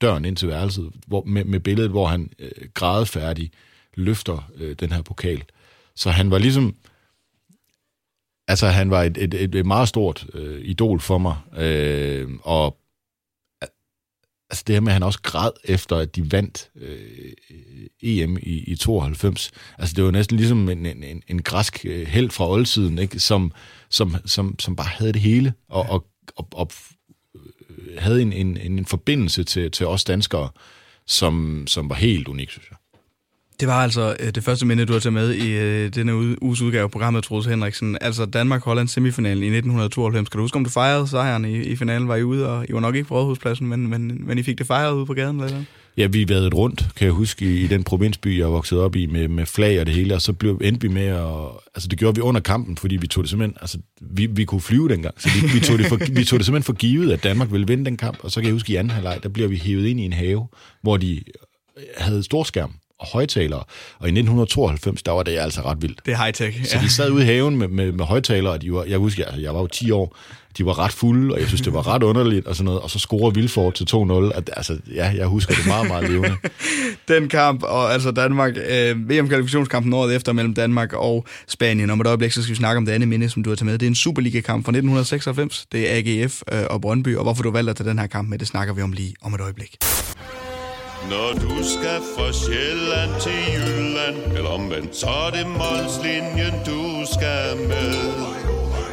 døren 0.00 0.24
ind 0.24 0.36
til 0.36 0.48
værelset, 0.48 0.90
hvor, 1.06 1.24
med, 1.24 1.44
med 1.44 1.60
billedet, 1.60 1.90
hvor 1.90 2.06
han 2.06 2.30
øh, 2.38 2.50
grædefærdig 2.74 3.50
løfter 3.94 4.50
øh, 4.56 4.76
den 4.80 4.92
her 4.92 5.02
pokal. 5.02 5.44
Så 5.94 6.10
han 6.10 6.30
var 6.30 6.38
ligesom, 6.38 6.76
altså 8.48 8.66
han 8.66 8.90
var 8.90 9.02
et, 9.02 9.18
et, 9.18 9.34
et, 9.34 9.54
et 9.54 9.66
meget 9.66 9.88
stort 9.88 10.26
øh, 10.34 10.60
idol 10.64 11.00
for 11.00 11.18
mig, 11.18 11.36
øh, 11.56 12.28
og 12.42 12.78
altså 14.50 14.64
det 14.66 14.74
her 14.74 14.80
med, 14.80 14.88
at 14.88 14.92
han 14.92 15.02
også 15.02 15.20
græd 15.22 15.50
efter, 15.64 15.96
at 15.96 16.16
de 16.16 16.32
vandt 16.32 16.70
øh, 16.76 17.32
EM 18.02 18.36
i, 18.42 18.64
i 18.66 18.76
92. 18.76 19.50
Altså 19.78 19.94
det 19.94 20.04
var 20.04 20.10
næsten 20.10 20.36
ligesom 20.36 20.68
en, 20.68 20.86
en, 20.86 21.22
en 21.28 21.42
græsk 21.42 21.86
øh, 21.88 22.06
held 22.06 22.30
fra 22.30 22.50
oldtiden, 22.50 22.98
ikke? 22.98 23.20
Som, 23.20 23.52
som, 23.90 24.16
som, 24.24 24.58
som 24.58 24.76
bare 24.76 24.88
havde 24.88 25.12
det 25.12 25.20
hele, 25.20 25.54
og, 25.68 25.84
ja. 25.84 25.92
og, 25.92 26.06
og, 26.36 26.48
og 26.52 26.70
øh, 27.34 27.98
havde 27.98 28.22
en, 28.22 28.32
en, 28.32 28.56
en 28.56 28.86
forbindelse 28.86 29.44
til, 29.44 29.70
til 29.70 29.86
os 29.86 30.04
danskere, 30.04 30.50
som, 31.06 31.64
som 31.66 31.90
var 31.90 31.96
helt 31.96 32.28
unik, 32.28 32.50
synes 32.50 32.66
jeg. 32.70 32.78
Det 33.60 33.68
var 33.68 33.82
altså 33.82 34.16
øh, 34.20 34.34
det 34.34 34.44
første 34.44 34.66
minde, 34.66 34.84
du 34.84 34.92
har 34.92 35.00
taget 35.00 35.12
med 35.12 35.34
i 35.34 35.52
øh, 35.52 35.94
denne 35.94 36.42
uges 36.42 36.62
udgave 36.62 36.82
af 36.82 36.90
programmet, 36.90 37.24
Troels 37.24 37.46
Henriksen. 37.46 37.98
Altså 38.00 38.26
Danmark-Holland 38.26 38.88
semifinalen 38.88 39.42
i 39.42 39.46
1992. 39.46 40.28
Kan 40.28 40.38
du 40.38 40.44
huske, 40.44 40.56
om 40.56 40.64
du 40.64 40.70
fejrede 40.70 41.08
sejren 41.08 41.44
i, 41.44 41.58
i 41.58 41.76
finalen? 41.76 42.08
Var 42.08 42.16
I 42.16 42.22
ude, 42.22 42.48
og 42.48 42.66
I 42.68 42.72
var 42.72 42.80
nok 42.80 42.94
ikke 42.94 43.08
på 43.08 43.14
Rådhuspladsen, 43.14 43.66
men, 43.66 43.86
men, 43.86 44.26
men 44.26 44.38
I 44.38 44.42
fik 44.42 44.58
det 44.58 44.66
fejret 44.66 44.94
ude 44.94 45.06
på 45.06 45.14
gaden, 45.14 45.40
eller 45.40 45.62
Ja, 45.96 46.06
vi 46.06 46.28
været 46.28 46.54
rundt, 46.54 46.86
kan 46.96 47.04
jeg 47.04 47.12
huske, 47.12 47.44
i, 47.44 47.64
i 47.64 47.66
den 47.66 47.84
provinsby, 47.84 48.38
jeg 48.38 48.48
voksede 48.48 48.84
op 48.84 48.96
i, 48.96 49.06
med, 49.06 49.28
med 49.28 49.46
flag 49.46 49.80
og 49.80 49.86
det 49.86 49.94
hele, 49.94 50.14
og 50.14 50.22
så 50.22 50.32
blev, 50.32 50.60
endte 50.64 50.88
vi 50.88 50.94
med 50.94 51.12
og, 51.12 51.62
Altså, 51.74 51.88
det 51.88 51.98
gjorde 51.98 52.14
vi 52.14 52.20
under 52.20 52.40
kampen, 52.40 52.76
fordi 52.76 52.96
vi 52.96 53.06
tog 53.06 53.24
det 53.24 53.30
simpelthen... 53.30 53.56
Altså, 53.60 53.78
vi, 54.00 54.26
vi 54.26 54.44
kunne 54.44 54.60
flyve 54.60 54.88
dengang, 54.88 55.14
så 55.20 55.28
vi, 55.28 55.58
vi, 55.58 55.60
tog 55.60 55.78
det 55.78 55.86
for, 55.86 55.96
vi 56.12 56.24
tog 56.24 56.38
det 56.38 56.46
simpelthen 56.46 56.62
for 56.62 56.72
givet, 56.72 57.12
at 57.12 57.22
Danmark 57.22 57.52
ville 57.52 57.66
vinde 57.66 57.84
den 57.84 57.96
kamp, 57.96 58.18
og 58.20 58.30
så 58.30 58.40
kan 58.40 58.46
jeg 58.46 58.52
huske, 58.52 58.72
i 58.72 58.76
anden 58.76 58.90
halvleg, 58.90 59.18
der 59.22 59.28
bliver 59.28 59.48
vi 59.48 59.56
hævet 59.56 59.86
ind 59.86 60.00
i 60.00 60.02
en 60.02 60.12
have, 60.12 60.46
hvor 60.82 60.96
de 60.96 61.14
øh, 61.76 61.82
havde 61.96 62.22
storskærm 62.22 62.72
højtalere. 63.00 63.64
Og 63.98 64.08
i 64.08 64.12
1992, 64.12 65.02
der 65.02 65.12
var 65.12 65.22
det 65.22 65.38
altså 65.38 65.60
ret 65.60 65.82
vildt. 65.82 66.00
Det 66.06 66.14
er 66.14 66.16
high-tech. 66.16 66.64
Så 66.64 66.78
de 66.82 66.90
sad 66.90 67.10
ude 67.10 67.22
i 67.22 67.26
haven 67.26 67.56
med, 67.56 67.68
med, 67.68 67.92
med 67.92 68.04
højtalere, 68.04 68.52
og 68.52 68.62
de 68.62 68.72
var, 68.72 68.84
jeg 68.84 68.98
husker, 68.98 69.24
altså, 69.24 69.40
jeg 69.40 69.54
var 69.54 69.60
jo 69.60 69.66
10 69.66 69.90
år, 69.90 70.16
de 70.58 70.66
var 70.66 70.78
ret 70.78 70.92
fulde, 70.92 71.34
og 71.34 71.40
jeg 71.40 71.48
synes, 71.48 71.60
det 71.60 71.72
var 71.72 71.94
ret 71.94 72.02
underligt, 72.02 72.46
og 72.46 72.56
sådan 72.56 72.64
noget, 72.64 72.80
og 72.80 72.90
så 72.90 72.98
scorer 72.98 73.30
Vilfort 73.30 73.74
til 73.74 73.86
2-0. 73.92 74.36
At, 74.36 74.50
altså, 74.56 74.78
ja, 74.94 75.12
jeg 75.16 75.26
husker 75.26 75.54
det 75.54 75.66
meget, 75.66 75.88
meget 75.88 76.10
levende. 76.10 76.36
Den 77.08 77.28
kamp, 77.28 77.62
og 77.62 77.92
altså 77.92 78.10
Danmark, 78.10 78.56
øh, 78.68 79.10
VM-kvalifikationskampen 79.10 79.92
året 79.92 80.16
efter 80.16 80.32
mellem 80.32 80.54
Danmark 80.54 80.92
og 80.92 81.26
Spanien. 81.48 81.90
Om 81.90 82.00
et 82.00 82.06
øjeblik, 82.06 82.32
så 82.32 82.42
skal 82.42 82.50
vi 82.50 82.56
snakke 82.56 82.78
om 82.78 82.86
det 82.86 82.92
andet 82.92 83.08
minde, 83.08 83.28
som 83.28 83.42
du 83.42 83.50
har 83.50 83.56
taget 83.56 83.66
med. 83.66 83.78
Det 83.78 83.86
er 83.86 83.90
en 83.90 83.94
Superliga-kamp 83.94 84.64
fra 84.64 84.70
1996. 84.70 85.66
Det 85.72 85.92
er 85.92 86.22
AGF 86.22 86.42
øh, 86.52 86.58
og 86.70 86.80
Brøndby, 86.80 87.16
og 87.16 87.22
hvorfor 87.22 87.42
du 87.42 87.50
valgte 87.50 87.70
at 87.70 87.76
tage 87.76 87.88
den 87.88 87.98
her 87.98 88.06
kamp 88.06 88.28
med, 88.28 88.38
det 88.38 88.48
snakker 88.48 88.74
vi 88.74 88.82
om 88.82 88.92
lige 88.92 89.14
om 89.22 89.34
et 89.34 89.40
øjeblik. 89.40 89.76
Når 91.10 91.32
du 91.32 91.54
skal 91.64 92.00
fra 92.16 92.32
Sjælland 92.32 93.20
til 93.20 93.38
Jylland 93.54 94.36
Eller 94.36 94.50
omvendt, 94.50 94.96
så 94.96 95.06
er 95.06 95.30
det 95.30 95.46
Molslinjen, 95.46 96.54
du 96.66 96.80
skal 97.14 97.56
med 97.68 97.94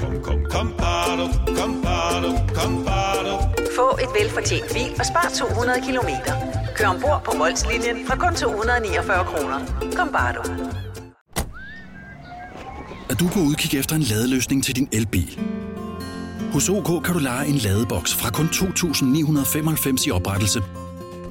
Kom, 0.02 0.22
kom, 0.24 0.46
kom, 0.52 0.74
bado, 0.78 1.26
kom, 1.58 1.82
bado, 1.84 2.30
kom, 2.56 2.86
bado. 2.86 3.34
Få 3.76 3.98
et 4.04 4.10
velfortjent 4.20 4.74
bil 4.74 4.92
og 5.00 5.06
spar 5.06 5.32
200 5.36 5.82
kilometer. 5.86 6.34
Kør 6.76 6.88
ombord 6.88 7.22
på 7.26 7.32
Molslinjen 7.38 8.08
fra 8.08 8.16
kun 8.16 8.36
249 8.36 9.26
kroner. 9.26 9.60
Kom, 9.96 10.10
bare 10.12 10.34
du. 10.34 10.42
Er 13.10 13.16
du 13.16 13.28
på 13.34 13.40
udkig 13.40 13.80
efter 13.80 13.96
en 13.96 14.02
ladeløsning 14.02 14.64
til 14.64 14.76
din 14.76 14.90
elbil? 14.92 15.40
Hos 16.54 16.70
OK 16.70 17.04
kan 17.06 17.14
du 17.14 17.20
lege 17.20 17.48
en 17.48 17.56
ladeboks 17.56 18.16
fra 18.16 18.30
kun 18.30 18.46
2.995 18.46 20.08
i 20.08 20.12
oprettelse– 20.12 20.64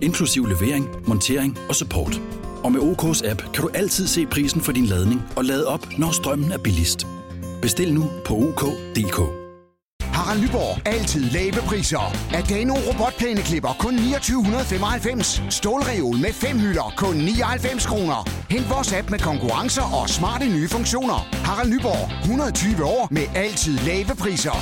inklusiv 0.02 0.46
levering, 0.46 0.88
montering 1.06 1.58
og 1.68 1.74
support. 1.74 2.20
Og 2.64 2.72
med 2.72 2.80
OK's 2.80 3.30
app 3.30 3.42
kan 3.54 3.62
du 3.62 3.70
altid 3.74 4.06
se 4.06 4.26
prisen 4.26 4.60
for 4.60 4.72
din 4.72 4.86
ladning 4.86 5.22
og 5.36 5.44
lade 5.44 5.66
op, 5.66 5.86
når 5.98 6.10
strømmen 6.10 6.52
er 6.52 6.58
billigst. 6.58 7.06
Bestil 7.62 7.94
nu 7.94 8.10
på 8.26 8.34
OK.dk. 8.34 9.42
Harald 10.02 10.40
Nyborg. 10.40 10.86
Altid 10.86 11.24
lave 11.30 11.52
priser. 11.52 12.16
Adano 12.34 12.74
robotplæneklipper 12.88 13.76
kun 13.78 13.94
2995. 13.96 15.42
Stålreol 15.50 16.16
med 16.16 16.32
fem 16.32 16.58
hylder 16.58 16.94
kun 16.96 17.14
99 17.16 17.86
kroner. 17.86 18.28
Hent 18.50 18.70
vores 18.70 18.92
app 18.92 19.10
med 19.10 19.18
konkurrencer 19.18 19.82
og 19.82 20.08
smarte 20.08 20.46
nye 20.46 20.68
funktioner. 20.68 21.18
Harald 21.48 21.70
Nyborg. 21.70 22.22
120 22.22 22.84
år 22.84 23.08
med 23.10 23.26
altid 23.34 23.78
lave 23.78 24.12
priser. 24.18 24.56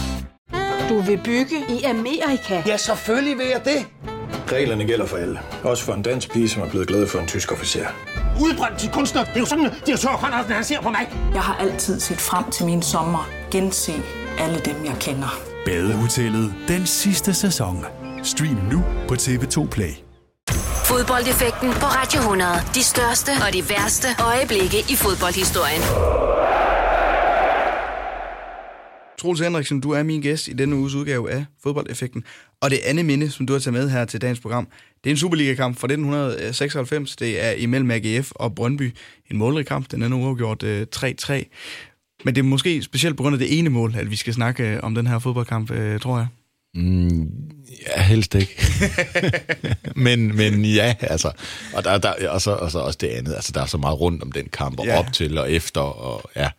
Du 0.88 1.00
vil 1.00 1.20
bygge 1.24 1.56
i 1.68 1.82
Amerika? 1.82 2.62
Ja, 2.66 2.76
selvfølgelig 2.76 3.38
vil 3.38 3.46
jeg 3.46 3.62
det. 3.64 3.80
Reglerne 4.52 4.84
gælder 4.86 5.06
for 5.06 5.16
alle. 5.16 5.40
Også 5.64 5.84
for 5.84 5.92
en 5.92 6.02
dansk 6.02 6.32
pige, 6.32 6.48
som 6.48 6.62
er 6.62 6.70
blevet 6.70 6.88
glad 6.88 7.06
for 7.06 7.18
en 7.18 7.26
tysk 7.26 7.52
officer. 7.52 7.86
Udbrændt 8.40 8.78
til 8.78 8.90
kunstner. 8.90 9.24
Det 9.24 9.36
er 9.36 9.40
jo 9.40 9.46
sådan, 9.46 9.66
at 9.66 9.72
de 9.86 9.90
har 9.90 9.98
tørt, 9.98 10.50
han 10.56 10.64
ser 10.64 10.80
på 10.80 10.90
mig. 10.90 11.08
Jeg 11.34 11.42
har 11.42 11.56
altid 11.56 12.00
set 12.00 12.20
frem 12.20 12.50
til 12.50 12.66
min 12.66 12.82
sommer. 12.82 13.28
Gense 13.50 13.92
alle 14.38 14.58
dem, 14.64 14.84
jeg 14.84 14.96
kender. 15.00 15.40
Badehotellet 15.66 16.54
den 16.68 16.86
sidste 16.86 17.34
sæson. 17.34 17.86
Stream 18.22 18.58
nu 18.72 18.84
på 19.08 19.14
TV2 19.14 19.68
Play. 19.68 19.92
Fodboldeffekten 20.84 21.70
på 21.72 21.86
Radio 21.86 22.20
100. 22.20 22.50
De 22.74 22.84
største 22.84 23.30
og 23.46 23.52
de 23.52 23.62
værste 23.68 24.08
øjeblikke 24.24 24.78
i 24.78 24.96
fodboldhistorien. 24.96 26.39
Troels 29.20 29.40
Henriksen, 29.40 29.80
du 29.80 29.90
er 29.90 30.02
min 30.02 30.20
gæst 30.20 30.48
i 30.48 30.52
denne 30.52 30.76
uges 30.76 30.94
udgave 30.94 31.30
af 31.30 31.44
Fodboldeffekten. 31.62 32.24
Og 32.60 32.70
det 32.70 32.78
andet 32.84 33.04
minde, 33.04 33.30
som 33.30 33.46
du 33.46 33.52
har 33.52 33.60
taget 33.60 33.72
med 33.72 33.90
her 33.90 34.04
til 34.04 34.20
dagens 34.20 34.40
program, 34.40 34.68
det 35.04 35.10
er 35.10 35.14
en 35.14 35.18
Superliga-kamp 35.18 35.78
fra 35.78 35.86
1996. 35.86 37.16
Det 37.16 37.44
er 37.44 37.50
imellem 37.50 37.90
AGF 37.90 38.30
og 38.34 38.54
Brøndby. 38.54 38.94
En 39.30 39.36
målrig 39.36 39.66
kamp. 39.66 39.90
Den 39.90 40.02
er 40.02 40.08
nu 40.08 40.24
uafgjort 40.24 40.64
3-3. 40.64 41.32
Men 42.24 42.34
det 42.34 42.38
er 42.38 42.42
måske 42.42 42.82
specielt 42.82 43.16
på 43.16 43.22
grund 43.22 43.34
af 43.34 43.38
det 43.38 43.58
ene 43.58 43.70
mål, 43.70 43.94
at 43.96 44.10
vi 44.10 44.16
skal 44.16 44.34
snakke 44.34 44.84
om 44.84 44.94
den 44.94 45.06
her 45.06 45.18
fodboldkamp, 45.18 45.70
øh, 45.70 46.00
tror 46.00 46.18
jeg. 46.18 46.26
Mm, 46.74 47.30
ja, 47.96 48.02
helst 48.02 48.34
ikke. 48.34 48.56
men, 50.06 50.36
men 50.36 50.64
ja, 50.64 50.94
altså. 51.00 51.32
Og, 51.74 51.84
der, 51.84 51.98
der, 51.98 52.28
og, 52.28 52.42
så, 52.42 52.50
og 52.50 52.70
så 52.70 52.78
også 52.78 52.98
det 53.00 53.08
andet. 53.08 53.34
Altså, 53.34 53.52
der 53.52 53.62
er 53.62 53.66
så 53.66 53.78
meget 53.78 54.00
rundt 54.00 54.22
om 54.22 54.32
den 54.32 54.48
kamp, 54.52 54.78
og 54.78 54.86
ja. 54.86 54.98
op 54.98 55.12
til 55.12 55.38
og 55.38 55.52
efter, 55.52 55.80
og 55.80 56.30
ja. 56.36 56.50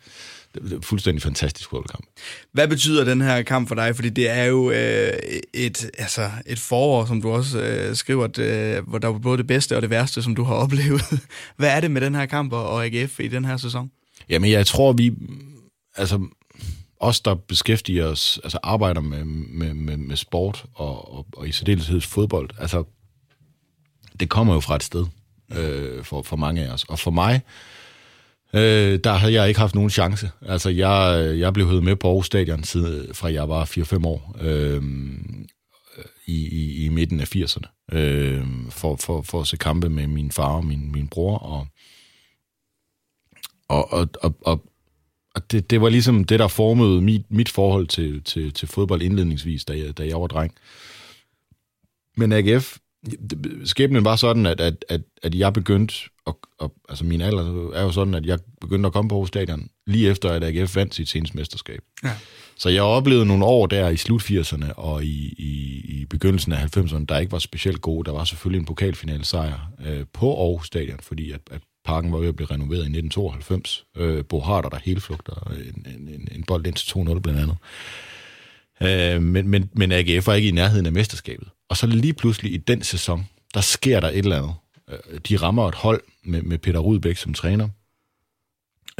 Det 0.54 0.72
er 0.72 0.80
fuldstændig 0.82 1.22
fantastisk 1.22 1.70
fodboldkamp. 1.70 2.04
Hvad 2.52 2.68
betyder 2.68 3.04
den 3.04 3.20
her 3.20 3.42
kamp 3.42 3.68
for 3.68 3.74
dig? 3.74 3.94
Fordi 3.94 4.08
det 4.08 4.30
er 4.30 4.44
jo 4.44 4.70
øh, 4.70 5.12
et, 5.54 5.90
altså 5.98 6.30
et 6.46 6.58
forår, 6.58 7.06
som 7.06 7.22
du 7.22 7.30
også 7.30 7.60
øh, 7.60 7.96
skriver, 7.96 8.24
at, 8.24 8.38
øh, 8.38 8.88
hvor 8.88 8.98
der 8.98 9.08
var 9.08 9.18
både 9.18 9.38
det 9.38 9.46
bedste 9.46 9.76
og 9.76 9.82
det 9.82 9.90
værste, 9.90 10.22
som 10.22 10.34
du 10.34 10.42
har 10.44 10.54
oplevet. 10.64 11.02
Hvad 11.56 11.76
er 11.76 11.80
det 11.80 11.90
med 11.90 12.00
den 12.00 12.14
her 12.14 12.26
kamp 12.26 12.52
og 12.52 12.86
AGF 12.86 13.20
i 13.20 13.28
den 13.28 13.44
her 13.44 13.56
sæson? 13.56 13.90
Jamen, 14.28 14.50
jeg 14.50 14.66
tror, 14.66 14.92
vi... 14.92 15.12
Altså, 15.96 16.20
os, 17.00 17.20
der 17.20 17.34
beskæftiger 17.34 18.06
os, 18.06 18.40
altså 18.44 18.58
arbejder 18.62 19.00
med, 19.00 19.24
med, 19.24 19.74
med, 19.74 19.96
med 19.96 20.16
sport 20.16 20.64
og, 20.74 21.14
og, 21.14 21.26
og 21.36 21.48
i 21.48 21.52
særdeleshed 21.52 22.00
fodbold, 22.00 22.50
altså, 22.58 22.84
det 24.20 24.28
kommer 24.28 24.54
jo 24.54 24.60
fra 24.60 24.76
et 24.76 24.82
sted 24.82 25.06
øh, 25.52 26.04
for, 26.04 26.22
for 26.22 26.36
mange 26.36 26.64
af 26.64 26.72
os. 26.72 26.84
Og 26.84 26.98
for 26.98 27.10
mig, 27.10 27.34
øh, 27.34 27.40
Øh, 28.54 29.00
der 29.04 29.12
havde 29.12 29.32
jeg 29.32 29.48
ikke 29.48 29.60
haft 29.60 29.74
nogen 29.74 29.90
chance. 29.90 30.30
Altså, 30.42 30.70
jeg, 30.70 31.32
jeg 31.38 31.52
blev 31.52 31.66
høvet 31.66 31.84
med 31.84 31.96
på 31.96 32.08
Aarhus 32.08 32.26
Stadion, 32.26 32.64
siden, 32.64 33.08
øh, 33.08 33.14
fra 33.14 33.32
jeg 33.32 33.48
var 33.48 33.64
4-5 33.64 34.06
år, 34.06 34.36
øh, 34.40 34.82
i, 36.26 36.48
i, 36.48 36.84
i 36.84 36.88
midten 36.88 37.20
af 37.20 37.36
80'erne, 37.36 37.96
øh, 37.96 38.46
for, 38.70 38.96
for, 38.96 39.22
for 39.22 39.40
at 39.40 39.46
se 39.46 39.56
kampe 39.56 39.88
med 39.88 40.06
min 40.06 40.30
far 40.30 40.54
og 40.56 40.66
min, 40.66 40.92
min 40.92 41.08
bror, 41.08 41.38
og, 41.38 41.66
og, 43.68 43.92
og, 43.92 44.08
og, 44.22 44.34
og 44.40 44.72
og 45.34 45.52
det, 45.52 45.70
det 45.70 45.80
var 45.80 45.88
ligesom 45.88 46.24
det, 46.24 46.38
der 46.38 46.48
formede 46.48 47.02
mit, 47.02 47.30
mit 47.30 47.48
forhold 47.48 47.86
til, 47.86 48.22
til, 48.22 48.52
til 48.52 48.68
fodbold 48.68 49.02
indledningsvis, 49.02 49.64
da 49.64 49.78
jeg, 49.78 49.98
da 49.98 50.06
jeg 50.06 50.20
var 50.20 50.26
dreng. 50.26 50.54
Men 52.16 52.32
AGF, 52.32 52.76
skæbnen 53.64 54.04
var 54.04 54.16
sådan, 54.16 54.46
at, 54.46 54.60
at, 54.60 54.84
at, 54.88 55.00
at 55.22 55.34
jeg 55.34 55.52
begyndte, 55.52 55.94
at, 56.26 56.34
at, 56.62 56.70
altså 56.88 57.04
min 57.04 57.20
alder 57.20 57.70
er 57.74 57.82
jo 57.82 57.92
sådan, 57.92 58.14
at 58.14 58.26
jeg 58.26 58.38
begyndte 58.60 58.86
at 58.86 58.92
komme 58.92 59.08
på 59.08 59.26
stadion 59.26 59.68
lige 59.86 60.10
efter, 60.10 60.30
at 60.30 60.44
AGF 60.44 60.76
vandt 60.76 60.94
sit 60.94 61.08
seneste 61.08 61.36
mesterskab. 61.36 61.80
Ja. 62.04 62.10
Så 62.56 62.68
jeg 62.68 62.82
oplevede 62.82 63.26
nogle 63.26 63.44
år 63.44 63.66
der 63.66 63.88
i 63.88 63.96
slut 63.96 64.22
80'erne 64.22 64.72
og 64.72 65.04
i, 65.04 65.34
i, 65.38 65.80
i 66.00 66.04
begyndelsen 66.04 66.52
af 66.52 66.76
90'erne, 66.76 67.04
der 67.04 67.18
ikke 67.18 67.32
var 67.32 67.38
specielt 67.38 67.80
gode. 67.80 68.04
Der 68.04 68.12
var 68.12 68.24
selvfølgelig 68.24 68.60
en 68.60 68.66
pokalfinale 68.66 69.24
sejr 69.24 69.70
øh, 69.86 70.04
på 70.12 70.42
Aarhus 70.42 70.66
Stadion, 70.66 71.00
fordi 71.00 71.32
at, 71.32 71.40
at 71.50 71.60
Parken 71.84 72.12
var 72.12 72.18
ved 72.18 72.28
at 72.28 72.36
blive 72.36 72.50
renoveret 72.50 72.78
i 72.78 72.92
1992. 72.98 73.84
Øh, 73.96 74.24
Bo 74.24 74.40
Harder, 74.40 74.68
der 74.68 74.78
helt 74.84 75.02
flugter 75.02 75.52
en, 75.74 75.86
en, 76.08 76.28
en 76.32 76.44
bold 76.44 76.66
ind 76.66 76.74
til 76.74 76.90
2-0 76.90 77.18
blandt 77.18 77.40
andet. 77.40 77.56
Øh, 78.86 79.22
men, 79.22 79.48
men, 79.48 79.70
men 79.72 79.92
AGF 79.92 80.26
var 80.26 80.34
ikke 80.34 80.48
i 80.48 80.52
nærheden 80.52 80.86
af 80.86 80.92
mesterskabet. 80.92 81.48
Og 81.68 81.76
så 81.76 81.86
lige 81.86 82.12
pludselig 82.12 82.52
i 82.52 82.56
den 82.56 82.82
sæson, 82.82 83.28
der 83.54 83.60
sker 83.60 84.00
der 84.00 84.08
et 84.08 84.18
eller 84.18 84.36
andet. 84.36 84.54
Øh, 84.88 85.20
de 85.28 85.36
rammer 85.36 85.68
et 85.68 85.74
hold 85.74 86.02
med, 86.24 86.42
med 86.42 86.58
Peter 86.58 86.78
Rudbæk 86.78 87.16
som 87.16 87.34
træner. 87.34 87.68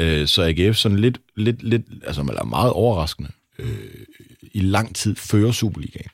Øh, 0.00 0.26
så 0.26 0.42
AGF 0.42 0.76
sådan 0.76 0.98
lidt, 0.98 1.18
lidt, 1.36 1.62
lidt 1.62 1.82
altså 2.06 2.20
eller 2.20 2.44
meget 2.44 2.72
overraskende, 2.72 3.30
øh, 3.58 4.06
i 4.52 4.60
lang 4.60 4.94
tid 4.94 5.16
fører 5.16 5.52
Superligaen. 5.52 6.10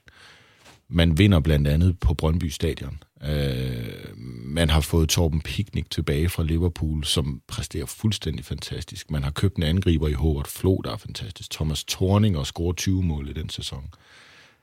Man 0.88 1.18
vinder 1.18 1.40
blandt 1.40 1.68
andet 1.68 1.98
på 1.98 2.14
Brøndby 2.14 2.48
Stadion. 2.48 3.02
Øh, 3.24 4.18
man 4.44 4.70
har 4.70 4.80
fået 4.80 5.08
Torben 5.08 5.40
Picnic 5.40 5.86
tilbage 5.90 6.28
fra 6.28 6.42
Liverpool, 6.42 7.04
som 7.04 7.42
præsterer 7.48 7.86
fuldstændig 7.86 8.44
fantastisk. 8.44 9.10
Man 9.10 9.22
har 9.22 9.30
købt 9.30 9.56
en 9.56 9.62
angriber 9.62 10.08
i 10.08 10.12
Howard 10.12 10.46
Flo, 10.46 10.76
der 10.76 10.92
er 10.92 10.96
fantastisk. 10.96 11.50
Thomas 11.50 11.84
Thorning 11.84 12.38
og 12.38 12.46
scorer 12.46 12.72
20 12.72 13.02
mål 13.02 13.28
i 13.28 13.32
den 13.32 13.48
sæson. 13.48 13.84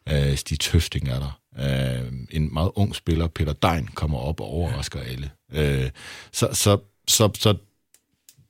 Øh, 0.10 0.36
Stig 0.36 0.60
Tøfting 0.60 1.10
er 1.10 1.20
der. 1.20 1.40
Øh, 1.60 2.12
en 2.32 2.54
meget 2.54 2.72
ung 2.76 2.96
spiller, 2.96 3.28
Peter 3.28 3.54
Dein, 3.54 3.88
kommer 3.88 4.18
op 4.18 4.40
og 4.40 4.48
overrasker 4.48 5.00
alle. 5.00 5.32
Øh, 5.54 5.90
så, 6.32 6.50
så, 6.54 6.78
så, 7.08 7.30
så 7.40 7.56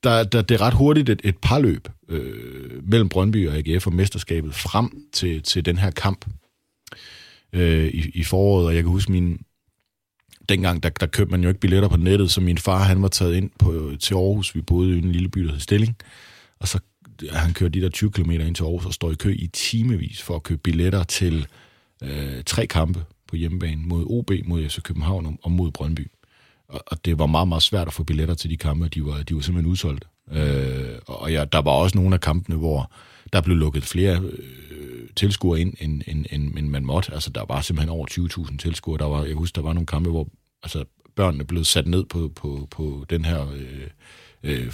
der, 0.03 0.23
der, 0.23 0.41
det 0.41 0.55
er 0.55 0.61
ret 0.61 0.73
hurtigt 0.73 1.09
et, 1.09 1.21
et 1.23 1.37
parløb 1.37 1.87
øh, 2.09 2.89
mellem 2.89 3.09
Brøndby 3.09 3.49
og 3.49 3.55
AGF 3.55 3.87
og 3.87 3.93
mesterskabet 3.93 4.55
frem 4.55 5.03
til, 5.13 5.43
til 5.43 5.65
den 5.65 5.77
her 5.77 5.91
kamp 5.91 6.25
øh, 7.53 7.87
i, 7.87 8.11
i 8.13 8.23
foråret. 8.23 8.65
Og 8.65 8.75
jeg 8.75 8.83
kan 8.83 8.91
huske 8.91 9.11
min, 9.11 9.41
dengang, 10.49 10.84
der, 10.84 10.89
der 10.89 11.05
købte 11.05 11.31
man 11.31 11.43
jo 11.43 11.49
ikke 11.49 11.60
billetter 11.60 11.89
på 11.89 11.97
nettet, 11.97 12.31
så 12.31 12.41
min 12.41 12.58
far, 12.58 12.84
han 12.84 13.01
var 13.01 13.08
taget 13.08 13.36
ind 13.36 13.49
på, 13.60 13.91
til 13.99 14.13
Aarhus. 14.13 14.55
Vi 14.55 14.62
boede 14.62 14.95
i 14.95 14.97
en 14.97 15.12
lille 15.12 15.29
by, 15.29 15.39
der 15.39 15.51
hed 15.51 15.60
Stilling. 15.60 15.95
Og 16.60 16.67
så 16.67 16.79
han 17.31 17.53
kørte 17.53 17.79
de 17.79 17.84
der 17.84 17.89
20 17.89 18.12
km 18.12 18.31
ind 18.31 18.55
til 18.55 18.63
Aarhus 18.63 18.86
og 18.86 18.93
står 18.93 19.12
i 19.12 19.15
kø 19.15 19.36
i 19.39 19.47
timevis 19.47 20.21
for 20.21 20.36
at 20.36 20.43
købe 20.43 20.62
billetter 20.63 21.03
til 21.03 21.47
øh, 22.03 22.43
tre 22.45 22.67
kampe 22.67 23.05
på 23.27 23.36
hjemmebane 23.36 23.81
mod 23.86 24.05
OB, 24.10 24.31
mod 24.45 24.69
FC 24.69 24.81
København 24.81 25.38
og 25.43 25.51
mod 25.51 25.71
Brøndby. 25.71 26.12
Og, 26.67 26.84
og 26.88 27.05
det 27.05 27.19
var 27.19 27.25
meget, 27.25 27.47
meget 27.47 27.63
svært 27.63 27.88
at 27.88 27.93
få 27.93 28.03
billetter 28.03 28.36
til 28.36 28.49
de 28.49 28.58
kampe, 28.58 28.88
de 28.88 29.05
var, 29.05 29.23
de 29.23 29.36
var 29.36 29.41
simpelthen 29.41 29.71
udsolgt. 29.71 30.08
Øh, 30.31 30.99
og 31.08 31.31
ja, 31.31 31.45
der 31.45 31.62
var 31.62 31.71
også 31.71 31.97
nogle 31.97 32.13
af 32.13 32.21
kampene, 32.21 32.55
hvor 32.55 32.91
der 33.34 33.41
blev 33.41 33.58
lukket 33.58 33.84
flere 33.84 34.21
øh, 34.21 34.29
tilskuere 35.15 35.62
ind, 35.62 35.73
end, 35.80 36.01
end, 36.08 36.25
end, 36.32 36.58
end 36.58 36.67
man 36.67 36.86
måtte. 36.86 37.13
Altså, 37.13 37.30
der 37.30 37.45
var 37.45 37.62
simpelthen 37.62 37.89
over 37.89 38.08
20.000 38.51 38.58
tilskuere. 38.58 38.97
Der 38.97 39.06
var, 39.06 39.23
jeg 39.23 39.36
husker, 39.36 39.62
der 39.62 39.67
var 39.67 39.73
nogle 39.73 39.88
kampe, 39.88 40.10
hvor 40.10 40.28
altså, 40.63 40.86
børnene 41.15 41.43
blev 41.45 41.63
sat 41.63 41.88
ned 41.88 42.06
på, 42.06 42.32
på, 42.36 42.67
på 42.71 43.06
den 43.10 43.25
her 43.25 43.51
øh, 43.51 43.88
øh, 44.43 44.71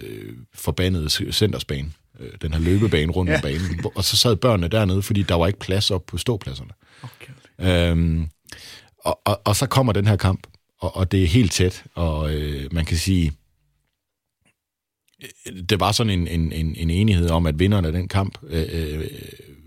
øh 0.00 0.34
forbandede 0.54 1.32
centersbane, 1.32 1.92
øh, 2.20 2.30
den 2.42 2.52
her 2.52 2.60
løbebane 2.60 3.12
rundt 3.12 3.30
ja. 3.30 3.36
om 3.36 3.42
banen. 3.42 3.84
Og 3.94 4.04
så 4.04 4.16
sad 4.16 4.36
børnene 4.36 4.68
dernede, 4.68 5.02
fordi 5.02 5.22
der 5.22 5.34
var 5.34 5.46
ikke 5.46 5.58
plads 5.58 5.90
op 5.90 6.06
på 6.06 6.18
ståpladserne. 6.18 6.70
Okay. 7.02 7.32
Øhm, 7.90 8.28
og, 8.98 9.20
og, 9.24 9.40
og 9.44 9.56
så 9.56 9.66
kommer 9.66 9.92
den 9.92 10.06
her 10.06 10.16
kamp, 10.16 10.46
og, 10.78 10.96
og 10.96 11.12
det 11.12 11.22
er 11.22 11.26
helt 11.26 11.52
tæt, 11.52 11.84
og 11.94 12.34
øh, 12.34 12.74
man 12.74 12.84
kan 12.84 12.96
sige, 12.96 13.32
det 15.68 15.80
var 15.80 15.92
sådan 15.92 16.10
en, 16.10 16.28
en, 16.28 16.52
en, 16.52 16.76
en 16.76 16.90
enighed 16.90 17.30
om, 17.30 17.46
at 17.46 17.58
vinderen 17.58 17.84
af 17.84 17.92
den 17.92 18.08
kamp 18.08 18.38
øh, 18.42 18.68
øh, 18.72 19.04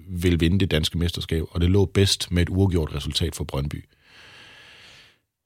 vil 0.08 0.39
vinde 0.39 0.60
det 0.60 0.72
danske 0.72 0.98
mesterskab, 0.98 1.44
og 1.52 1.62
det 1.62 1.70
lå 1.70 1.86
bedst 1.86 2.32
med 2.32 2.41
et 2.41 2.50
uafgjort 2.50 2.96
resultat 2.96 3.36
for 3.36 3.44
Brøndby. 3.44 3.86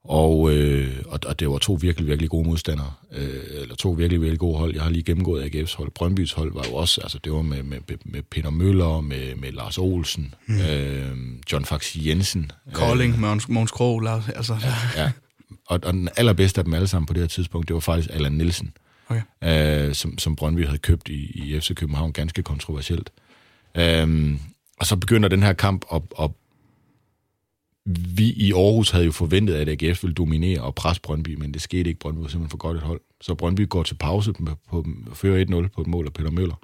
Og, 0.04 0.52
øh, 0.52 0.96
og, 1.06 1.20
og 1.26 1.40
det 1.40 1.50
var 1.50 1.58
to 1.58 1.78
virkelig, 1.80 2.08
virkelig 2.08 2.30
gode 2.30 2.48
modstandere, 2.48 2.92
øh, 3.12 3.40
eller 3.52 3.74
to 3.74 3.90
virkelig, 3.90 4.20
virkelig 4.20 4.38
gode 4.38 4.58
hold. 4.58 4.74
Jeg 4.74 4.82
har 4.82 4.90
lige 4.90 5.02
gennemgået 5.02 5.42
AGF's 5.42 5.76
hold. 5.76 5.90
Brøndbys 5.90 6.32
hold 6.32 6.52
var 6.52 6.64
jo 6.68 6.74
også, 6.74 7.00
altså 7.00 7.18
det 7.24 7.32
var 7.32 7.42
med, 7.42 7.62
med, 7.62 7.78
med 8.04 8.22
Peter 8.22 8.50
Møller, 8.50 9.00
med, 9.00 9.34
med 9.34 9.52
Lars 9.52 9.78
Olsen, 9.78 10.34
mm. 10.46 10.60
øh, 10.60 11.16
John 11.52 11.64
Faxi 11.64 12.08
Jensen. 12.08 12.52
Kolding, 12.72 13.14
øh, 13.14 13.20
Måns, 13.20 13.48
Måns 13.48 13.70
Krog, 13.70 14.00
Lars, 14.00 14.28
altså. 14.28 14.56
Ja, 14.62 15.02
ja. 15.02 15.12
Og, 15.66 15.80
og 15.82 15.92
den 15.92 16.08
allerbedste 16.16 16.60
af 16.60 16.64
dem 16.64 16.74
alle 16.74 16.88
sammen 16.88 17.06
på 17.06 17.12
det 17.12 17.22
her 17.22 17.28
tidspunkt, 17.28 17.68
det 17.68 17.74
var 17.74 17.80
faktisk 17.80 18.10
Allan 18.12 18.32
Nielsen 18.32 18.72
okay. 19.10 19.88
øh, 19.88 19.94
som, 19.94 20.18
som 20.18 20.36
Brøndby 20.36 20.66
havde 20.66 20.78
købt 20.78 21.08
i, 21.08 21.30
i 21.34 21.60
FC 21.60 21.74
København, 21.74 22.12
ganske 22.12 22.42
kontroversielt. 22.42 23.12
Øh, 23.74 24.36
og 24.80 24.86
så 24.86 24.96
begynder 24.96 25.28
den 25.28 25.42
her 25.42 25.52
kamp, 25.52 25.84
og, 25.88 26.08
og 26.10 26.36
vi 27.86 28.32
i 28.32 28.52
Aarhus 28.52 28.90
havde 28.90 29.04
jo 29.04 29.12
forventet, 29.12 29.54
at 29.54 29.68
AGF 29.68 30.02
ville 30.02 30.14
dominere 30.14 30.60
og 30.60 30.74
presse 30.74 31.02
Brøndby, 31.02 31.34
men 31.34 31.54
det 31.54 31.62
skete 31.62 31.90
ikke. 31.90 32.00
Brøndby 32.00 32.20
var 32.20 32.28
simpelthen 32.28 32.50
for 32.50 32.58
godt 32.58 32.76
et 32.76 32.82
hold. 32.82 33.00
Så 33.20 33.34
Brøndby 33.34 33.68
går 33.68 33.82
til 33.82 33.94
pause 33.94 34.32
på, 34.32 34.44
på, 34.68 34.86
fører 35.14 35.64
1-0 35.64 35.68
på 35.68 35.80
et 35.80 35.86
mål 35.86 36.06
af 36.06 36.12
Peter 36.12 36.30
Møller. 36.30 36.54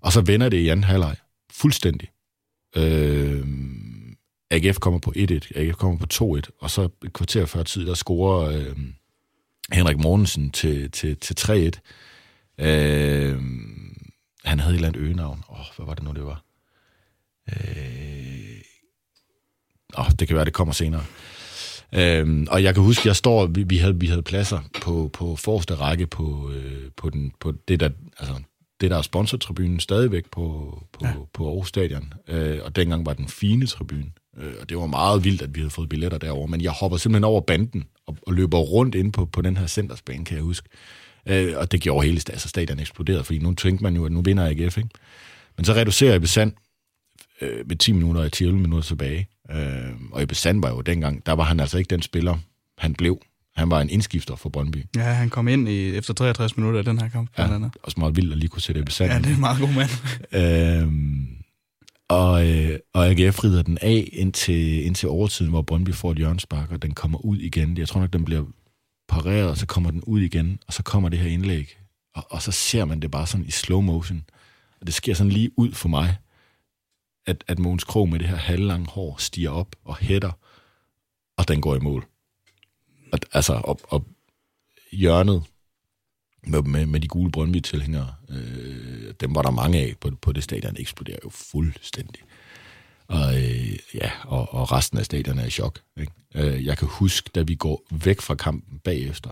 Og 0.00 0.12
så 0.12 0.20
vender 0.20 0.48
det 0.48 0.56
i 0.56 0.68
anden 0.68 0.84
halvleg. 0.84 1.16
Fuldstændig. 1.52 2.08
Øh, 2.76 3.46
AGF 4.50 4.78
kommer 4.78 5.00
på 5.00 5.12
1-1, 5.16 5.58
AGF 5.58 5.76
kommer 5.76 5.98
på 5.98 6.06
2-1, 6.38 6.58
og 6.60 6.70
så 6.70 6.88
et 7.04 7.12
kvarter 7.12 7.46
før 7.46 7.62
tid, 7.62 7.86
der 7.86 7.94
scorer 7.94 8.58
øh, 8.58 8.76
Henrik 9.72 9.98
Mortensen 9.98 10.50
til, 10.50 10.90
til, 10.90 11.16
til 11.16 11.34
3-1. 12.58 12.64
Øh, 12.64 13.40
han 14.44 14.60
havde 14.60 14.74
et 14.74 14.76
eller 14.76 14.88
andet 14.88 15.00
øgenavn. 15.00 15.42
Åh, 15.48 15.60
oh, 15.60 15.66
hvad 15.76 15.86
var 15.86 15.94
det 15.94 16.04
nu, 16.04 16.12
det 16.12 16.24
var? 16.24 16.44
Øh, 17.52 18.60
åh, 19.98 20.10
det 20.18 20.28
kan 20.28 20.36
være, 20.36 20.44
det 20.44 20.52
kommer 20.52 20.74
senere. 20.74 21.04
Øhm, 21.92 22.46
og 22.50 22.62
jeg 22.62 22.74
kan 22.74 22.82
huske, 22.82 23.08
jeg 23.08 23.16
står, 23.16 23.46
vi, 23.46 23.62
vi, 23.62 23.76
havde, 23.76 24.00
vi 24.00 24.06
havde 24.06 24.22
pladser 24.22 24.60
på, 24.82 25.10
på 25.12 25.36
forreste 25.36 25.74
række 25.74 26.06
på, 26.06 26.50
øh, 26.54 26.90
på, 26.96 27.10
den, 27.10 27.32
på 27.40 27.52
det, 27.68 27.80
der, 27.80 27.90
altså, 28.18 28.34
det, 28.80 28.90
der 28.90 28.96
er 28.98 29.02
sponsortribunen 29.02 29.80
stadigvæk 29.80 30.24
på, 30.30 30.78
på, 30.92 31.06
ja. 31.06 31.12
på 31.34 31.46
Aarhus 31.46 31.68
Stadion. 31.68 32.12
Øh, 32.28 32.58
og 32.64 32.76
dengang 32.76 33.06
var 33.06 33.12
den 33.12 33.28
fine 33.28 33.66
tribune. 33.66 34.12
Øh, 34.36 34.52
og 34.60 34.68
det 34.68 34.76
var 34.76 34.86
meget 34.86 35.24
vildt, 35.24 35.42
at 35.42 35.54
vi 35.54 35.60
havde 35.60 35.70
fået 35.70 35.88
billetter 35.88 36.18
derover. 36.18 36.46
Men 36.46 36.60
jeg 36.60 36.70
hopper 36.70 36.98
simpelthen 36.98 37.24
over 37.24 37.40
banden 37.40 37.84
og, 38.06 38.16
og 38.26 38.32
løber 38.34 38.58
rundt 38.58 38.94
ind 38.94 39.12
på, 39.12 39.24
på 39.26 39.42
den 39.42 39.56
her 39.56 39.66
centersbane, 39.66 40.24
kan 40.24 40.36
jeg 40.36 40.44
huske. 40.44 40.68
Øh, 41.26 41.52
og 41.56 41.72
det 41.72 41.80
gjorde 41.80 42.06
hele 42.06 42.20
altså 42.28 42.48
stadion 42.48 42.80
eksploderede, 42.80 43.24
fordi 43.24 43.38
nu 43.38 43.54
tænkte 43.54 43.82
man 43.82 43.96
jo, 43.96 44.06
at 44.06 44.12
nu 44.12 44.22
vinder 44.22 44.46
AGF, 44.46 44.78
ikke? 44.78 44.90
Men 45.56 45.64
så 45.64 45.72
reducerer 45.72 46.12
jeg 46.12 46.20
besand 46.20 46.52
øh, 47.40 47.68
med 47.68 47.76
10 47.76 47.92
minutter 47.92 48.22
og 48.22 48.32
10 48.32 48.52
minutter 48.52 48.80
tilbage. 48.80 49.28
Øh, 49.50 49.92
og 50.12 50.22
i 50.22 50.34
Sand 50.34 50.60
var 50.60 50.70
jo 50.70 50.80
dengang, 50.80 51.26
der 51.26 51.32
var 51.32 51.44
han 51.44 51.60
altså 51.60 51.78
ikke 51.78 51.88
den 51.88 52.02
spiller, 52.02 52.38
han 52.78 52.94
blev. 52.94 53.18
Han 53.56 53.70
var 53.70 53.80
en 53.80 53.90
indskifter 53.90 54.36
for 54.36 54.48
Brøndby. 54.48 54.84
Ja, 54.96 55.02
han 55.02 55.30
kom 55.30 55.48
ind 55.48 55.68
i, 55.68 55.96
efter 55.96 56.14
63 56.14 56.56
minutter 56.56 56.78
af 56.78 56.84
den 56.84 57.00
her 57.00 57.08
kamp. 57.08 57.30
Ja, 57.38 57.58
også 57.82 58.00
meget 58.00 58.16
vildt 58.16 58.32
at 58.32 58.38
lige 58.38 58.48
kunne 58.48 58.62
sætte 58.62 58.80
Ebbe 58.80 58.92
Sand. 58.92 59.12
Ja, 59.12 59.18
det 59.18 59.26
er 59.26 59.34
en 59.34 59.40
meget 59.40 59.60
god 59.60 59.68
mand. 59.68 59.90
øhm, 60.82 61.28
og, 62.08 62.48
øh, 62.48 62.78
og 62.92 63.06
AGF 63.06 63.44
rider 63.44 63.62
den 63.62 63.78
af 63.80 64.08
indtil, 64.12 64.86
indtil 64.86 65.08
overtiden, 65.08 65.50
hvor 65.50 65.62
Brøndby 65.62 65.94
får 65.94 66.10
et 66.10 66.18
hjørnspark, 66.18 66.70
og 66.72 66.82
den 66.82 66.94
kommer 66.94 67.24
ud 67.24 67.38
igen. 67.38 67.78
Jeg 67.78 67.88
tror 67.88 68.00
nok, 68.00 68.12
den 68.12 68.24
bliver 68.24 68.44
pareret, 69.08 69.48
og 69.48 69.56
så 69.56 69.66
kommer 69.66 69.90
den 69.90 70.02
ud 70.02 70.20
igen, 70.20 70.58
og 70.66 70.72
så 70.72 70.82
kommer 70.82 71.08
det 71.08 71.18
her 71.18 71.30
indlæg. 71.30 71.78
Og, 72.14 72.26
og 72.30 72.42
så 72.42 72.52
ser 72.52 72.84
man 72.84 73.00
det 73.00 73.10
bare 73.10 73.26
sådan 73.26 73.46
i 73.46 73.50
slow 73.50 73.80
motion. 73.80 74.24
Og 74.80 74.86
det 74.86 74.94
sker 74.94 75.14
sådan 75.14 75.32
lige 75.32 75.50
ud 75.56 75.72
for 75.72 75.88
mig 75.88 76.16
at, 77.26 77.44
at 77.48 77.58
Måns 77.58 77.84
Krog 77.84 78.08
med 78.08 78.18
det 78.18 78.28
her 78.28 78.36
halvlange 78.36 78.86
hår 78.90 79.16
stiger 79.18 79.50
op 79.50 79.76
og 79.84 79.96
hætter, 79.96 80.32
og 81.36 81.48
den 81.48 81.60
går 81.60 81.76
i 81.76 81.78
mål. 81.78 82.06
At, 83.12 83.26
altså, 83.32 83.52
op, 83.52 83.80
op 83.88 84.04
hjørnet 84.92 85.42
med, 86.46 86.62
med, 86.62 86.86
med 86.86 87.00
de 87.00 87.08
gule 87.08 87.32
Brøndby-tilhængere, 87.32 88.14
øh, 88.28 89.14
dem 89.20 89.34
var 89.34 89.42
der 89.42 89.50
mange 89.50 89.78
af 89.78 89.94
på, 90.00 90.10
på 90.22 90.32
det 90.32 90.44
stadion, 90.44 90.76
eksploderer 90.78 91.18
jo 91.24 91.30
fuldstændig. 91.30 92.22
Og, 93.06 93.36
øh, 93.36 93.78
ja, 93.94 94.10
og, 94.24 94.54
og 94.54 94.72
resten 94.72 94.98
af 94.98 95.04
stadion 95.04 95.38
er 95.38 95.46
i 95.46 95.50
chok. 95.50 95.80
Ikke? 95.96 96.12
Øh, 96.34 96.64
jeg 96.66 96.78
kan 96.78 96.88
huske, 96.88 97.30
da 97.34 97.42
vi 97.42 97.54
går 97.54 97.82
væk 97.90 98.20
fra 98.20 98.34
kampen 98.34 98.78
bagefter, 98.78 99.30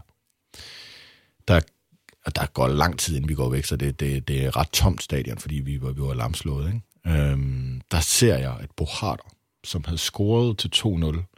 der, 1.49 1.61
der 2.37 2.47
går 2.47 2.69
lang 2.69 2.99
tid, 2.99 3.17
inden 3.17 3.29
vi 3.29 3.35
går 3.35 3.51
væk, 3.51 3.65
så 3.65 3.77
det, 3.77 4.01
det, 4.01 4.29
det 4.29 4.45
er 4.45 4.57
ret 4.57 4.71
tomt 4.71 5.03
stadion, 5.03 5.39
fordi 5.39 5.55
vi, 5.55 5.77
vi 5.77 5.81
var 5.97 6.15
lamslået. 6.15 6.67
Ikke? 6.67 6.81
øhm, 7.07 7.72
der 7.93 8.01
ser 8.01 8.39
jeg, 8.39 8.57
at 8.61 8.71
Boharder, 8.77 9.35
som 9.65 9.85
havde 9.85 9.99
scoret 9.99 10.59
til 10.59 10.71
2-0 10.77 11.33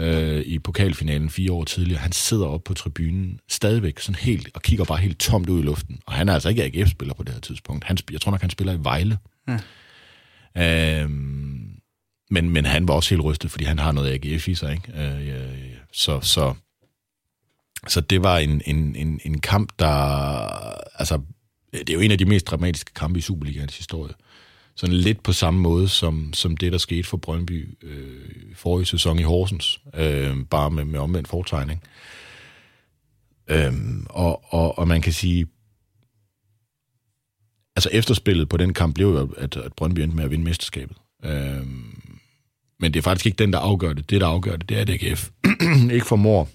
øh, 0.00 0.40
i 0.40 0.58
pokalfinalen 0.58 1.30
fire 1.30 1.52
år 1.52 1.64
tidligere, 1.64 2.00
han 2.00 2.12
sidder 2.12 2.46
oppe 2.46 2.64
på 2.64 2.74
tribunen 2.74 3.40
stadigvæk 3.48 3.98
sådan 3.98 4.20
helt, 4.20 4.48
og 4.54 4.62
kigger 4.62 4.84
bare 4.84 4.98
helt 4.98 5.20
tomt 5.20 5.48
ud 5.48 5.60
i 5.60 5.62
luften. 5.62 6.00
Og 6.06 6.12
han 6.12 6.28
er 6.28 6.34
altså 6.34 6.48
ikke 6.48 6.64
AGF-spiller 6.64 7.14
på 7.14 7.22
det 7.22 7.32
her 7.34 7.40
tidspunkt. 7.40 7.84
Han, 7.84 7.98
jeg 8.12 8.20
tror 8.20 8.30
nok, 8.30 8.40
han 8.40 8.50
spiller 8.50 8.72
i 8.72 8.78
Vejle. 8.80 9.18
Ja. 10.56 11.02
Øhm, 11.02 11.80
men, 12.30 12.50
men 12.50 12.64
han 12.64 12.88
var 12.88 12.94
også 12.94 13.10
helt 13.10 13.24
rystet, 13.24 13.50
fordi 13.50 13.64
han 13.64 13.78
har 13.78 13.92
noget 13.92 14.12
AGF 14.12 14.48
i 14.48 14.54
sig. 14.54 14.72
Ikke? 14.72 15.02
Øh, 15.02 15.28
ja, 15.28 15.44
så, 15.92 16.20
så, 16.20 16.54
så 17.86 18.00
det 18.00 18.22
var 18.22 18.38
en, 18.38 18.62
en, 18.66 18.96
en, 18.96 19.20
en 19.24 19.40
kamp, 19.40 19.72
der... 19.78 19.88
Altså, 21.00 21.20
det 21.72 21.90
er 21.90 21.94
jo 21.94 22.00
en 22.00 22.10
af 22.10 22.18
de 22.18 22.24
mest 22.24 22.46
dramatiske 22.46 22.94
kampe 22.94 23.18
i 23.18 23.22
Superligaens 23.22 23.78
historie 23.78 24.14
sådan 24.78 24.96
lidt 24.96 25.22
på 25.22 25.32
samme 25.32 25.60
måde 25.60 25.88
som, 25.88 26.32
som 26.32 26.56
det, 26.56 26.72
der 26.72 26.78
skete 26.78 27.08
for 27.08 27.16
Brøndby 27.16 27.78
øh, 27.82 28.54
forrige 28.54 28.86
sæson 28.86 29.18
i 29.18 29.22
Horsens, 29.22 29.80
øh, 29.94 30.36
bare 30.50 30.70
med, 30.70 30.84
med 30.84 31.00
omvendt 31.00 31.28
fortegning. 31.28 31.82
Øh, 33.48 33.72
og, 34.06 34.54
og, 34.54 34.78
og 34.78 34.88
man 34.88 35.02
kan 35.02 35.12
sige, 35.12 35.46
altså 37.76 37.88
efterspillet 37.92 38.48
på 38.48 38.56
den 38.56 38.74
kamp 38.74 38.94
blev 38.94 39.06
jo, 39.06 39.34
at, 39.36 39.56
at 39.56 39.72
Brøndby 39.72 39.98
endte 40.00 40.16
med 40.16 40.24
at 40.24 40.30
vinde 40.30 40.44
mesterskabet. 40.44 40.96
Øh, 41.24 41.66
men 42.80 42.94
det 42.94 42.96
er 42.96 43.02
faktisk 43.02 43.26
ikke 43.26 43.38
den, 43.38 43.52
der 43.52 43.58
afgør 43.58 43.92
det. 43.92 44.10
Det, 44.10 44.20
der 44.20 44.26
afgør 44.26 44.56
det, 44.56 44.68
det 44.68 44.76
er, 44.76 44.82
at 44.82 44.90
AGF 44.90 45.30
ikke 45.96 46.06
formår 46.06 46.48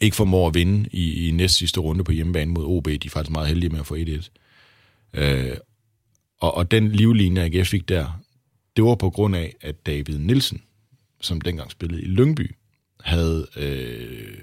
ikke 0.00 0.16
formår 0.16 0.48
at 0.48 0.54
vinde 0.54 0.88
i, 0.92 1.28
i 1.28 1.30
næst 1.30 1.54
sidste 1.54 1.80
runde 1.80 2.04
på 2.04 2.12
hjemmebane 2.12 2.50
mod 2.50 2.64
OB. 2.64 2.86
De 2.86 2.94
er 3.04 3.10
faktisk 3.10 3.30
meget 3.30 3.48
heldige 3.48 3.70
med 3.70 3.80
at 3.80 3.86
få 3.86 3.96
1-1. 3.96 4.28
Øh, 5.14 5.56
og, 6.40 6.54
og 6.54 6.70
den 6.70 6.92
livlinje, 6.92 7.42
AGF 7.42 7.68
fik 7.68 7.88
der, 7.88 8.20
det 8.76 8.84
var 8.84 8.94
på 8.94 9.10
grund 9.10 9.36
af, 9.36 9.54
at 9.60 9.86
David 9.86 10.18
Nielsen, 10.18 10.62
som 11.20 11.40
dengang 11.40 11.70
spillede 11.70 12.02
i 12.02 12.06
Lyngby, 12.06 12.54
havde, 13.00 13.46
øh, 13.56 14.38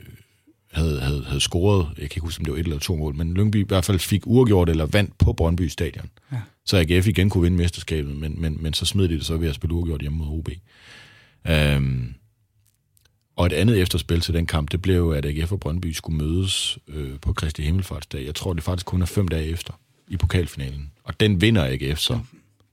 havde, 0.72 1.02
havde, 1.02 1.24
havde 1.24 1.40
scoret, 1.40 1.88
jeg 1.88 1.96
kan 1.96 2.04
ikke 2.04 2.20
huske, 2.20 2.42
om 2.42 2.46
det 2.46 2.54
var 2.54 2.60
et 2.60 2.64
eller 2.64 2.80
to 2.80 2.96
mål, 2.96 3.16
men 3.16 3.34
Lyngby 3.34 3.56
i 3.56 3.68
hvert 3.68 3.86
fald 3.86 4.00
fik 4.00 4.28
uafgjort 4.28 4.70
eller 4.70 4.86
vandt 4.86 5.18
på 5.18 5.34
Brøndby 5.34 5.68
Stadion. 5.68 6.10
Ja. 6.32 6.42
Så 6.66 6.78
AGF 6.78 7.08
igen 7.08 7.30
kunne 7.30 7.42
vinde 7.42 7.58
mesterskabet, 7.58 8.16
men, 8.16 8.42
men, 8.42 8.64
men 8.64 8.74
så 8.74 8.86
smed 8.86 9.08
de 9.08 9.16
det 9.16 9.26
så 9.26 9.38
ved 9.38 9.50
at 9.50 9.56
spille 9.56 9.76
uafgjort 9.76 10.02
hjemme 10.02 10.18
mod 10.18 10.28
OB. 10.28 10.50
Øhm, 11.48 12.14
og 13.36 13.46
et 13.46 13.54
andet 13.54 13.82
efterspil 13.82 14.22
til 14.22 14.34
den 14.34 14.46
kamp, 14.46 14.72
det 14.72 14.82
blev 14.82 14.96
jo, 14.96 15.12
at 15.12 15.26
AGF 15.26 15.52
og 15.52 15.60
Brøndby 15.60 15.92
skulle 15.92 16.18
mødes 16.18 16.78
øh, 16.88 17.20
på 17.20 17.34
Kristi 17.34 17.62
Himmelfartsdag. 17.62 18.26
Jeg 18.26 18.36
tror, 18.36 18.54
det 18.54 18.64
faktisk 18.64 18.86
kun 18.86 19.02
er 19.02 19.06
fem 19.06 19.28
dage 19.28 19.46
efter 19.46 19.74
i 20.08 20.18
pokalfinalen. 20.18 20.92
Og 21.04 21.20
den 21.20 21.42
vinder 21.42 21.66
AGF 21.66 22.00
så. 22.00 22.20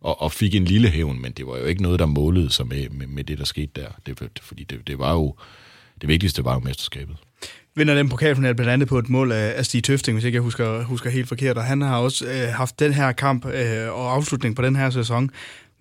Og, 0.00 0.22
og 0.22 0.32
fik 0.32 0.54
en 0.54 0.64
lille 0.64 0.88
hævn, 0.88 1.22
men 1.22 1.32
det 1.32 1.46
var 1.46 1.58
jo 1.58 1.64
ikke 1.64 1.82
noget, 1.82 1.98
der 1.98 2.06
målede 2.06 2.50
sig 2.50 2.66
med, 2.66 2.88
med, 2.88 3.06
med 3.06 3.24
det, 3.24 3.38
der 3.38 3.44
skete 3.44 3.70
der. 3.76 3.88
Det, 4.06 4.40
fordi 4.42 4.64
det, 4.64 4.86
det 4.86 4.98
var 4.98 5.12
jo, 5.12 5.34
det 6.00 6.08
vigtigste 6.08 6.44
var 6.44 6.54
jo 6.54 6.60
mesterskabet. 6.60 7.16
Vinder 7.74 7.94
den 7.94 8.08
pokalfinal 8.08 8.54
blandt 8.54 8.72
andet 8.72 8.88
på 8.88 8.98
et 8.98 9.08
mål 9.08 9.32
af, 9.32 9.54
af 9.56 9.66
Stig 9.66 9.84
Tøfting, 9.84 10.14
hvis 10.14 10.24
ikke 10.24 10.36
jeg 10.36 10.42
husker, 10.42 10.82
husker 10.82 11.10
helt 11.10 11.28
forkert. 11.28 11.58
Og 11.58 11.64
han 11.64 11.80
har 11.80 11.98
også 11.98 12.26
øh, 12.26 12.48
haft 12.54 12.78
den 12.78 12.92
her 12.92 13.12
kamp 13.12 13.46
øh, 13.46 13.92
og 13.92 14.14
afslutning 14.14 14.56
på 14.56 14.62
den 14.62 14.76
her 14.76 14.90
sæson 14.90 15.30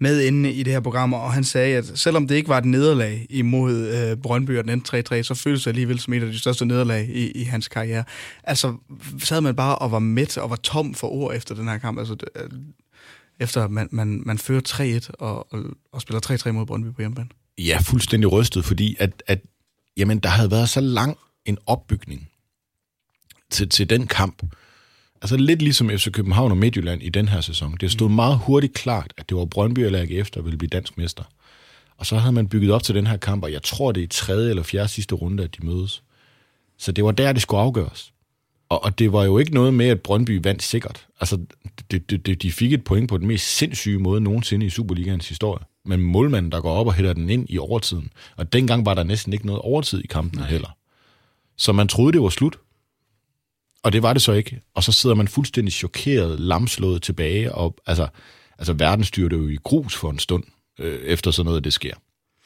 med 0.02 0.22
inde 0.22 0.52
i 0.52 0.64
det 0.64 0.74
her 0.74 0.80
program, 0.80 1.14
og 1.14 1.34
han 1.34 1.44
sagde, 1.44 1.78
at 1.78 1.92
selvom 1.96 2.28
det 2.28 2.36
ikke 2.36 2.50
var 2.50 2.58
et 2.58 2.66
nederlag 2.66 3.28
imod 3.30 3.88
øh, 3.88 4.18
Brøndby 4.18 4.58
og 4.58 4.68
den 4.68 4.84
3-3, 4.88 5.24
så 5.24 5.34
føltes 5.36 5.64
det 5.64 5.68
alligevel 5.72 6.00
som 6.00 6.14
et 6.14 6.24
af 6.24 6.32
de 6.32 6.40
største 6.40 6.66
nederlag 6.66 7.10
i, 7.10 7.32
i 7.32 7.44
hans 7.44 7.68
karriere. 7.68 8.04
Altså, 8.44 8.76
sad 9.20 9.42
man 9.42 9.56
bare 9.56 9.76
og 9.76 9.92
var 9.92 10.00
mæt 10.00 10.38
og 10.38 10.50
var 10.50 10.56
tom 10.56 10.94
for 10.94 11.08
ord 11.08 11.36
efter 11.36 11.56
den 11.56 11.68
her 11.68 11.78
kamp. 11.78 12.00
Altså, 12.00 12.16
det, 12.16 12.30
øh, 12.36 12.50
efter 13.40 13.68
man, 13.68 13.88
man, 13.92 14.22
man 14.26 14.38
fører 14.38 15.00
3-1 15.02 15.10
og, 15.20 15.54
og, 15.54 15.64
og 15.92 16.02
spiller 16.02 16.48
3-3 16.48 16.52
mod 16.52 16.66
Brøndby 16.66 16.96
på 16.96 17.02
hjemmebane. 17.02 17.30
Ja, 17.58 17.78
fuldstændig 17.82 18.32
rystet, 18.32 18.66
fordi 18.66 18.96
at, 19.00 19.24
at 19.28 19.42
jamen, 19.98 20.20
der 20.20 20.30
havde 20.30 20.52
været 20.52 20.70
så 20.70 20.82
lang 20.82 21.18
en 21.46 21.58
opbygning 21.66 22.30
til, 23.50 23.70
til 23.70 23.90
den 23.90 24.08
kamp, 24.08 24.44
altså 25.22 25.38
lidt 25.38 25.62
ligesom 25.62 25.90
FC 25.90 26.12
København 26.12 26.52
og 26.52 26.58
Midtjylland 26.58 27.04
i 27.04 27.10
den 27.10 27.28
her 27.28 27.42
sæson. 27.42 27.78
Det 27.80 27.92
stod 27.92 28.10
meget 28.10 28.38
hurtigt 28.38 28.74
klart, 28.74 29.14
at 29.18 29.30
det 29.30 29.38
var 29.38 29.46
Brøndby 29.46 29.80
eller 29.80 30.02
AGF, 30.02 30.30
der 30.30 30.42
ville 30.42 30.58
blive 30.58 30.70
dansk 30.70 30.98
mester. 30.98 31.24
Og 31.98 32.06
så 32.06 32.18
havde 32.18 32.34
man 32.34 32.48
bygget 32.48 32.72
op 32.72 32.84
til 32.84 32.96
den 32.96 33.08
her 33.08 33.18
kamp, 33.18 33.44
og 33.44 33.52
jeg 33.52 33.64
tror, 33.64 33.92
det 33.92 34.04
er 34.04 34.08
tredje 34.08 34.50
eller 34.50 34.64
fjerde 34.64 34.88
sidste 34.88 35.16
runde, 35.16 35.44
at 35.44 35.58
de 35.58 35.66
mødes. 35.66 36.04
Så 36.78 36.92
det 36.92 37.04
var 37.04 37.12
der, 37.12 37.34
det 37.34 37.42
skulle 37.42 37.62
afgøres. 37.62 38.14
Og, 38.70 38.84
og 38.84 39.00
det 39.00 39.14
var 39.14 39.24
jo 39.24 39.38
ikke 39.38 39.54
noget 39.54 39.74
med, 39.74 39.88
at 39.88 40.02
Brøndby 40.02 40.40
vandt 40.44 40.64
sikkert. 40.64 41.08
Altså, 41.20 41.38
det, 41.92 42.10
det, 42.10 42.26
det, 42.26 42.42
de 42.42 42.52
fik 42.52 42.74
et 42.74 42.84
point 42.84 43.10
på 43.10 43.18
den 43.18 43.28
mest 43.28 43.58
sindssyge 43.58 44.00
måde 44.00 44.22
nogensinde 44.22 44.66
i 44.66 44.70
Superligaens 44.70 45.30
historie. 45.30 45.64
Men 45.86 46.02
målmanden, 46.02 46.52
der 46.52 46.62
går 46.62 46.74
op 46.74 46.88
og 46.88 46.94
hælder 46.94 47.14
den 47.14 47.30
ind 47.30 47.46
i 47.50 47.58
overtiden. 47.58 48.12
Og 48.38 48.54
dengang 48.54 48.86
var 48.86 48.94
der 48.94 49.04
næsten 49.04 49.34
ikke 49.34 49.46
noget 49.46 49.62
overtid 49.62 50.04
i 50.04 50.08
kampen 50.08 50.40
Nej. 50.40 50.50
heller. 50.50 50.70
Så 51.58 51.74
man 51.74 51.88
troede, 51.88 52.14
det 52.14 52.22
var 52.22 52.30
slut. 52.30 52.58
Og 53.84 53.94
det 53.94 54.04
var 54.04 54.14
det 54.14 54.22
så 54.22 54.32
ikke. 54.32 54.62
Og 54.76 54.84
så 54.84 54.92
sidder 54.92 55.16
man 55.16 55.28
fuldstændig 55.28 55.74
chokeret, 55.74 56.40
lamslået 56.40 57.02
tilbage, 57.02 57.56
og 57.56 57.76
altså, 57.88 58.08
altså 58.58 58.74
verden 58.74 59.06
styrte 59.06 59.36
jo 59.36 59.48
i 59.48 59.58
grus 59.64 59.96
for 59.96 60.10
en 60.10 60.20
stund, 60.20 60.44
øh, 60.80 61.00
efter 61.04 61.32
sådan 61.32 61.46
noget, 61.46 61.64
det 61.64 61.74
sker. 61.74 61.94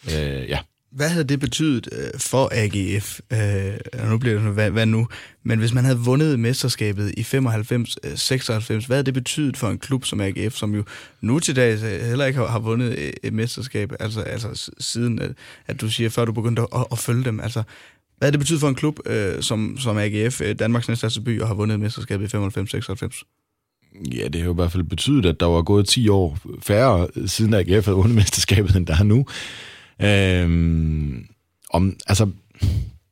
Øh, 0.07 0.49
ja. 0.49 0.59
Hvad 0.91 1.09
havde 1.09 1.23
det 1.23 1.39
betydet 1.39 1.89
øh, 1.91 2.19
for 2.19 2.49
AGF? 2.51 3.19
Øh, 3.33 4.09
nu 4.09 4.17
bliver 4.17 4.39
det 4.39 4.53
hvad, 4.53 4.71
hvad 4.71 4.85
nu? 4.85 5.07
Men 5.43 5.59
hvis 5.59 5.73
man 5.73 5.83
havde 5.83 5.99
vundet 5.99 6.39
mesterskabet 6.39 7.13
i 7.17 7.23
95, 7.23 7.97
96, 8.15 8.83
øh, 8.83 8.87
hvad 8.87 8.97
havde 8.97 9.05
det 9.05 9.13
betydet 9.13 9.57
for 9.57 9.69
en 9.69 9.79
klub 9.79 10.05
som 10.05 10.21
AGF, 10.21 10.53
som 10.53 10.75
jo 10.75 10.83
nu 11.21 11.39
til 11.39 11.55
dag 11.55 11.73
øh, 11.73 12.01
heller 12.01 12.25
ikke 12.25 12.39
har, 12.39 12.47
har 12.47 12.59
vundet 12.59 12.97
øh, 12.97 13.13
et 13.23 13.33
mesterskab, 13.33 13.93
altså, 13.99 14.21
altså 14.21 14.71
siden 14.79 15.19
at, 15.19 15.31
at 15.67 15.81
du 15.81 15.89
siger, 15.89 16.09
før 16.09 16.25
du 16.25 16.31
begyndte 16.31 16.61
at, 16.61 16.85
at 16.91 16.99
følge 16.99 17.23
dem, 17.23 17.39
altså 17.39 17.63
hvad 18.17 18.31
det 18.31 18.39
betyder 18.39 18.59
for 18.59 18.69
en 18.69 18.75
klub 18.75 18.99
øh, 19.05 19.41
som, 19.41 19.77
som 19.79 19.97
AGF, 19.97 20.41
øh, 20.41 20.59
Danmarks 20.59 20.87
næststørste 20.87 21.21
by, 21.21 21.41
og 21.41 21.47
har 21.47 21.55
vundet 21.55 21.79
mesterskabet 21.79 22.33
i 22.33 22.37
95-96? 22.37 23.23
Ja, 24.15 24.27
det 24.27 24.35
har 24.35 24.45
jo 24.45 24.51
i 24.51 24.55
hvert 24.55 24.71
fald 24.71 24.83
betydet, 24.83 25.25
at 25.25 25.39
der 25.39 25.45
var 25.45 25.61
gået 25.61 25.87
10 25.87 26.09
år 26.09 26.37
færre, 26.61 27.07
siden 27.25 27.53
AGF 27.53 27.85
havde 27.85 27.97
vundet 27.97 28.15
mesterskabet, 28.15 28.75
end 28.75 28.87
der 28.87 28.97
er 28.99 29.03
nu. 29.03 29.25
Øhm, 30.01 31.25
om, 31.69 31.95
altså, 32.07 32.29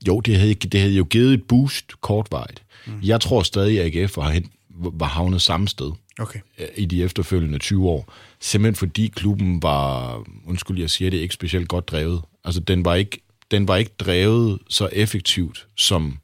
jo, 0.07 0.19
det 0.19 0.37
havde, 0.37 0.53
det 0.53 0.79
havde 0.79 0.93
jo 0.93 1.03
givet 1.03 1.33
et 1.33 1.43
boost 1.43 2.01
kortvarigt. 2.01 2.63
Mm. 2.87 2.93
Jeg 3.03 3.21
tror 3.21 3.43
stadig, 3.43 3.81
at 3.81 3.95
AGF 3.95 4.17
var, 4.17 4.29
hen, 4.29 4.45
var 4.69 5.07
havnet 5.07 5.41
samme 5.41 5.67
sted 5.67 5.91
Okay. 6.19 6.39
øh, 6.59 6.67
i 6.77 6.85
de 6.85 7.03
efterfølgende 7.03 7.59
20 7.59 7.89
år. 7.89 8.13
Simpelthen 8.39 8.75
fordi 8.75 9.07
klubben 9.07 9.63
var, 9.63 10.17
undskyld 10.47 10.79
jeg 10.79 10.89
siger 10.89 11.11
det, 11.11 11.17
ikke 11.17 11.33
specielt 11.33 11.67
godt 11.67 11.87
drevet. 11.87 12.21
Altså 12.43 12.59
den 12.59 12.85
var 12.85 12.95
ikke, 12.95 13.21
den 13.53 13.67
var 13.67 13.75
ikke 13.75 13.91
drevet 13.99 14.59
så 14.69 14.89
effektivt, 14.91 15.67
som 15.77 16.17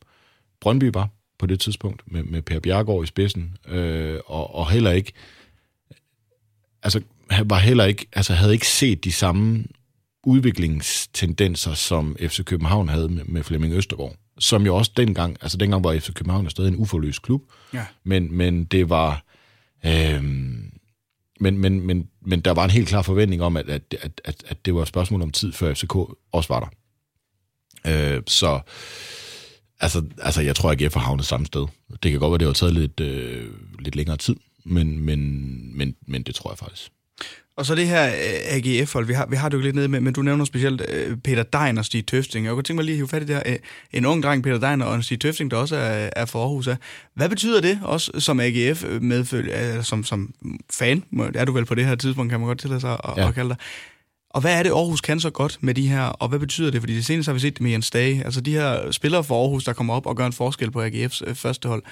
Brøndby 0.61 0.89
var 0.93 1.09
på 1.39 1.45
det 1.45 1.59
tidspunkt, 1.59 2.01
med, 2.11 2.23
med 2.23 2.41
Per 2.41 2.59
Bjergård 2.59 3.03
i 3.03 3.07
spidsen, 3.07 3.57
øh, 3.67 4.19
og, 4.25 4.55
og 4.55 4.71
heller 4.71 4.91
ikke, 4.91 5.13
altså 6.83 7.01
var 7.45 7.57
heller 7.59 7.85
ikke, 7.85 8.07
altså 8.13 8.33
havde 8.33 8.53
ikke 8.53 8.67
set 8.67 9.03
de 9.03 9.11
samme 9.11 9.63
udviklingstendenser, 10.23 11.73
som 11.73 12.15
FC 12.19 12.43
København 12.43 12.89
havde 12.89 13.09
med, 13.09 13.23
med 13.23 13.43
Flemming 13.43 13.73
Østergaard. 13.73 14.15
Som 14.39 14.65
jo 14.65 14.75
også 14.75 14.91
dengang, 14.97 15.37
altså 15.41 15.57
dengang 15.57 15.83
var 15.83 15.99
FC 15.99 16.13
København 16.13 16.49
stadig 16.49 16.67
en 16.67 16.75
uforløst 16.77 17.21
klub, 17.21 17.41
Ja. 17.73 17.85
men, 18.03 18.33
men 18.33 18.65
det 18.65 18.89
var, 18.89 19.23
øhm, 19.85 20.71
men, 21.39 21.57
men, 21.57 21.81
men, 21.81 22.09
men 22.21 22.39
der 22.39 22.51
var 22.51 22.63
en 22.63 22.69
helt 22.69 22.87
klar 22.87 23.01
forventning 23.01 23.41
om, 23.41 23.57
at, 23.57 23.69
at, 23.69 23.95
at, 24.01 24.21
at, 24.25 24.43
at 24.47 24.65
det 24.65 24.75
var 24.75 24.81
et 24.81 24.87
spørgsmål 24.87 25.21
om 25.21 25.31
tid, 25.31 25.51
før 25.51 25.73
FCK 25.73 25.95
også 26.31 26.47
var 26.49 26.59
der. 26.59 26.67
Øh, 27.87 28.21
så 28.27 28.59
altså, 29.79 30.03
altså, 30.21 30.41
jeg 30.41 30.55
tror, 30.55 30.71
at 30.71 30.81
AGF 30.81 30.93
har 30.93 31.01
havnet 31.01 31.25
samme 31.25 31.45
sted. 31.45 31.65
Det 32.03 32.11
kan 32.11 32.19
godt 32.19 32.31
være, 32.31 32.37
det 32.37 32.47
har 32.47 32.53
taget 32.53 32.73
lidt, 32.73 32.99
øh, 32.99 33.45
lidt 33.79 33.95
længere 33.95 34.17
tid, 34.17 34.35
men, 34.65 34.99
men, 34.99 35.77
men, 35.77 35.95
men 36.07 36.23
det 36.23 36.35
tror 36.35 36.51
jeg 36.51 36.57
faktisk. 36.57 36.91
Og 37.59 37.65
så 37.65 37.75
det 37.75 37.87
her 37.87 38.07
øh, 38.07 38.55
AGF-hold, 38.55 39.05
vi 39.05 39.13
har, 39.13 39.25
vi 39.25 39.35
har 39.35 39.49
det 39.49 39.57
jo 39.57 39.61
lidt 39.61 39.75
nede 39.75 39.87
med, 39.87 39.99
men 39.99 40.13
du 40.13 40.21
nævner 40.21 40.45
specielt 40.45 40.81
øh, 40.89 41.17
Peter 41.17 41.43
Dein 41.43 41.77
og 41.77 41.85
Stig 41.85 42.07
Tøfting. 42.07 42.45
Jeg 42.45 42.53
kunne 42.53 42.63
tænke 42.63 42.75
mig 42.75 42.85
lige 42.85 42.93
at 42.93 42.97
hive 42.97 43.07
fat 43.07 43.21
i 43.21 43.25
det 43.25 43.35
her. 43.35 43.43
Øh, 43.45 43.55
en 43.91 44.05
ung 44.05 44.23
dreng, 44.23 44.43
Peter 44.43 44.59
Dein, 44.59 44.81
og 44.81 45.03
Stig 45.03 45.21
Tøfting, 45.21 45.51
der 45.51 45.57
også 45.57 45.75
er, 45.75 46.09
er 46.15 46.25
for 46.25 46.41
Aarhus. 46.41 46.69
Hvad 47.13 47.29
betyder 47.29 47.61
det 47.61 47.79
også 47.83 48.11
som 48.19 48.39
AGF 48.39 48.83
medfølge, 49.01 49.83
som, 49.83 50.03
som 50.03 50.33
fan? 50.73 51.03
Er 51.35 51.45
du 51.45 51.51
vel 51.51 51.65
på 51.65 51.75
det 51.75 51.85
her 51.85 51.95
tidspunkt, 51.95 52.29
kan 52.29 52.39
man 52.39 52.47
godt 52.47 52.59
tillade 52.59 52.81
sig 52.81 52.91
at. 52.91 53.17
Ja. 53.17 53.27
at 53.27 53.33
kalde 53.33 53.49
dig. 53.49 53.57
Og 54.29 54.41
hvad 54.41 54.59
er 54.59 54.63
det, 54.63 54.69
Aarhus 54.69 55.01
kan 55.01 55.19
så 55.19 55.29
godt 55.29 55.57
med 55.61 55.73
de 55.73 55.87
her, 55.87 56.01
og 56.01 56.29
hvad 56.29 56.39
betyder 56.39 56.71
det? 56.71 56.81
Fordi 56.81 56.95
det 56.95 57.05
seneste 57.05 57.29
har 57.29 57.33
vi 57.33 57.39
set 57.39 57.53
det 57.53 57.61
med 57.61 57.71
Jens 57.71 57.91
Dage. 57.91 58.23
Altså 58.25 58.41
de 58.41 58.51
her 58.51 58.91
spillere 58.91 59.23
for 59.23 59.41
Aarhus, 59.41 59.63
der 59.63 59.73
kommer 59.73 59.93
op 59.93 60.05
og 60.05 60.15
gør 60.15 60.25
en 60.25 60.33
forskel 60.33 60.71
på 60.71 60.85
AGF's 60.85 61.21
øh, 61.25 61.35
første 61.35 61.67
hold. 61.67 61.83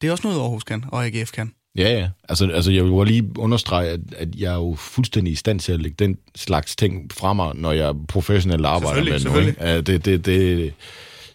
Det 0.00 0.08
er 0.08 0.12
også 0.12 0.26
noget, 0.26 0.40
Aarhus 0.40 0.64
kan, 0.64 0.84
og 0.88 1.06
AGF 1.06 1.32
kan. 1.32 1.52
Ja, 1.76 1.98
ja. 1.98 2.08
Altså, 2.28 2.50
altså 2.50 2.72
jeg 2.72 2.84
vil 2.84 2.90
jo 2.90 3.04
lige 3.04 3.38
understrege, 3.38 3.88
at, 3.88 4.00
at 4.16 4.28
jeg 4.36 4.52
er 4.52 4.56
jo 4.56 4.74
fuldstændig 4.78 5.32
i 5.32 5.36
stand 5.36 5.60
til 5.60 5.72
at 5.72 5.80
lægge 5.80 5.96
den 5.98 6.18
slags 6.34 6.76
ting 6.76 7.12
fra 7.12 7.32
mig, 7.32 7.54
når 7.54 7.72
jeg 7.72 7.94
professionelt 8.08 8.66
arbejder 8.66 9.30
med 9.30 9.46
ikke? 9.46 9.64
Ja, 9.64 9.80
det, 9.80 10.04
det, 10.04 10.26
det, 10.26 10.72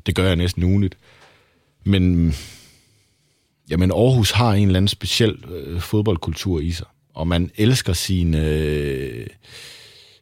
det 0.05 0.15
gør 0.15 0.27
jeg 0.27 0.35
næsten 0.35 0.63
ugenligt. 0.63 0.97
Men 1.83 2.35
jamen, 3.69 3.91
Aarhus 3.91 4.31
har 4.31 4.53
en 4.53 4.67
eller 4.67 4.77
anden 4.77 4.87
speciel 4.87 5.43
øh, 5.51 5.79
fodboldkultur 5.79 6.59
i 6.59 6.71
sig, 6.71 6.87
og 7.13 7.27
man 7.27 7.51
elsker 7.55 7.93
sine... 7.93 8.47
Øh, 8.47 9.27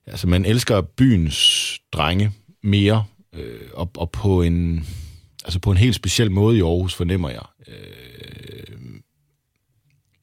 altså, 0.09 0.27
man 0.27 0.45
elsker 0.45 0.81
byens 0.81 1.79
drenge 1.91 2.31
mere, 2.63 3.05
øh, 3.33 3.69
og, 3.73 3.91
og 3.97 4.11
på 4.11 4.41
en... 4.41 4.87
Altså 5.43 5.59
på 5.59 5.71
en 5.71 5.77
helt 5.77 5.95
speciel 5.95 6.31
måde 6.31 6.57
i 6.57 6.61
Aarhus, 6.61 6.93
fornemmer 6.93 7.29
jeg. 7.29 7.45
Øh, 7.67 8.79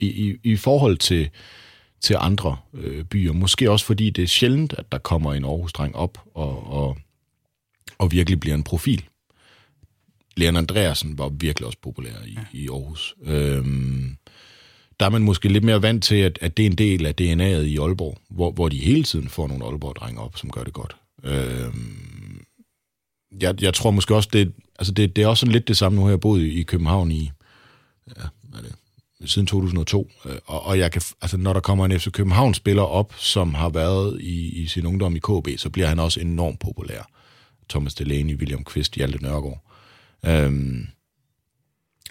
i, 0.00 0.06
i, 0.06 0.36
i 0.44 0.56
forhold 0.56 0.96
til, 0.96 1.30
til 2.00 2.16
andre 2.20 2.56
øh, 2.74 3.04
byer. 3.04 3.32
Måske 3.32 3.70
også 3.70 3.86
fordi 3.86 4.10
det 4.10 4.24
er 4.24 4.28
sjældent, 4.28 4.74
at 4.78 4.92
der 4.92 4.98
kommer 4.98 5.34
en 5.34 5.44
Aarhus-dreng 5.44 5.96
op 5.96 6.18
og, 6.34 6.72
og, 6.72 6.98
og 7.98 8.12
virkelig 8.12 8.40
bliver 8.40 8.54
en 8.54 8.64
profil. 8.64 9.04
Leon 10.36 10.56
Andreasen 10.56 11.18
var 11.18 11.28
virkelig 11.28 11.66
også 11.66 11.78
populær 11.82 12.22
i, 12.26 12.32
ja. 12.32 12.40
i 12.52 12.68
Aarhus. 12.68 13.14
Øhm, 13.22 14.16
der 15.00 15.06
er 15.06 15.10
man 15.10 15.22
måske 15.22 15.48
lidt 15.48 15.64
mere 15.64 15.82
vant 15.82 16.04
til, 16.04 16.16
at, 16.16 16.38
at 16.40 16.56
det 16.56 16.62
er 16.62 16.70
en 16.70 16.78
del 16.78 17.06
af 17.06 17.14
DNA'et 17.20 17.66
i 17.66 17.78
Aalborg, 17.78 18.18
hvor, 18.30 18.50
hvor 18.50 18.68
de 18.68 18.78
hele 18.78 19.04
tiden 19.04 19.28
får 19.28 19.46
nogle 19.46 19.64
Aalborg-drenge 19.64 20.20
op, 20.20 20.36
som 20.36 20.50
gør 20.50 20.64
det 20.64 20.72
godt. 20.72 20.96
Øh, 21.24 21.74
jeg, 23.40 23.62
jeg 23.62 23.74
tror 23.74 23.90
måske 23.90 24.14
også, 24.14 24.28
det, 24.32 24.52
altså 24.78 24.92
det, 24.92 25.16
det 25.16 25.24
er 25.24 25.28
også 25.28 25.40
sådan 25.40 25.52
lidt 25.52 25.68
det 25.68 25.76
samme. 25.76 25.96
Nu 25.96 26.02
har 26.02 26.10
jeg 26.10 26.20
boet 26.20 26.42
i, 26.42 26.60
i 26.60 26.62
København 26.62 27.10
i, 27.10 27.30
ja, 28.16 28.22
er 28.58 28.62
det, 28.62 28.74
siden 29.24 29.46
2002. 29.46 30.10
Øh, 30.24 30.36
og, 30.46 30.62
og 30.62 30.78
jeg 30.78 30.92
kan, 30.92 31.02
altså, 31.22 31.36
når 31.36 31.52
der 31.52 31.60
kommer 31.60 31.84
en 31.84 32.00
FC 32.00 32.10
København-spiller 32.10 32.82
op, 32.82 33.14
som 33.16 33.54
har 33.54 33.68
været 33.68 34.20
i, 34.20 34.62
i 34.62 34.66
sin 34.66 34.86
ungdom 34.86 35.16
i 35.16 35.18
KB, 35.18 35.48
så 35.56 35.70
bliver 35.70 35.88
han 35.88 35.98
også 35.98 36.20
enormt 36.20 36.60
populær. 36.60 37.10
Thomas 37.68 37.94
Delaney, 37.94 38.36
William 38.36 38.64
Kvist, 38.64 38.94
Hjalte 38.94 39.22
Nørgaard. 39.22 39.62
Øhm, 40.26 40.86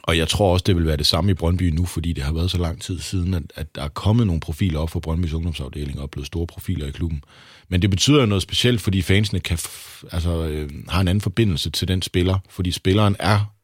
og 0.07 0.17
jeg 0.17 0.27
tror 0.27 0.53
også, 0.53 0.63
det 0.67 0.75
vil 0.75 0.85
være 0.85 0.97
det 0.97 1.05
samme 1.05 1.31
i 1.31 1.33
Brøndby 1.33 1.63
nu, 1.63 1.85
fordi 1.85 2.13
det 2.13 2.23
har 2.23 2.33
været 2.33 2.51
så 2.51 2.57
lang 2.57 2.81
tid 2.81 2.99
siden, 2.99 3.33
at, 3.33 3.43
at 3.55 3.75
der 3.75 3.81
er 3.83 3.87
kommet 3.87 4.27
nogle 4.27 4.39
profiler 4.39 4.79
op 4.79 4.89
for 4.89 4.99
Brøndbys 4.99 5.33
ungdomsafdeling 5.33 5.99
og 5.99 6.11
blevet 6.11 6.27
store 6.27 6.47
profiler 6.47 6.87
i 6.87 6.91
klubben. 6.91 7.23
Men 7.69 7.81
det 7.81 7.89
betyder 7.89 8.19
jo 8.19 8.25
noget 8.25 8.41
specielt, 8.41 8.81
fordi 8.81 9.01
fansene 9.01 9.39
kan 9.39 9.57
f- 9.57 10.03
altså, 10.11 10.45
øh, 10.45 10.69
har 10.89 11.01
en 11.01 11.07
anden 11.07 11.21
forbindelse 11.21 11.69
til 11.69 11.87
den 11.87 12.01
spiller, 12.01 12.39
fordi 12.49 12.71
spilleren 12.71 13.15
er 13.19 13.55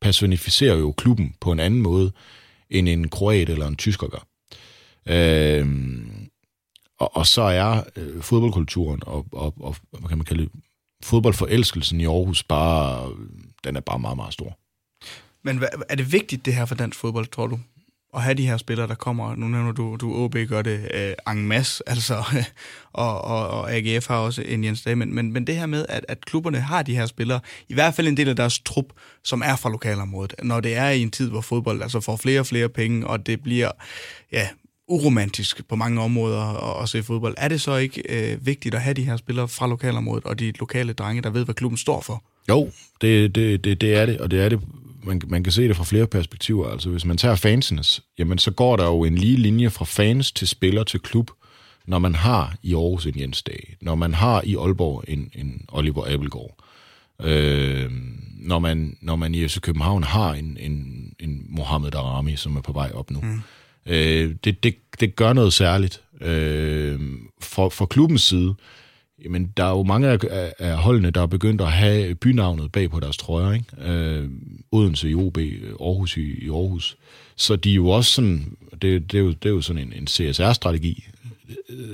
personificerer 0.00 0.76
jo 0.76 0.92
klubben 0.92 1.34
på 1.40 1.52
en 1.52 1.60
anden 1.60 1.82
måde, 1.82 2.12
end 2.70 2.88
en 2.88 3.08
kroat 3.08 3.50
eller 3.50 3.66
en 3.66 3.76
tysker 3.76 4.06
gør. 4.06 4.26
Øh, 5.08 5.66
og, 6.98 7.16
og 7.16 7.26
så 7.26 7.42
er 7.42 7.82
øh, 7.96 8.22
fodboldkulturen 8.22 9.00
og, 9.06 9.26
og, 9.32 9.54
og, 9.60 9.76
hvad 9.90 10.08
kan 10.08 10.18
man 10.18 10.24
kalde 10.24 10.42
det, 10.42 10.52
fodboldforelskelsen 11.02 12.00
i 12.00 12.04
Aarhus 12.04 12.42
bare, 12.42 13.08
øh, 13.10 13.28
den 13.64 13.76
er 13.76 13.80
bare 13.80 13.98
meget, 13.98 14.16
meget 14.16 14.32
stor. 14.32 14.59
Men 15.42 15.58
hvad, 15.58 15.68
er 15.88 15.94
det 15.94 16.12
vigtigt, 16.12 16.44
det 16.44 16.54
her 16.54 16.64
for 16.64 16.74
dansk 16.74 16.98
fodbold, 16.98 17.26
tror 17.26 17.46
du? 17.46 17.58
At 18.14 18.22
have 18.22 18.34
de 18.34 18.46
her 18.46 18.56
spillere, 18.56 18.88
der 18.88 18.94
kommer, 18.94 19.34
nu 19.34 19.48
nævner 19.48 19.72
du, 19.72 19.96
du 20.00 20.14
OB 20.14 20.36
gør 20.48 20.62
det 20.62 20.88
øh, 20.94 21.32
en 21.32 21.48
masse, 21.48 21.82
altså, 21.90 22.24
og, 22.92 23.22
og, 23.22 23.48
og 23.48 23.72
AGF 23.72 24.06
har 24.06 24.16
også 24.16 24.42
en 24.42 24.64
Jens 24.64 24.82
Dage, 24.82 24.96
men, 24.96 25.14
men, 25.14 25.32
men 25.32 25.46
det 25.46 25.56
her 25.56 25.66
med, 25.66 25.86
at, 25.88 26.04
at 26.08 26.24
klubberne 26.24 26.60
har 26.60 26.82
de 26.82 26.96
her 26.96 27.06
spillere, 27.06 27.40
i 27.68 27.74
hvert 27.74 27.94
fald 27.94 28.08
en 28.08 28.16
del 28.16 28.28
af 28.28 28.36
deres 28.36 28.58
trup, 28.58 28.86
som 29.24 29.42
er 29.44 29.56
fra 29.56 29.70
lokalområdet, 29.70 30.34
når 30.42 30.60
det 30.60 30.76
er 30.76 30.90
i 30.90 31.02
en 31.02 31.10
tid, 31.10 31.30
hvor 31.30 31.40
fodbold 31.40 31.82
altså 31.82 32.00
får 32.00 32.16
flere 32.16 32.40
og 32.40 32.46
flere 32.46 32.68
penge, 32.68 33.06
og 33.06 33.26
det 33.26 33.42
bliver, 33.42 33.70
ja, 34.32 34.48
uromantisk 34.90 35.68
på 35.68 35.76
mange 35.76 36.00
områder 36.00 36.40
at, 36.76 36.82
at 36.82 36.88
se 36.88 37.02
fodbold. 37.02 37.34
Er 37.36 37.48
det 37.48 37.60
så 37.60 37.76
ikke 37.76 38.02
øh, 38.08 38.46
vigtigt 38.46 38.74
at 38.74 38.80
have 38.80 38.94
de 38.94 39.04
her 39.04 39.16
spillere 39.16 39.48
fra 39.48 39.66
lokalområdet, 39.66 40.24
og 40.24 40.38
de 40.38 40.52
lokale 40.52 40.92
drenge, 40.92 41.22
der 41.22 41.30
ved, 41.30 41.44
hvad 41.44 41.54
klubben 41.54 41.78
står 41.78 42.00
for? 42.00 42.24
Jo, 42.48 42.70
det, 43.00 43.34
det, 43.34 43.64
det, 43.64 43.80
det 43.80 43.94
er 43.94 44.06
det, 44.06 44.20
og 44.20 44.30
det 44.30 44.44
er 44.44 44.48
det. 44.48 44.60
Man, 45.02 45.20
man 45.28 45.44
kan 45.44 45.52
se 45.52 45.68
det 45.68 45.76
fra 45.76 45.84
flere 45.84 46.06
perspektiver. 46.06 46.70
Altså, 46.70 46.90
hvis 46.90 47.04
man 47.04 47.16
tager 47.16 47.34
fansenes, 47.34 48.02
jamen 48.18 48.38
så 48.38 48.50
går 48.50 48.76
der 48.76 48.84
jo 48.84 49.04
en 49.04 49.18
lige 49.18 49.36
linje 49.36 49.70
fra 49.70 49.84
fans 49.84 50.32
til 50.32 50.48
spiller 50.48 50.84
til 50.84 51.00
klub, 51.00 51.30
når 51.86 51.98
man 51.98 52.14
har 52.14 52.56
i 52.62 52.74
Aarhus 52.74 53.06
en 53.06 53.20
Jens 53.20 53.42
Dag, 53.42 53.76
når 53.80 53.94
man 53.94 54.14
har 54.14 54.42
i 54.44 54.56
Aalborg 54.56 55.04
en, 55.08 55.30
en 55.34 55.64
Oliver 55.68 56.14
Abelgaard, 56.14 56.56
øh, 57.22 57.90
når, 58.38 58.58
man, 58.58 58.96
når 59.00 59.16
man 59.16 59.34
i 59.34 59.48
FC 59.48 59.60
København 59.60 60.02
har 60.02 60.34
en, 60.34 60.56
en, 60.60 61.12
en 61.18 61.46
Mohamed 61.48 61.90
Darami, 61.90 62.36
som 62.36 62.56
er 62.56 62.60
på 62.60 62.72
vej 62.72 62.90
op 62.94 63.10
nu. 63.10 63.20
Mm. 63.20 63.40
Øh, 63.86 64.34
det, 64.44 64.62
det, 64.62 64.76
det 65.00 65.16
gør 65.16 65.32
noget 65.32 65.52
særligt. 65.52 66.02
Øh, 66.20 67.00
for, 67.40 67.68
for 67.68 67.86
klubbens 67.86 68.22
side, 68.22 68.54
Jamen, 69.24 69.52
der 69.56 69.64
er 69.64 69.70
jo 69.70 69.82
mange 69.82 70.08
af, 70.08 70.52
af, 70.58 70.76
holdene, 70.76 71.10
der 71.10 71.22
er 71.22 71.26
begyndt 71.26 71.60
at 71.60 71.72
have 71.72 72.14
bynavnet 72.14 72.72
bag 72.72 72.90
på 72.90 73.00
deres 73.00 73.16
trøjer, 73.16 73.52
ikke? 73.52 73.92
Øh, 73.92 74.28
Odense 74.72 75.10
i 75.10 75.14
OB, 75.14 75.38
Aarhus 75.80 76.16
i, 76.16 76.44
i 76.44 76.48
Aarhus. 76.48 76.96
Så 77.36 77.56
de 77.56 77.70
er 77.70 77.74
jo 77.74 77.88
også 77.88 78.12
sådan, 78.12 78.56
det, 78.82 79.12
det, 79.12 79.18
er, 79.18 79.22
jo, 79.22 79.28
det 79.28 79.46
er 79.46 79.50
jo 79.50 79.60
sådan 79.60 79.82
en, 79.82 79.92
en 79.92 80.06
CSR-strategi. 80.06 81.08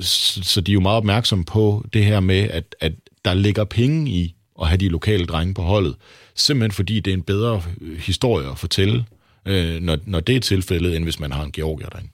Så, 0.00 0.42
så 0.42 0.60
de 0.60 0.72
er 0.72 0.74
jo 0.74 0.80
meget 0.80 0.96
opmærksomme 0.96 1.44
på 1.44 1.84
det 1.92 2.04
her 2.04 2.20
med, 2.20 2.48
at, 2.50 2.74
at 2.80 2.92
der 3.24 3.34
ligger 3.34 3.64
penge 3.64 4.10
i 4.10 4.34
at 4.60 4.68
have 4.68 4.78
de 4.78 4.88
lokale 4.88 5.26
drenge 5.26 5.54
på 5.54 5.62
holdet. 5.62 5.94
Simpelthen 6.34 6.72
fordi 6.72 7.00
det 7.00 7.10
er 7.10 7.14
en 7.14 7.22
bedre 7.22 7.62
øh, 7.80 7.98
historie 7.98 8.50
at 8.50 8.58
fortælle, 8.58 9.04
øh, 9.46 9.80
når, 9.80 9.98
når 10.04 10.20
det 10.20 10.36
er 10.36 10.40
tilfældet, 10.40 10.96
end 10.96 11.04
hvis 11.04 11.20
man 11.20 11.32
har 11.32 11.44
en 11.44 11.52
georgier 11.52 11.88
derinde. 11.88 12.10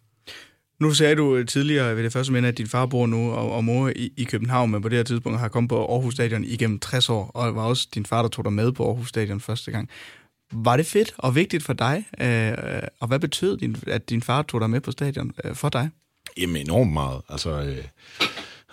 Nu 0.83 0.95
sagde 0.95 1.15
du 1.15 1.37
øh, 1.37 1.47
tidligere 1.47 1.97
ved 1.97 2.05
det 2.05 2.13
første 2.13 2.33
minde, 2.33 2.49
at 2.49 2.59
din 2.59 2.67
far 2.67 2.87
bor 2.87 3.07
nu 3.07 3.33
og, 3.33 3.53
og 3.53 3.65
mor 3.65 3.93
i, 3.97 4.13
i 4.17 4.25
København, 4.25 4.71
men 4.71 4.83
på 4.83 4.89
det 4.89 4.97
her 4.97 5.05
tidspunkt 5.05 5.39
har 5.39 5.49
kommet 5.49 5.69
på 5.69 5.87
Aarhus 5.93 6.15
Stadion 6.15 6.45
igennem 6.45 6.79
60 6.79 7.09
år, 7.09 7.31
og 7.35 7.57
var 7.57 7.63
også 7.63 7.89
din 7.95 8.07
far, 8.07 8.23
der 8.23 8.29
tog 8.29 8.45
dig 8.45 8.53
med 8.53 8.73
på 8.73 8.87
Aarhus 8.87 9.09
Stadion 9.09 9.41
første 9.41 9.71
gang. 9.71 9.89
Var 10.53 10.77
det 10.77 10.87
fedt 10.87 11.15
og 11.19 11.35
vigtigt 11.35 11.63
for 11.63 11.73
dig? 11.73 12.05
Øh, 12.21 12.83
og 13.01 13.09
hvad 13.09 13.19
betød, 13.19 13.57
din, 13.57 13.77
at 13.87 14.11
din 14.11 14.23
far 14.23 14.43
tog 14.43 14.61
dig 14.61 14.71
med 14.71 14.81
på 14.81 14.91
stadion 14.91 15.33
øh, 15.45 15.55
for 15.55 15.69
dig? 15.69 15.91
Jamen 16.39 16.57
enormt 16.57 16.93
meget. 16.93 17.21
Altså, 17.29 17.63
øh, 17.63 17.85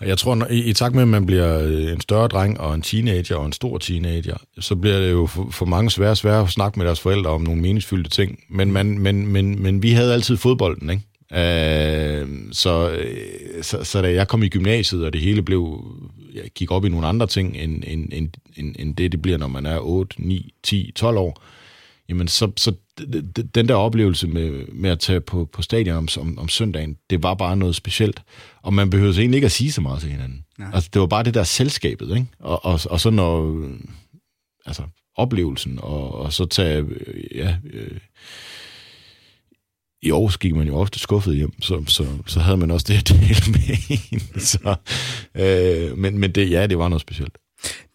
jeg 0.02 0.18
tror, 0.18 0.36
når, 0.36 0.48
i, 0.48 0.64
i 0.64 0.74
takt 0.74 0.96
med, 0.96 1.02
at 1.02 1.08
man 1.08 1.26
bliver 1.26 1.60
øh, 1.60 1.92
en 1.92 2.02
større 2.02 2.28
dreng 2.28 2.60
og 2.60 2.76
en 2.76 2.82
teenager 2.82 3.36
og 3.36 3.46
en 3.46 3.54
stor 3.54 3.78
teenager, 3.78 4.38
så 4.60 4.76
bliver 4.76 5.00
det 5.00 5.12
jo 5.12 5.26
for, 5.26 5.48
for 5.52 5.66
mange 5.66 5.92
svære 5.92 6.16
svære 6.16 6.42
at 6.42 6.50
snakke 6.50 6.80
med 6.80 6.86
deres 6.86 7.00
forældre 7.00 7.30
om 7.30 7.42
nogle 7.42 7.62
meningsfyldte 7.62 8.10
ting. 8.10 8.40
Men, 8.50 8.72
man, 8.72 9.00
men, 9.00 9.28
men, 9.28 9.64
men 9.64 9.84
vi 9.84 9.92
havde 9.92 10.14
altid 10.14 10.38
fodbolden, 10.38 10.90
ikke? 10.90 11.04
Øh, 11.34 12.28
så, 12.52 12.92
øh, 12.92 13.64
så, 13.64 13.84
så 13.84 14.02
da 14.02 14.14
jeg 14.14 14.28
kom 14.28 14.44
i 14.44 14.50
gymnasiet, 14.50 15.06
og 15.06 15.14
det 15.14 15.22
hele 15.22 15.42
blev, 15.42 15.86
jeg 16.34 16.44
gik 16.56 16.72
op 16.72 16.86
i 16.86 16.90
nogle 16.90 17.08
andre 17.08 17.28
ting, 17.28 17.58
end, 17.58 17.84
end, 17.88 18.10
end, 18.14 18.30
end, 18.58 18.76
end 18.80 18.96
det, 18.96 19.12
det 19.12 19.22
bliver, 19.22 19.38
når 19.38 19.48
man 19.48 19.66
er 19.66 19.80
8, 19.80 20.22
9, 20.22 20.54
10, 20.64 20.92
12 20.96 21.18
år, 21.18 21.44
jamen 22.10 22.28
så, 22.28 22.52
så 22.58 22.74
den 23.56 23.68
der 23.68 23.76
oplevelse 23.76 24.28
med, 24.28 24.66
med 24.68 24.90
at 24.90 25.00
tage 25.00 25.22
på, 25.22 25.50
på 25.54 25.62
stadion 25.62 25.98
om, 25.98 26.08
om, 26.20 26.40
om 26.40 26.50
søndagen, 26.50 26.98
det 27.10 27.24
var 27.24 27.34
bare 27.34 27.58
noget 27.58 27.76
specielt. 27.76 28.22
Og 28.62 28.74
man 28.74 28.90
behøvede 28.90 29.20
egentlig 29.20 29.38
ikke 29.38 29.46
at 29.46 29.52
sige 29.52 29.72
så 29.72 29.82
meget 29.82 30.02
til 30.02 30.12
hinanden. 30.12 30.46
Ja. 30.60 30.66
Altså, 30.74 30.90
det 30.94 31.00
var 31.00 31.08
bare 31.08 31.24
det 31.24 31.34
der 31.34 31.44
selskabet, 31.44 32.18
ikke? 32.18 32.28
Og, 32.40 32.66
og, 32.66 32.80
og 32.90 33.00
så 33.00 33.10
når, 33.10 33.66
altså, 34.66 34.84
oplevelsen, 35.16 35.80
og, 35.82 36.16
og 36.16 36.34
så 36.34 36.46
tage, 36.46 36.86
ja, 37.36 37.56
øh, 37.74 37.98
i 40.02 40.12
Aarhus 40.12 40.38
gik 40.38 40.56
man 40.56 40.68
jo 40.68 40.76
ofte 40.76 41.00
skuffet 41.00 41.36
hjem, 41.36 41.62
så, 41.62 41.84
så, 41.88 42.06
så 42.26 42.40
havde 42.40 42.58
man 42.58 42.72
også 42.72 42.86
det 42.90 42.98
at 42.98 43.08
dele 43.10 43.52
med 43.52 43.98
en. 44.12 44.40
Så, 44.40 44.76
øh, 45.36 45.98
men, 45.98 46.18
men 46.18 46.32
det, 46.32 46.52
ja, 46.52 46.68
det 46.68 46.78
var 46.78 46.88
noget 46.88 47.02
specielt. 47.02 47.38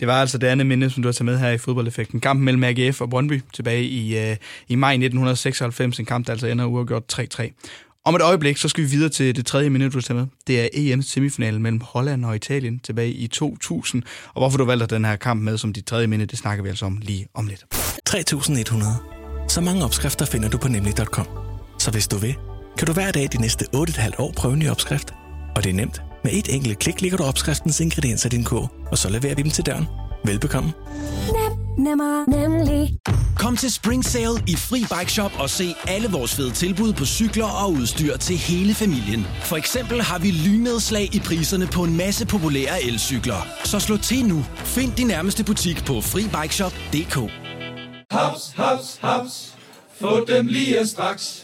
Det 0.00 0.08
var 0.08 0.20
altså 0.20 0.38
det 0.38 0.46
andet 0.46 0.66
minde, 0.66 0.90
som 0.90 1.02
du 1.02 1.08
har 1.08 1.12
taget 1.12 1.24
med 1.24 1.38
her 1.38 1.50
i 1.50 1.58
fodboldeffekten. 1.58 2.20
Kampen 2.20 2.44
mellem 2.44 2.64
AGF 2.64 3.00
og 3.00 3.10
Brøndby 3.10 3.42
tilbage 3.54 3.84
i, 3.84 4.30
uh, 4.30 4.36
i 4.68 4.74
maj 4.74 4.92
1996, 4.92 5.98
en 5.98 6.04
kamp, 6.04 6.26
der 6.26 6.32
altså 6.32 6.46
ender 6.46 6.64
uafgjort 6.64 7.18
3-3. 7.18 7.50
Om 8.06 8.14
et 8.14 8.22
øjeblik, 8.22 8.56
så 8.56 8.68
skal 8.68 8.84
vi 8.84 8.88
videre 8.88 9.08
til 9.08 9.36
det 9.36 9.46
tredje 9.46 9.70
minut, 9.70 9.92
du 9.92 10.00
tager 10.00 10.20
med. 10.20 10.26
Det 10.46 10.60
er 10.60 10.96
EM's 10.96 11.02
semifinal 11.02 11.60
mellem 11.60 11.80
Holland 11.80 12.24
og 12.24 12.36
Italien 12.36 12.78
tilbage 12.78 13.12
i 13.12 13.26
2000. 13.26 14.02
Og 14.34 14.40
hvorfor 14.40 14.58
du 14.58 14.64
valgte 14.64 14.94
den 14.94 15.04
her 15.04 15.16
kamp 15.16 15.42
med 15.42 15.58
som 15.58 15.72
dit 15.72 15.86
tredje 15.86 16.06
minde, 16.06 16.26
det 16.26 16.38
snakker 16.38 16.62
vi 16.62 16.68
altså 16.68 16.86
om 16.86 16.98
lige 17.02 17.26
om 17.34 17.46
lidt. 17.46 17.64
3100. 18.06 18.92
Så 19.48 19.60
mange 19.60 19.84
opskrifter 19.84 20.26
finder 20.26 20.48
du 20.48 20.58
på 20.58 20.68
nemlig.com. 20.68 21.53
Så 21.84 21.90
hvis 21.90 22.08
du 22.08 22.16
vil, 22.16 22.34
kan 22.78 22.86
du 22.86 22.92
hver 22.92 23.10
dag 23.10 23.28
de 23.32 23.40
næste 23.40 23.64
8,5 23.76 24.10
år 24.18 24.32
prøve 24.36 24.52
en 24.52 24.58
ny 24.58 24.70
opskrift. 24.70 25.14
Og 25.56 25.64
det 25.64 25.70
er 25.70 25.74
nemt. 25.74 26.02
Med 26.24 26.32
et 26.32 26.54
enkelt 26.54 26.78
klik 26.78 27.00
ligger 27.00 27.18
du 27.18 27.24
opskriftens 27.24 27.80
ingredienser 27.80 28.26
i 28.26 28.30
din 28.30 28.44
kog, 28.44 28.70
og 28.90 28.98
så 28.98 29.08
leverer 29.08 29.34
vi 29.34 29.42
dem 29.42 29.50
til 29.50 29.66
døren. 29.66 29.86
Velbekomme. 30.24 30.72
Nem, 31.32 31.84
nemmer, 31.86 32.24
nemlig. 32.30 32.98
Kom 33.36 33.56
til 33.56 33.72
Spring 33.72 34.04
Sale 34.04 34.42
i 34.46 34.56
Fri 34.56 34.80
Bike 34.98 35.12
Shop 35.12 35.32
og 35.38 35.50
se 35.50 35.74
alle 35.88 36.08
vores 36.08 36.34
fede 36.34 36.50
tilbud 36.50 36.92
på 36.92 37.04
cykler 37.04 37.46
og 37.64 37.72
udstyr 37.72 38.16
til 38.16 38.36
hele 38.36 38.74
familien. 38.74 39.26
For 39.42 39.56
eksempel 39.56 40.02
har 40.02 40.18
vi 40.18 40.30
lynedslag 40.30 41.14
i 41.14 41.20
priserne 41.20 41.66
på 41.66 41.84
en 41.84 41.96
masse 41.96 42.26
populære 42.26 42.82
elcykler. 42.82 43.46
Så 43.64 43.80
slå 43.80 43.96
til 43.96 44.24
nu. 44.26 44.44
Find 44.56 44.92
din 44.92 45.06
nærmeste 45.06 45.44
butik 45.44 45.84
på 45.84 46.00
FriBikeShop.dk 46.00 47.16
Haps, 48.10 48.52
haps, 48.56 48.98
haps. 49.00 49.54
Få 50.00 50.24
dem 50.24 50.46
lige 50.46 50.86
straks. 50.86 51.43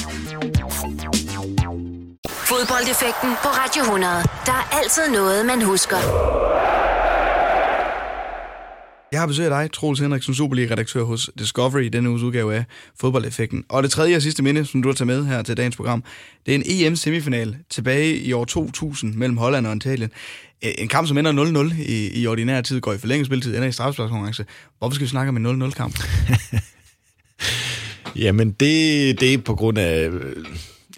Fodboldeffekten 2.51 3.29
på 3.43 3.47
Radio 3.47 3.81
100. 3.81 4.13
Der 4.45 4.51
er 4.51 4.79
altid 4.79 5.01
noget, 5.13 5.45
man 5.45 5.61
husker. 5.61 5.97
Jeg 9.11 9.19
har 9.19 9.27
besøgt 9.27 9.49
dig, 9.49 9.69
Troels 9.73 9.99
Henriksen, 9.99 10.35
Superliga-redaktør 10.35 11.03
hos 11.03 11.29
Discovery 11.39 11.81
i 11.81 11.89
denne 11.89 12.09
uges 12.09 12.23
udgave 12.23 12.55
af 12.55 12.63
Fodboldeffekten. 12.99 13.63
Og 13.69 13.83
det 13.83 13.91
tredje 13.91 14.15
og 14.15 14.21
sidste 14.21 14.43
minde, 14.43 14.65
som 14.65 14.81
du 14.81 14.89
har 14.89 14.93
taget 14.93 15.07
med 15.07 15.25
her 15.25 15.41
til 15.41 15.57
dagens 15.57 15.75
program, 15.75 16.03
det 16.45 16.51
er 16.51 16.55
en 16.55 16.63
EM-semifinal 16.65 17.55
tilbage 17.69 18.17
i 18.17 18.33
år 18.33 18.45
2000 18.45 19.15
mellem 19.15 19.37
Holland 19.37 19.67
og 19.67 19.75
Italien. 19.75 20.11
En 20.61 20.87
kamp, 20.87 21.07
som 21.07 21.17
ender 21.17 21.71
0-0 21.71 21.81
i, 21.81 22.21
i 22.21 22.27
ordinær 22.27 22.61
tid, 22.61 22.81
går 22.81 22.93
i 22.93 22.97
forlænget 22.97 23.25
spilletid, 23.25 23.55
ender 23.55 23.67
i 23.67 23.71
straffesparkskonkurrence. 23.71 24.45
Hvorfor 24.79 24.95
skal 24.95 25.05
vi 25.05 25.09
snakke 25.09 25.29
om 25.29 25.37
en 25.37 25.63
0-0-kamp? 25.63 25.99
Jamen, 28.23 28.51
det, 28.51 29.19
det 29.19 29.33
er 29.33 29.37
på 29.37 29.55
grund 29.55 29.77
af 29.77 30.09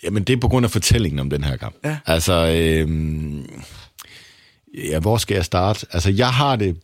Jamen, 0.04 0.24
det 0.24 0.34
er 0.34 0.40
på 0.40 0.48
grund 0.48 0.66
af 0.66 0.72
fortællingen 0.72 1.20
om 1.20 1.30
den 1.30 1.44
her 1.44 1.58
kamp. 1.58 1.76
Ja. 1.86 1.98
Altså, 2.06 2.34
øh, 2.34 2.90
ja, 4.92 5.00
hvor 5.00 5.18
skal 5.18 5.36
jeg 5.36 5.46
starte? 5.46 5.88
Altså, 5.92 6.10
jeg 6.10 6.34
har 6.34 6.56
det, 6.56 6.78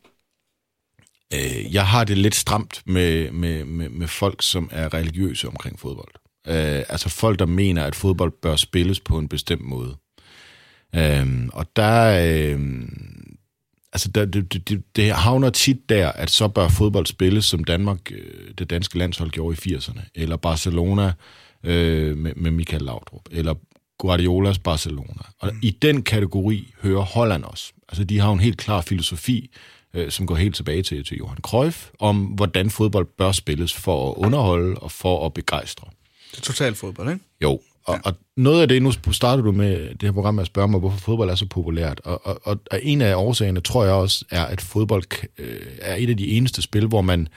øh, 1.33 1.73
jeg 1.73 1.87
har 1.87 2.03
det 2.03 2.17
lidt 2.17 2.35
stramt 2.35 2.81
med, 2.85 3.31
med, 3.31 3.65
med, 3.65 3.89
med 3.89 4.07
folk, 4.07 4.41
som 4.41 4.69
er 4.71 4.93
religiøse 4.93 5.47
omkring 5.47 5.79
fodbold. 5.79 6.11
Øh, 6.47 6.83
altså 6.89 7.09
folk, 7.09 7.39
der 7.39 7.45
mener, 7.45 7.83
at 7.83 7.95
fodbold 7.95 8.31
bør 8.41 8.55
spilles 8.55 8.99
på 8.99 9.17
en 9.17 9.27
bestemt 9.27 9.61
måde. 9.61 9.95
Øh, 10.95 11.47
og 11.53 11.65
der, 11.75 12.25
øh, 12.25 12.59
altså 13.93 14.11
der, 14.11 14.25
det, 14.25 14.69
det, 14.69 14.83
det 14.95 15.11
havner 15.11 15.49
tit 15.49 15.89
der, 15.89 16.11
at 16.11 16.29
så 16.29 16.47
bør 16.47 16.67
fodbold 16.67 17.05
spilles, 17.05 17.45
som 17.45 17.63
Danmark, 17.63 18.11
øh, 18.11 18.53
det 18.57 18.69
danske 18.69 18.97
landshold 18.97 19.31
gjorde 19.31 19.57
i 19.65 19.75
80'erne, 19.75 20.01
eller 20.15 20.37
Barcelona, 20.37 21.13
øh, 21.63 22.17
med, 22.17 22.33
med 22.35 22.51
Michael 22.51 22.81
Laudrup, 22.81 23.21
eller 23.31 23.53
Guardiolas 23.97 24.59
Barcelona. 24.59 25.23
Og 25.39 25.53
mm. 25.53 25.59
i 25.61 25.71
den 25.71 26.03
kategori 26.03 26.73
hører 26.81 27.01
Holland 27.01 27.43
også. 27.43 27.73
Altså, 27.89 28.03
de 28.03 28.19
har 28.19 28.31
en 28.31 28.39
helt 28.39 28.57
klar 28.57 28.81
filosofi, 28.81 29.51
øh, 29.93 30.11
som 30.11 30.27
går 30.27 30.35
helt 30.35 30.55
tilbage 30.55 30.83
til, 30.83 31.05
til 31.05 31.17
Johan 31.17 31.37
Cruyff, 31.41 31.89
om 31.99 32.17
hvordan 32.25 32.69
fodbold 32.69 33.07
bør 33.17 33.31
spilles 33.31 33.73
for 33.73 34.09
at 34.09 34.15
underholde 34.17 34.75
og 34.75 34.91
for 34.91 35.25
at 35.25 35.33
begejstre. 35.33 35.87
Det 36.31 36.37
er 36.37 36.41
totalt 36.41 36.77
fodbold, 36.77 37.09
ikke? 37.09 37.25
Jo, 37.43 37.59
og, 37.85 37.95
ja. 37.95 37.99
og 38.03 38.15
noget 38.37 38.61
af 38.61 38.67
det, 38.67 38.81
nu 38.81 38.91
starter 39.11 39.43
du 39.43 39.51
med 39.51 39.89
det 39.89 40.03
her 40.03 40.11
program 40.11 40.35
med 40.35 40.41
at 40.41 40.47
spørge 40.47 40.67
mig, 40.67 40.79
hvorfor 40.79 40.99
fodbold 40.99 41.29
er 41.29 41.35
så 41.35 41.45
populært. 41.45 42.01
Og, 42.03 42.27
og, 42.27 42.39
og, 42.43 42.59
og 42.71 42.79
en 42.83 43.01
af 43.01 43.15
årsagerne, 43.15 43.61
tror 43.61 43.83
jeg 43.83 43.93
også, 43.93 44.25
er, 44.29 44.45
at 44.45 44.61
fodbold 44.61 45.03
øh, 45.37 45.61
er 45.81 45.95
et 45.95 46.09
af 46.09 46.17
de 46.17 46.27
eneste 46.27 46.61
spil, 46.61 46.87
hvor 46.87 47.01
man 47.01 47.27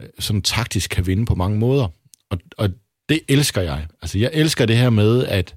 øh, 0.00 0.08
sådan 0.18 0.42
taktisk 0.42 0.90
kan 0.90 1.06
vinde 1.06 1.26
på 1.26 1.34
mange 1.34 1.58
måder. 1.58 1.88
Og, 2.30 2.38
og 2.56 2.70
det 3.08 3.20
elsker 3.28 3.62
jeg. 3.62 3.86
Altså, 4.02 4.18
jeg 4.18 4.30
elsker 4.32 4.66
det 4.66 4.76
her 4.76 4.90
med, 4.90 5.26
at 5.26 5.56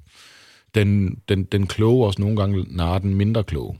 den, 0.76 1.16
den, 1.30 1.44
den 1.44 1.68
kloge 1.68 2.06
også 2.06 2.22
nogle 2.22 2.38
gange 2.38 2.66
narrer 2.70 3.00
den 3.00 3.16
mindre 3.16 3.44
kloge. 3.44 3.80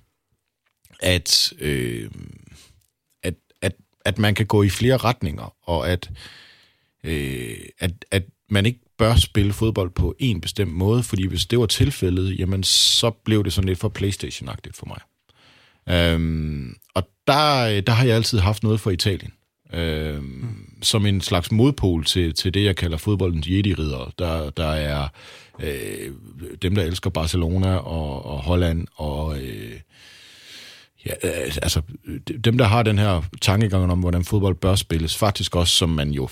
At, 1.00 1.54
øh, 1.60 2.12
at, 3.24 3.34
at, 3.62 3.76
at 4.06 4.20
man 4.20 4.36
kan 4.36 4.46
gå 4.46 4.64
i 4.64 4.70
flere 4.70 4.98
retninger, 4.98 5.56
og 5.64 5.90
at, 5.90 6.10
øh, 7.04 7.58
at, 7.80 8.06
at 8.12 8.24
man 8.50 8.66
ikke 8.66 8.80
bør 8.98 9.16
spille 9.16 9.54
fodbold 9.54 9.90
på 9.90 10.16
en 10.20 10.42
bestemt 10.42 10.74
måde, 10.74 11.04
fordi 11.04 11.28
hvis 11.28 11.46
det 11.46 11.60
var 11.60 11.66
tilfældet, 11.66 12.40
jamen 12.40 12.64
så 12.64 13.12
blev 13.12 13.44
det 13.44 13.54
sådan 13.54 13.68
lidt 13.68 13.80
for 13.80 13.90
Playstation-agtigt 13.90 14.76
for 14.76 14.86
mig. 14.86 15.00
Øhm, 15.90 16.76
og 16.94 17.10
der, 17.28 17.68
øh, 17.68 17.84
der 17.88 17.92
har 17.92 18.06
jeg 18.06 18.16
altid 18.16 18.40
haft 18.40 18.64
noget 18.64 18.80
for 18.80 18.92
Italien 18.92 19.32
øh, 19.74 20.24
mm 20.24 20.67
som 20.82 21.06
en 21.06 21.22
slags 21.22 21.52
modpol 21.52 22.06
til, 22.06 22.34
til 22.34 22.54
det, 22.54 22.64
jeg 22.64 22.76
kalder 22.76 22.98
fodboldens 22.98 23.48
jedi-ridder. 23.48 24.14
Der, 24.20 24.50
der 24.50 24.68
er 24.68 25.08
øh, 25.60 26.12
dem, 26.62 26.76
der 26.76 26.84
elsker 26.84 27.10
Barcelona 27.10 27.76
og, 27.76 28.26
og 28.26 28.40
Holland, 28.40 28.88
og 28.96 29.40
øh, 29.40 29.80
ja, 31.06 31.12
øh, 31.24 31.56
altså, 31.62 31.82
dem, 32.44 32.58
der 32.58 32.66
har 32.66 32.84
den 32.84 33.00
her 33.00 33.22
tankegang 33.42 33.92
om, 33.92 34.00
hvordan 34.00 34.26
fodbold 34.26 34.56
bør 34.56 34.76
spilles, 34.76 35.18
faktisk 35.18 35.56
også, 35.56 35.74
som 35.74 35.90
man 35.90 36.12
jo 36.12 36.30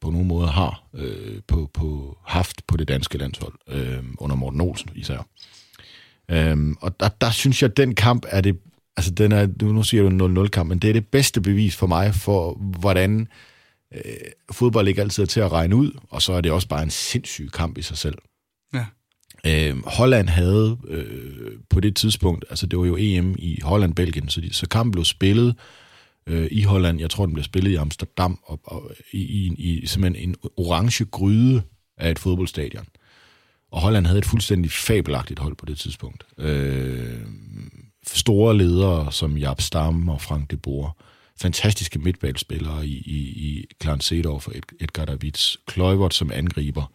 på 0.00 0.10
nogen 0.10 0.28
måde 0.28 0.48
har 0.48 0.82
øh, 0.94 1.40
på, 1.46 1.70
på 1.74 2.18
haft 2.24 2.66
på 2.66 2.76
det 2.76 2.88
danske 2.88 3.18
landshold, 3.18 3.54
øh, 3.68 4.04
under 4.18 4.36
Morten 4.36 4.60
Olsen 4.60 4.90
især. 4.94 5.26
Øhm, 6.28 6.76
og 6.80 7.00
der, 7.00 7.08
der 7.08 7.30
synes 7.30 7.62
jeg, 7.62 7.70
at 7.70 7.76
den 7.76 7.94
kamp 7.94 8.26
er 8.28 8.40
det 8.40 8.58
altså 8.96 9.10
den 9.10 9.32
er, 9.32 9.48
nu 9.62 9.82
siger 9.82 10.02
du 10.02 10.26
en 10.26 10.38
0-0 10.38 10.48
kamp, 10.48 10.68
men 10.68 10.78
det 10.78 10.88
er 10.88 10.92
det 10.92 11.06
bedste 11.06 11.40
bevis 11.40 11.76
for 11.76 11.86
mig 11.86 12.14
for, 12.14 12.54
hvordan 12.54 13.28
øh, 13.94 14.00
fodbold 14.52 14.88
ikke 14.88 15.00
altid 15.00 15.22
er 15.22 15.26
til 15.26 15.40
at 15.40 15.52
regne 15.52 15.76
ud, 15.76 15.92
og 16.10 16.22
så 16.22 16.32
er 16.32 16.40
det 16.40 16.52
også 16.52 16.68
bare 16.68 16.82
en 16.82 16.90
sindssyg 16.90 17.50
kamp 17.52 17.78
i 17.78 17.82
sig 17.82 17.98
selv. 17.98 18.18
Ja. 18.74 18.86
Øh, 19.46 19.76
Holland 19.86 20.28
havde 20.28 20.78
øh, 20.88 21.52
på 21.70 21.80
det 21.80 21.96
tidspunkt, 21.96 22.44
altså 22.50 22.66
det 22.66 22.78
var 22.78 22.84
jo 22.84 22.96
EM 22.98 23.34
i 23.38 23.60
Holland-Belgien, 23.62 24.28
så, 24.28 24.40
de, 24.40 24.54
så 24.54 24.68
kampen 24.68 24.92
blev 24.92 25.04
spillet 25.04 25.56
øh, 26.26 26.48
i 26.50 26.62
Holland, 26.62 27.00
jeg 27.00 27.10
tror 27.10 27.26
den 27.26 27.34
blev 27.34 27.44
spillet 27.44 27.70
i 27.70 27.74
Amsterdam, 27.74 28.38
og, 28.42 28.60
og 28.64 28.90
i, 29.12 29.18
i, 29.18 29.78
i 29.82 29.86
simpelthen 29.86 30.28
en 30.28 30.36
orange 30.56 31.04
gryde 31.04 31.62
af 31.98 32.10
et 32.10 32.18
fodboldstadion. 32.18 32.86
Og 33.72 33.80
Holland 33.80 34.06
havde 34.06 34.18
et 34.18 34.26
fuldstændig 34.26 34.70
fabelagtigt 34.70 35.40
hold 35.40 35.56
på 35.56 35.66
det 35.66 35.78
tidspunkt. 35.78 36.26
Øh, 36.38 37.20
store 38.06 38.58
ledere 38.58 39.12
som 39.12 39.38
Jap 39.38 39.60
Stam 39.60 40.08
og 40.08 40.20
Frank 40.20 40.50
de 40.50 40.56
Boer. 40.56 40.90
Fantastiske 41.40 41.98
midtbanespillere 41.98 42.86
i, 42.86 43.02
i, 43.06 43.18
i 43.18 43.66
Clarence 43.82 44.08
Seedorf 44.08 44.48
og 44.48 44.54
Edgar 44.80 45.04
Davids. 45.04 45.56
Kluivert 45.66 46.14
som 46.14 46.30
angriber. 46.34 46.92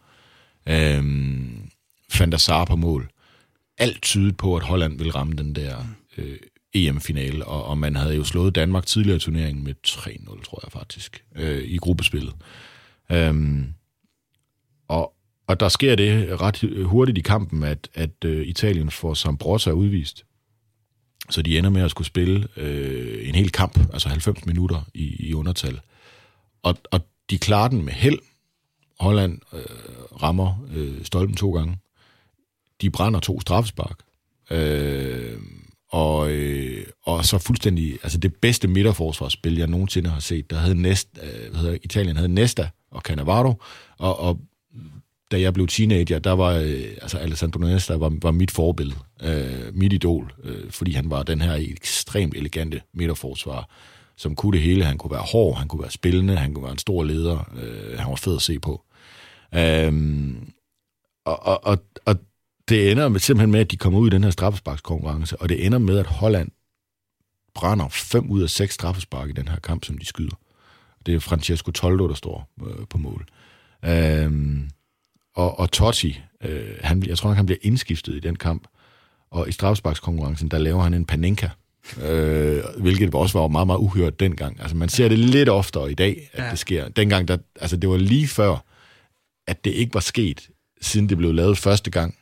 Øhm, 0.68 1.70
Van 2.18 2.32
der 2.32 2.38
Sar 2.38 2.64
på 2.64 2.76
mål. 2.76 3.10
Alt 3.78 4.02
tydet 4.02 4.36
på, 4.36 4.56
at 4.56 4.62
Holland 4.62 4.98
vil 4.98 5.12
ramme 5.12 5.32
den 5.32 5.54
der 5.54 5.76
øh, 6.18 6.36
EM-finale, 6.74 7.44
og, 7.44 7.64
og 7.64 7.78
man 7.78 7.96
havde 7.96 8.14
jo 8.14 8.24
slået 8.24 8.54
Danmark 8.54 8.86
tidligere 8.86 9.16
i 9.16 9.20
turneringen 9.20 9.64
med 9.64 9.74
3-0, 9.86 10.44
tror 10.44 10.60
jeg 10.62 10.72
faktisk, 10.72 11.24
øh, 11.36 11.64
i 11.64 11.76
gruppespillet. 11.76 12.34
Øhm, 13.10 13.66
og, 14.88 15.14
og 15.46 15.60
der 15.60 15.68
sker 15.68 15.94
det 15.94 16.40
ret 16.40 16.84
hurtigt 16.84 17.18
i 17.18 17.20
kampen, 17.20 17.62
at, 17.62 17.88
at 17.94 18.24
øh, 18.24 18.46
Italien 18.46 18.90
får 18.90 19.14
Sambrotta 19.14 19.70
udvist. 19.70 20.24
Så 21.30 21.42
de 21.42 21.58
ender 21.58 21.70
med 21.70 21.82
at 21.82 21.90
skulle 21.90 22.06
spille 22.06 22.48
øh, 22.56 23.28
en 23.28 23.34
hel 23.34 23.50
kamp, 23.52 23.78
altså 23.92 24.08
90 24.08 24.46
minutter 24.46 24.88
i, 24.94 25.28
i 25.28 25.34
undertal. 25.34 25.80
Og, 26.62 26.76
og 26.90 27.00
de 27.30 27.38
klarer 27.38 27.68
den 27.68 27.84
med 27.84 27.92
held. 27.92 28.18
Holland 29.00 29.38
øh, 29.52 29.60
rammer 30.22 30.66
øh, 30.74 31.04
stolpen 31.04 31.36
to 31.36 31.52
gange. 31.52 31.78
De 32.80 32.90
brænder 32.90 33.20
to 33.20 33.40
straffespark. 33.40 33.98
Øh, 34.50 35.38
og, 35.88 36.30
øh, 36.30 36.86
og 37.02 37.24
så 37.24 37.38
fuldstændig, 37.38 37.98
altså 38.02 38.18
det 38.18 38.34
bedste 38.34 38.68
midterforsvarsspil, 38.68 39.56
jeg 39.56 39.66
nogensinde 39.66 40.10
har 40.10 40.20
set, 40.20 40.50
der 40.50 40.56
havde 40.56 40.82
næst, 40.82 41.08
øh, 41.22 41.50
hvad 41.50 41.60
hedder, 41.60 41.78
Italien 41.82 42.16
havde 42.16 42.34
Nesta 42.34 42.68
og 42.90 43.00
Cannavaro, 43.00 43.62
og, 43.98 44.20
og 44.20 44.40
da 45.32 45.40
jeg 45.40 45.54
blev 45.54 45.66
teenager, 45.66 46.18
der 46.18 46.32
var 46.32 46.50
øh, 46.50 46.84
altså 47.02 47.18
Alessandro 47.18 47.58
Nesta 47.58 47.94
var, 47.94 48.12
var 48.22 48.30
mit 48.30 48.50
forbillede, 48.50 48.98
øh, 49.22 49.74
mit 49.74 49.92
idol, 49.92 50.32
øh, 50.44 50.70
fordi 50.70 50.92
han 50.92 51.10
var 51.10 51.22
den 51.22 51.40
her 51.40 51.54
ekstremt 51.54 52.34
elegante 52.34 52.82
midterforsvarer, 52.94 53.64
som 54.16 54.36
kunne 54.36 54.52
det 54.52 54.62
hele. 54.62 54.84
Han 54.84 54.98
kunne 54.98 55.10
være 55.10 55.26
hård, 55.32 55.58
han 55.58 55.68
kunne 55.68 55.82
være 55.82 55.90
spillende, 55.90 56.36
han 56.36 56.54
kunne 56.54 56.62
være 56.62 56.72
en 56.72 56.78
stor 56.78 57.04
leder, 57.04 57.50
øh, 57.62 57.98
han 57.98 58.10
var 58.10 58.16
fed 58.16 58.36
at 58.36 58.42
se 58.42 58.58
på. 58.58 58.84
Øh, 59.54 59.92
og, 61.24 61.46
og, 61.46 61.66
og, 61.66 61.78
og 62.04 62.16
det 62.68 62.90
ender 62.90 63.08
med, 63.08 63.20
simpelthen 63.20 63.50
med, 63.50 63.60
at 63.60 63.70
de 63.70 63.76
kommer 63.76 63.98
ud 63.98 64.06
i 64.06 64.14
den 64.14 64.24
her 64.24 64.30
straffesparkskonkurrence, 64.30 65.36
og 65.36 65.48
det 65.48 65.66
ender 65.66 65.78
med, 65.78 65.98
at 65.98 66.06
Holland 66.06 66.50
brænder 67.54 67.88
fem 67.88 68.30
ud 68.30 68.42
af 68.42 68.50
seks 68.50 68.74
straffespark 68.74 69.28
i 69.28 69.32
den 69.32 69.48
her 69.48 69.58
kamp, 69.58 69.84
som 69.84 69.98
de 69.98 70.06
skyder. 70.06 70.36
Det 71.06 71.14
er 71.14 71.20
Francesco 71.20 71.70
Toldo, 71.70 72.08
der 72.08 72.14
står 72.14 72.48
øh, 72.66 72.86
på 72.90 72.98
mål. 72.98 73.26
Øhm, 73.84 74.70
og, 75.34 75.58
og 75.58 75.72
Totti, 75.72 76.20
øh, 76.44 76.74
han, 76.80 77.02
jeg 77.06 77.18
tror 77.18 77.30
nok, 77.30 77.36
han 77.36 77.46
bliver 77.46 77.58
indskiftet 77.62 78.14
i 78.14 78.20
den 78.20 78.36
kamp, 78.36 78.66
og 79.30 79.48
i 79.48 79.52
straffesparkskonkurrencen, 79.52 80.48
der 80.48 80.58
laver 80.58 80.82
han 80.82 80.94
en 80.94 81.04
panenka, 81.04 81.48
øh, 82.02 82.62
hvilket 82.78 83.14
også 83.14 83.38
var 83.38 83.48
meget, 83.48 83.66
meget 83.66 83.78
uhørt 83.78 84.20
dengang. 84.20 84.60
Altså, 84.60 84.76
man 84.76 84.88
ser 84.88 85.08
det 85.08 85.18
lidt 85.18 85.48
oftere 85.48 85.90
i 85.90 85.94
dag, 85.94 86.30
at 86.32 86.44
ja. 86.44 86.50
det 86.50 86.58
sker. 86.58 86.88
Dengang, 86.88 87.28
der, 87.28 87.36
altså, 87.60 87.76
det 87.76 87.90
var 87.90 87.96
lige 87.96 88.28
før, 88.28 88.64
at 89.46 89.64
det 89.64 89.70
ikke 89.70 89.94
var 89.94 90.00
sket, 90.00 90.48
siden 90.80 91.08
det 91.08 91.18
blev 91.18 91.34
lavet 91.34 91.58
første 91.58 91.90
gang, 91.90 92.14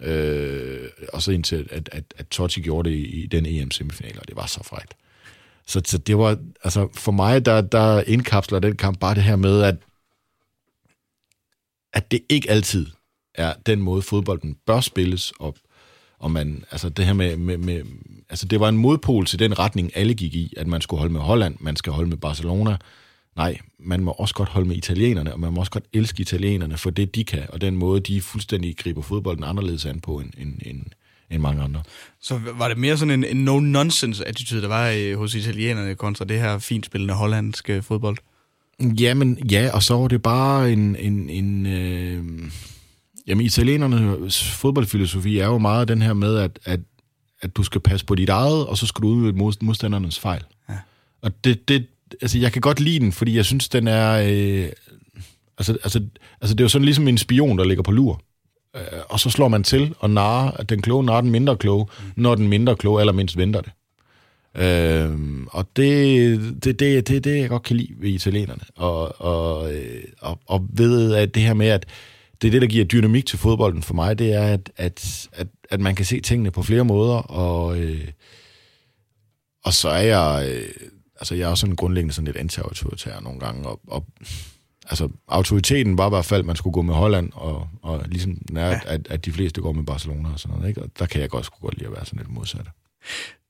Øh, 0.00 0.88
og 1.12 1.22
så 1.22 1.32
indtil, 1.32 1.68
at, 1.70 1.88
at, 1.92 2.04
at 2.18 2.26
Totti 2.26 2.60
gjorde 2.60 2.90
det 2.90 2.96
i, 2.96 3.22
i 3.22 3.26
den 3.26 3.46
EM-semifinal, 3.46 4.18
og 4.20 4.28
det 4.28 4.36
var 4.36 4.46
så 4.46 4.64
frækt. 4.64 4.94
Så, 5.66 5.80
så 5.84 5.98
det 5.98 6.18
var, 6.18 6.38
altså 6.64 6.88
for 6.94 7.12
mig, 7.12 7.46
der, 7.46 7.60
der 7.60 8.02
indkapsler 8.06 8.58
den 8.58 8.76
kamp 8.76 9.00
bare 9.00 9.14
det 9.14 9.22
her 9.22 9.36
med, 9.36 9.62
at, 9.62 9.76
at 11.92 12.10
det 12.10 12.20
ikke 12.28 12.50
altid 12.50 12.86
er 13.34 13.54
den 13.66 13.80
måde, 13.80 14.02
fodbolden 14.02 14.56
bør 14.66 14.80
spilles, 14.80 15.32
og, 15.40 15.56
og 16.18 16.30
man, 16.30 16.64
altså 16.70 16.88
det 16.88 17.06
her 17.06 17.12
med, 17.12 17.36
med, 17.36 17.58
med, 17.58 17.82
altså 18.30 18.46
det 18.46 18.60
var 18.60 18.68
en 18.68 18.78
modpol 18.78 19.26
til 19.26 19.38
den 19.38 19.58
retning, 19.58 19.96
alle 19.96 20.14
gik 20.14 20.34
i, 20.34 20.54
at 20.56 20.66
man 20.66 20.80
skulle 20.80 20.98
holde 20.98 21.12
med 21.12 21.20
Holland, 21.20 21.56
man 21.60 21.76
skal 21.76 21.92
holde 21.92 22.08
med 22.08 22.16
Barcelona, 22.16 22.76
Nej, 23.38 23.58
man 23.78 24.04
må 24.04 24.10
også 24.10 24.34
godt 24.34 24.48
holde 24.48 24.68
med 24.68 24.76
italienerne, 24.76 25.32
og 25.32 25.40
man 25.40 25.52
må 25.52 25.60
også 25.60 25.72
godt 25.72 25.84
elske 25.92 26.20
italienerne 26.20 26.78
for 26.78 26.90
det, 26.90 27.14
de 27.14 27.24
kan, 27.24 27.46
og 27.48 27.60
den 27.60 27.76
måde, 27.76 28.00
de 28.00 28.20
fuldstændig 28.20 28.76
griber 28.76 29.02
fodbolden 29.02 29.44
anderledes 29.44 29.86
an 29.86 30.00
på 30.00 30.20
end, 30.20 30.30
end, 30.38 30.58
end, 30.66 30.82
end 31.30 31.42
mange 31.42 31.62
andre. 31.62 31.82
Så 32.20 32.40
var 32.54 32.68
det 32.68 32.78
mere 32.78 32.96
sådan 32.96 33.24
en, 33.24 33.24
en 33.24 33.48
no-nonsense-attitude, 33.48 34.62
der 34.62 34.68
var 34.68 34.90
øh, 34.90 35.18
hos 35.18 35.34
italienerne 35.34 35.94
kontra 35.94 36.24
det 36.24 36.40
her 36.40 36.58
fint 36.58 36.86
spillende 36.86 37.14
hollandske 37.14 37.82
fodbold? 37.82 38.18
Jamen, 38.82 39.38
ja, 39.50 39.70
og 39.74 39.82
så 39.82 39.94
var 39.94 40.08
det 40.08 40.22
bare 40.22 40.72
en... 40.72 40.96
en, 40.96 41.30
en 41.30 41.66
øh, 41.66 42.24
jamen, 43.26 43.46
italienernes 43.46 44.50
fodboldfilosofi 44.50 45.38
er 45.38 45.46
jo 45.46 45.58
meget 45.58 45.88
den 45.88 46.02
her 46.02 46.12
med, 46.12 46.36
at, 46.36 46.58
at, 46.64 46.80
at 47.42 47.56
du 47.56 47.62
skal 47.62 47.80
passe 47.80 48.06
på 48.06 48.14
dit 48.14 48.28
eget, 48.28 48.66
og 48.66 48.78
så 48.78 48.86
skal 48.86 49.02
du 49.02 49.08
udnytte 49.08 49.64
modstandernes 49.64 50.18
fejl. 50.18 50.42
Ja. 50.68 50.74
Og 51.22 51.44
det, 51.44 51.68
det, 51.68 51.86
altså, 52.22 52.38
jeg 52.38 52.52
kan 52.52 52.60
godt 52.60 52.80
lide 52.80 53.00
den, 53.00 53.12
fordi 53.12 53.36
jeg 53.36 53.44
synes, 53.44 53.68
den 53.68 53.88
er... 53.88 54.12
Øh, 54.12 54.68
altså, 55.58 55.72
altså, 55.72 56.00
altså, 56.40 56.54
det 56.54 56.60
er 56.60 56.64
jo 56.64 56.68
sådan 56.68 56.84
ligesom 56.84 57.08
en 57.08 57.18
spion, 57.18 57.58
der 57.58 57.64
ligger 57.64 57.82
på 57.82 57.92
lur. 57.92 58.22
Øh, 58.76 58.82
og 59.08 59.20
så 59.20 59.30
slår 59.30 59.48
man 59.48 59.64
til 59.64 59.94
og 59.98 60.10
narer, 60.10 60.50
at 60.50 60.68
den 60.68 60.82
kloge 60.82 61.04
narer 61.04 61.20
den 61.20 61.30
mindre 61.30 61.56
kloge, 61.56 61.84
mm. 61.84 62.12
når 62.16 62.34
den 62.34 62.48
mindre 62.48 62.76
kloge 62.76 63.00
allermindst 63.00 63.36
venter 63.36 63.60
det. 63.60 63.72
Øh, 64.54 65.46
og 65.46 65.68
det, 65.76 66.64
det, 66.64 66.80
det, 66.80 67.08
det, 67.08 67.24
det, 67.24 67.38
jeg 67.38 67.48
godt 67.48 67.62
kan 67.62 67.76
lide 67.76 67.94
ved 67.98 68.10
italienerne. 68.10 68.62
Og, 68.76 69.20
og, 69.20 69.74
øh, 69.74 70.02
og, 70.20 70.40
og 70.46 70.66
ved 70.72 71.14
at 71.14 71.34
det 71.34 71.42
her 71.42 71.54
med, 71.54 71.68
at 71.68 71.86
det 72.42 72.48
er 72.48 72.52
det, 72.52 72.62
der 72.62 72.68
giver 72.68 72.84
dynamik 72.84 73.26
til 73.26 73.38
fodbolden 73.38 73.82
for 73.82 73.94
mig, 73.94 74.18
det 74.18 74.32
er, 74.32 74.42
at, 74.42 74.72
at, 74.76 75.28
at, 75.32 75.46
at 75.70 75.80
man 75.80 75.94
kan 75.94 76.04
se 76.04 76.20
tingene 76.20 76.50
på 76.50 76.62
flere 76.62 76.84
måder, 76.84 77.16
og, 77.16 77.78
øh, 77.78 78.08
og 79.64 79.72
så 79.72 79.88
er 79.88 80.02
jeg... 80.02 80.48
Øh, 80.50 80.68
altså 81.20 81.34
jeg 81.34 81.44
er 81.44 81.48
også 81.48 81.60
sådan 81.60 81.76
grundlæggende 81.76 82.14
sådan 82.14 82.26
lidt 82.26 82.36
anti-autoritær 82.36 83.20
nogle 83.20 83.40
gange, 83.40 83.68
og, 83.68 83.80
og 83.86 84.06
altså 84.90 85.08
autoriteten 85.28 85.98
var 85.98 86.06
i 86.06 86.08
hvert 86.08 86.24
fald, 86.24 86.40
at 86.40 86.46
man 86.46 86.56
skulle 86.56 86.74
gå 86.74 86.82
med 86.82 86.94
Holland, 86.94 87.30
og, 87.34 87.68
og 87.82 88.02
ligesom 88.06 88.38
nær, 88.50 88.68
ja. 88.68 88.80
at, 88.86 89.08
at 89.10 89.24
de 89.24 89.32
fleste 89.32 89.60
går 89.60 89.72
med 89.72 89.84
Barcelona 89.84 90.28
og 90.32 90.40
sådan 90.40 90.56
noget, 90.56 90.68
ikke? 90.68 90.82
og 90.82 90.90
der 90.98 91.06
kan 91.06 91.20
jeg 91.20 91.30
godt, 91.30 91.50
godt 91.60 91.78
lide 91.78 91.86
at 91.86 91.92
være 91.92 92.04
sådan 92.04 92.18
lidt 92.18 92.30
modsat. 92.30 92.66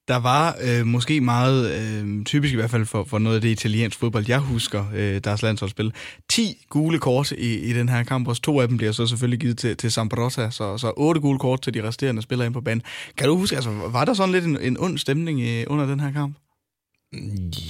Der 0.08 0.16
var 0.16 0.56
øh, 0.62 0.86
måske 0.86 1.20
meget 1.20 1.70
øh, 1.80 2.24
typisk 2.24 2.52
i 2.52 2.56
hvert 2.56 2.70
fald 2.70 2.86
for, 2.86 3.04
for 3.04 3.18
noget 3.18 3.36
af 3.36 3.42
det 3.42 3.48
italienske 3.48 4.00
fodbold, 4.00 4.24
jeg 4.28 4.38
husker, 4.38 4.84
øh, 4.94 5.20
deres 5.24 5.42
landsholdsspil. 5.42 5.92
10 6.28 6.66
gule 6.68 6.98
kort 6.98 7.32
i, 7.32 7.58
i 7.58 7.72
den 7.72 7.88
her 7.88 8.02
kamp, 8.02 8.28
og 8.28 8.42
to 8.42 8.60
af 8.60 8.68
dem 8.68 8.76
bliver 8.76 8.92
så 8.92 9.06
selvfølgelig 9.06 9.40
givet 9.40 9.58
til, 9.58 9.76
til 9.76 9.92
Sambrotta, 9.92 10.50
så, 10.50 10.78
så 10.78 10.92
otte 10.96 11.20
gule 11.20 11.38
kort 11.38 11.62
til 11.62 11.74
de 11.74 11.88
resterende 11.88 12.22
spillere 12.22 12.46
ind 12.46 12.54
på 12.54 12.60
banen. 12.60 12.82
Kan 13.16 13.28
du 13.28 13.36
huske, 13.36 13.56
altså, 13.56 13.70
var 13.70 14.04
der 14.04 14.14
sådan 14.14 14.32
lidt 14.32 14.44
en, 14.44 14.60
en 14.60 14.76
ond 14.80 14.98
stemning 14.98 15.40
øh, 15.40 15.64
under 15.66 15.86
den 15.86 16.00
her 16.00 16.12
kamp? 16.12 16.36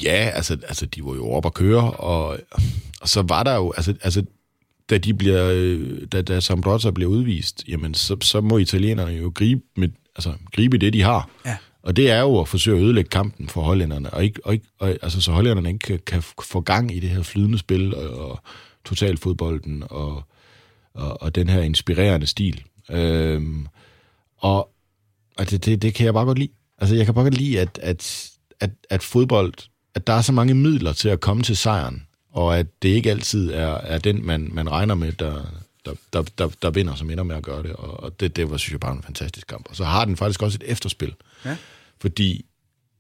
Ja, 0.05 0.31
altså, 0.35 0.57
altså 0.69 0.87
de 0.87 1.05
var 1.05 1.15
jo 1.15 1.31
op 1.31 1.47
at 1.47 1.55
køre, 1.55 1.91
og, 1.91 2.39
og 3.01 3.09
så 3.09 3.23
var 3.23 3.43
der 3.43 3.55
jo, 3.55 3.73
altså, 3.77 3.95
altså 4.03 4.25
da 4.91 4.99
de 4.99 5.15
bliver, 5.15 5.79
da, 6.13 6.23
da 6.23 6.41
Sambrotta 6.41 6.91
bliver 6.91 7.11
udvist, 7.11 7.65
jamen 7.69 7.95
så, 7.95 8.17
så 8.23 8.41
må 8.41 8.59
italienerne 8.59 9.13
jo 9.13 9.33
gribe, 9.35 9.61
med, 9.77 9.89
altså, 10.17 10.33
gribe 10.53 10.79
det, 10.79 10.93
de 10.93 11.03
har. 11.03 11.29
Ja. 11.47 11.57
Og 11.83 11.97
det 11.97 12.11
er 12.11 12.21
jo 12.21 12.41
at 12.41 12.49
forsøge 12.49 12.77
at 12.77 12.83
ødelægge 12.83 13.11
kampen 13.11 13.49
for 13.49 13.61
hollænderne, 13.61 14.11
og, 14.11 14.25
ikke, 14.25 14.47
og, 14.47 14.53
ikke, 14.53 14.67
og 14.79 14.89
altså, 14.89 15.21
så 15.21 15.33
hollænderne 15.33 15.69
ikke 15.69 15.79
kan, 15.79 16.01
kan 16.07 16.23
få 16.43 16.61
gang 16.61 16.97
i 16.97 17.01
det 17.01 17.11
her 17.11 17.23
flydende 17.23 17.59
spil, 17.59 17.95
og, 17.95 18.31
og 18.31 18.41
totalfodbolden, 18.85 19.85
og, 19.91 20.23
og, 20.95 21.23
og 21.23 21.35
den 21.35 21.49
her 21.49 21.61
inspirerende 21.61 22.27
stil. 22.27 22.63
Øhm, 22.91 23.67
og 24.37 24.71
og 25.37 25.51
det, 25.51 25.65
det, 25.65 25.83
det 25.83 25.95
kan 25.95 26.05
jeg 26.05 26.15
bare 26.15 26.25
godt 26.25 26.39
lide. 26.39 26.53
Altså, 26.79 26.97
jeg 26.97 27.05
kan 27.05 27.15
bare 27.15 27.25
godt 27.25 27.39
lide, 27.39 27.61
at, 27.61 27.79
at 27.83 28.31
at, 28.61 28.71
at 28.91 29.03
fodbold, 29.03 29.55
at 29.95 30.07
der 30.07 30.13
er 30.13 30.21
så 30.21 30.33
mange 30.33 30.55
midler 30.55 30.93
til 30.93 31.09
at 31.09 31.21
komme 31.21 31.43
til 31.43 31.57
sejren, 31.57 32.07
og 32.33 32.59
at 32.59 32.67
det 32.83 32.89
ikke 32.89 33.11
altid 33.11 33.51
er, 33.51 33.69
er 33.69 33.99
den, 33.99 34.27
man, 34.27 34.49
man 34.53 34.71
regner 34.71 34.95
med, 34.95 35.13
der, 35.13 35.43
der, 35.87 35.95
der, 36.13 36.23
der, 36.23 36.49
der 36.63 36.71
vinder, 36.71 36.95
som 36.95 37.11
ender 37.11 37.25
med 37.25 37.37
at 37.37 37.43
gøre 37.43 37.63
det. 37.63 37.73
Og, 37.73 38.01
og 38.01 38.21
det, 38.21 38.37
det 38.37 38.51
var, 38.51 38.57
synes 38.57 38.73
jeg, 38.73 38.81
bare 38.81 38.93
en 38.93 39.03
fantastisk 39.03 39.47
kamp. 39.47 39.67
Og 39.71 39.77
så 39.77 39.85
har 39.85 40.05
den 40.05 40.17
faktisk 40.17 40.43
også 40.43 40.59
et 40.63 40.71
efterspil. 40.71 41.15
Ja. 41.45 41.57
Fordi 42.01 42.45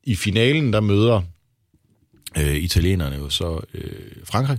i 0.02 0.16
finalen, 0.16 0.72
der 0.72 0.80
møder 0.80 1.22
øh, 2.38 2.56
italienerne 2.56 3.16
jo 3.16 3.30
så 3.30 3.60
øh, 3.74 4.16
Frankrig, 4.24 4.58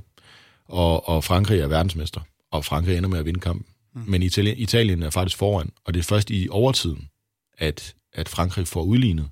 og, 0.66 1.10
og 1.10 1.24
Frankrig 1.24 1.60
er 1.60 1.68
verdensmester, 1.68 2.22
og 2.52 2.66
Frankrig 2.66 2.98
ender 2.98 3.10
med 3.10 3.20
at 3.20 3.26
vinde 3.26 3.40
kampen. 3.40 3.66
Mm. 3.96 4.02
Men 4.08 4.24
Italien, 4.24 4.58
Italien 4.58 5.04
er 5.04 5.10
faktisk 5.10 5.38
foran, 5.38 5.72
og 5.86 5.94
det 5.94 6.00
er 6.00 6.04
først 6.04 6.30
i 6.30 6.48
overtiden, 6.52 7.10
at, 7.58 7.96
at 8.14 8.30
Frankrig 8.30 8.68
får 8.68 8.84
udlignet 8.84 9.30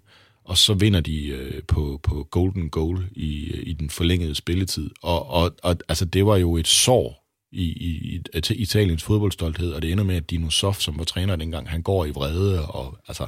og 0.48 0.58
så 0.58 0.74
vinder 0.74 1.00
de 1.00 1.28
øh, 1.28 1.64
på, 1.64 2.00
på 2.04 2.28
golden 2.32 2.70
goal 2.70 3.10
i, 3.12 3.62
i 3.62 3.74
den 3.74 3.90
forlængede 3.90 4.36
spilletid. 4.36 4.90
Og, 5.02 5.28
og, 5.28 5.56
og 5.64 5.78
altså, 5.90 6.06
det 6.06 6.26
var 6.26 6.38
jo 6.38 6.58
et 6.58 6.68
sår 6.68 7.27
i, 7.58 7.64
i, 7.64 8.22
i 8.34 8.54
Italiens 8.54 9.04
fodboldstolthed, 9.04 9.74
og 9.74 9.82
det 9.82 9.92
ender 9.92 10.04
med, 10.04 10.16
at 10.16 10.30
Dino 10.30 10.50
Sof, 10.50 10.80
som 10.80 10.98
var 10.98 11.04
træner 11.04 11.36
dengang, 11.36 11.70
han 11.70 11.82
går 11.82 12.06
i 12.06 12.10
vrede, 12.10 12.66
og 12.66 12.98
altså, 13.08 13.28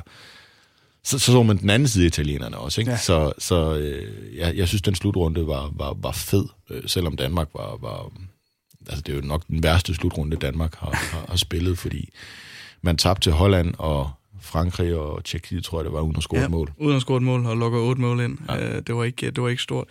så, 1.03 1.19
så 1.19 1.31
så 1.31 1.43
man 1.43 1.57
den 1.57 1.69
anden 1.69 1.87
side 1.87 2.03
af 2.03 2.07
italienerne 2.07 2.57
også, 2.57 2.81
ikke? 2.81 2.91
Ja. 2.91 2.97
Så, 2.97 3.33
så 3.37 3.75
øh, 3.75 4.37
jeg, 4.37 4.57
jeg 4.57 4.67
synes, 4.67 4.81
den 4.81 4.95
slutrunde 4.95 5.47
var, 5.47 5.71
var, 5.75 5.93
var 5.93 6.11
fed, 6.11 6.45
øh, 6.69 6.83
selvom 6.85 7.17
Danmark 7.17 7.47
var, 7.53 7.77
var, 7.81 8.11
altså 8.87 9.01
det 9.01 9.11
er 9.11 9.15
jo 9.15 9.21
nok 9.21 9.47
den 9.47 9.63
værste 9.63 9.95
slutrunde, 9.95 10.37
Danmark 10.37 10.75
har, 10.75 10.91
har, 10.91 11.25
har 11.29 11.37
spillet, 11.37 11.77
fordi 11.77 12.09
man 12.81 12.97
tabte 12.97 13.25
til 13.25 13.31
Holland, 13.31 13.73
og 13.77 14.11
Frankrig 14.41 14.95
og 14.95 15.23
Tjekkiet, 15.23 15.63
tror 15.63 15.79
jeg, 15.79 15.85
det 15.85 15.93
var, 15.93 16.01
uden 16.01 16.15
at 16.17 16.23
score 16.23 16.39
ja, 16.39 16.45
et 16.45 16.51
mål. 16.51 16.71
uden 16.77 16.95
at 16.95 17.01
score 17.01 17.17
et 17.17 17.23
mål, 17.23 17.45
og 17.45 17.57
lukker 17.57 17.79
otte 17.79 18.01
mål 18.01 18.19
ind. 18.21 18.37
Ja. 18.49 18.77
Uh, 18.77 18.81
det, 18.87 18.95
var 18.95 19.03
ikke, 19.03 19.31
det 19.31 19.43
var 19.43 19.49
ikke 19.49 19.61
stort. 19.61 19.87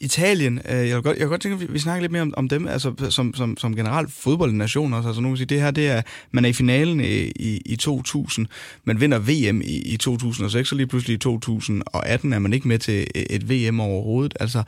Italien, 0.00 0.60
uh, 0.64 0.70
jeg, 0.74 0.94
vil 0.96 1.02
godt, 1.02 1.16
jeg 1.16 1.24
vil 1.24 1.28
godt 1.28 1.40
tænke, 1.40 1.54
at 1.54 1.60
vi, 1.60 1.72
vi 1.72 1.78
snakker 1.78 2.00
lidt 2.00 2.12
mere 2.12 2.22
om, 2.22 2.34
om 2.36 2.48
dem, 2.48 2.68
altså 2.68 2.92
som, 3.10 3.34
som, 3.34 3.56
som 3.56 3.76
generelt 3.76 4.12
fodboldnation 4.12 4.94
også. 4.94 5.08
Altså 5.08 5.22
nogen 5.22 5.36
siger, 5.36 5.46
det 5.46 5.60
her, 5.60 5.70
det 5.70 5.88
er, 5.88 6.02
man 6.30 6.44
er 6.44 6.48
i 6.48 6.52
finalen 6.52 7.00
i, 7.00 7.32
i, 7.36 7.60
i 7.66 7.76
2000, 7.76 8.46
man 8.84 9.00
vinder 9.00 9.18
VM 9.18 9.60
i, 9.60 9.78
i 9.92 9.96
2006, 9.96 10.72
og 10.72 10.76
lige 10.76 10.86
pludselig 10.86 11.14
i 11.14 11.18
2018 11.18 12.32
er 12.32 12.38
man 12.38 12.52
ikke 12.52 12.68
med 12.68 12.78
til 12.78 13.06
et 13.14 13.50
VM 13.50 13.80
overhovedet. 13.80 14.34
Altså, 14.40 14.62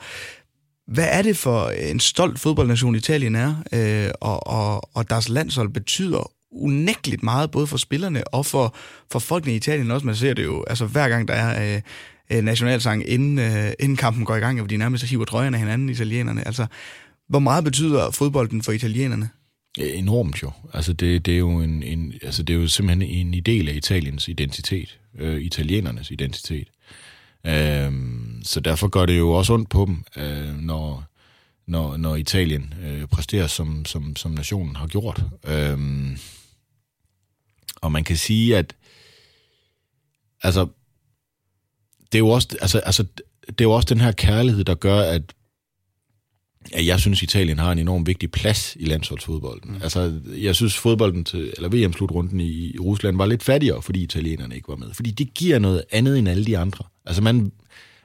Hvad 0.87 1.07
er 1.11 1.21
det 1.21 1.37
for 1.37 1.69
en 1.69 1.99
stolt 1.99 2.39
fodboldnation 2.39 2.95
Italien 2.95 3.35
er, 3.35 3.55
øh, 3.73 4.11
og, 4.21 4.47
og, 4.47 4.89
og 4.93 5.09
deres 5.09 5.29
landshold 5.29 5.69
betyder 5.69 6.31
unægteligt 6.51 7.23
meget, 7.23 7.51
både 7.51 7.67
for 7.67 7.77
spillerne 7.77 8.27
og 8.27 8.45
for, 8.45 8.75
for 9.11 9.19
folkene 9.19 9.53
i 9.53 9.55
Italien 9.55 9.91
også. 9.91 10.05
Man 10.05 10.15
ser 10.15 10.33
det 10.33 10.43
jo, 10.43 10.63
altså 10.67 10.85
hver 10.85 11.09
gang 11.09 11.27
der 11.27 11.33
er 11.33 11.75
øh, 11.75 11.81
øh 12.31 12.43
nationalsang, 12.43 13.09
inden, 13.09 13.39
øh, 13.39 13.71
inden 13.79 13.97
kampen 13.97 14.25
går 14.25 14.35
i 14.35 14.39
gang, 14.39 14.59
hvor 14.59 14.67
de 14.67 14.77
nærmest 14.77 15.03
hiver 15.03 15.25
trøjerne 15.25 15.57
af 15.57 15.61
hinanden, 15.61 15.89
italienerne. 15.89 16.47
Altså, 16.47 16.65
hvor 17.29 17.39
meget 17.39 17.63
betyder 17.63 18.11
fodbolden 18.11 18.61
for 18.61 18.71
italienerne? 18.71 19.29
Enormt 19.77 20.43
jo. 20.43 20.51
Altså 20.73 20.93
det, 20.93 21.25
det, 21.25 21.33
er 21.33 21.37
jo 21.37 21.59
en, 21.59 21.83
en, 21.83 22.13
altså 22.21 22.43
det 22.43 22.55
er 22.55 22.57
jo 22.57 22.67
simpelthen 22.67 23.09
en 23.09 23.43
del 23.43 23.69
af 23.69 23.73
Italiens 23.73 24.27
identitet, 24.27 24.99
øh, 25.19 25.41
italienernes 25.41 26.11
identitet. 26.11 26.67
Øh, 27.47 27.91
så 28.43 28.59
derfor 28.59 28.87
gør 28.87 29.05
det 29.05 29.17
jo 29.17 29.31
også 29.31 29.53
ondt 29.53 29.69
på 29.69 29.85
dem, 29.85 30.03
øh, 30.23 30.61
når, 30.61 31.03
når, 31.67 31.97
når 31.97 32.15
Italien 32.15 32.73
øh, 32.83 33.07
præsterer, 33.07 33.47
som, 33.47 33.85
som, 33.85 34.15
som 34.15 34.31
nationen 34.31 34.75
har 34.75 34.87
gjort. 34.87 35.23
Øh, 35.47 35.77
og 37.81 37.91
man 37.91 38.03
kan 38.03 38.17
sige, 38.17 38.57
at 38.57 38.75
altså, 40.43 40.67
det 42.11 42.15
er 42.15 42.19
jo 42.19 42.29
også, 42.29 42.57
altså, 42.61 42.79
altså, 42.79 43.05
det 43.47 43.61
er 43.61 43.65
jo 43.65 43.71
også 43.71 43.93
den 43.93 44.01
her 44.01 44.11
kærlighed, 44.11 44.63
der 44.63 44.75
gør, 44.75 44.99
at 44.99 45.33
at 46.73 46.85
jeg 46.85 46.99
synes, 46.99 47.23
Italien 47.23 47.59
har 47.59 47.71
en 47.71 47.79
enorm 47.79 48.07
vigtig 48.07 48.31
plads 48.31 48.77
i 48.79 48.85
landsholdsfodbolden. 48.85 49.71
Mm. 49.71 49.79
Altså, 49.83 50.19
jeg 50.27 50.55
synes, 50.55 50.77
fodbolden 50.77 51.23
til, 51.23 51.53
eller 51.57 51.69
VM-slutrunden 51.69 52.39
i, 52.39 52.71
i 52.75 52.79
Rusland 52.79 53.17
var 53.17 53.25
lidt 53.25 53.43
fattigere, 53.43 53.81
fordi 53.81 54.03
italienerne 54.03 54.55
ikke 54.55 54.67
var 54.67 54.75
med. 54.75 54.93
Fordi 54.93 55.11
det 55.11 55.33
giver 55.33 55.59
noget 55.59 55.83
andet 55.91 56.19
end 56.19 56.29
alle 56.29 56.45
de 56.45 56.57
andre. 56.57 56.85
Altså, 57.05 57.21
man, 57.21 57.51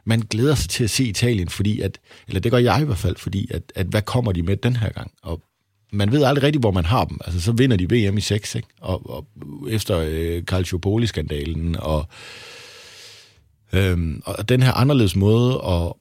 man 0.05 0.21
glæder 0.21 0.55
sig 0.55 0.71
til 0.71 0.85
at 0.85 0.91
se 0.91 1.05
Italien, 1.05 1.49
fordi 1.49 1.81
at, 1.81 1.99
eller 2.29 2.41
det 2.41 2.53
gør 2.53 2.59
jeg 2.59 2.83
i 2.83 2.85
hvert 2.85 2.99
fald, 2.99 3.17
fordi 3.17 3.49
at, 3.51 3.73
at 3.75 3.87
hvad 3.87 4.03
kommer 4.03 4.33
de 4.33 4.43
med 4.43 4.57
den 4.57 4.77
her 4.77 4.93
gang? 4.93 5.13
Og 5.23 5.43
man 5.93 6.13
ved 6.13 6.23
aldrig 6.25 6.43
rigtigt, 6.43 6.63
hvor 6.63 6.71
man 6.71 6.85
har 6.85 7.05
dem. 7.05 7.19
Altså, 7.25 7.41
så 7.41 7.53
vinder 7.53 7.77
de 7.77 7.91
VM 7.91 8.19
i 8.19 8.21
6, 8.21 8.55
ikke? 8.55 8.69
Og, 8.81 9.11
og 9.11 9.27
efter 9.69 9.99
øh, 10.09 10.43
Calciopoli-skandalen, 10.43 11.77
og, 11.77 12.09
øhm, 13.73 14.23
og 14.25 14.49
den 14.49 14.63
her 14.63 14.73
anderledes 14.73 15.17
måde 15.17 15.55
at, 15.55 15.93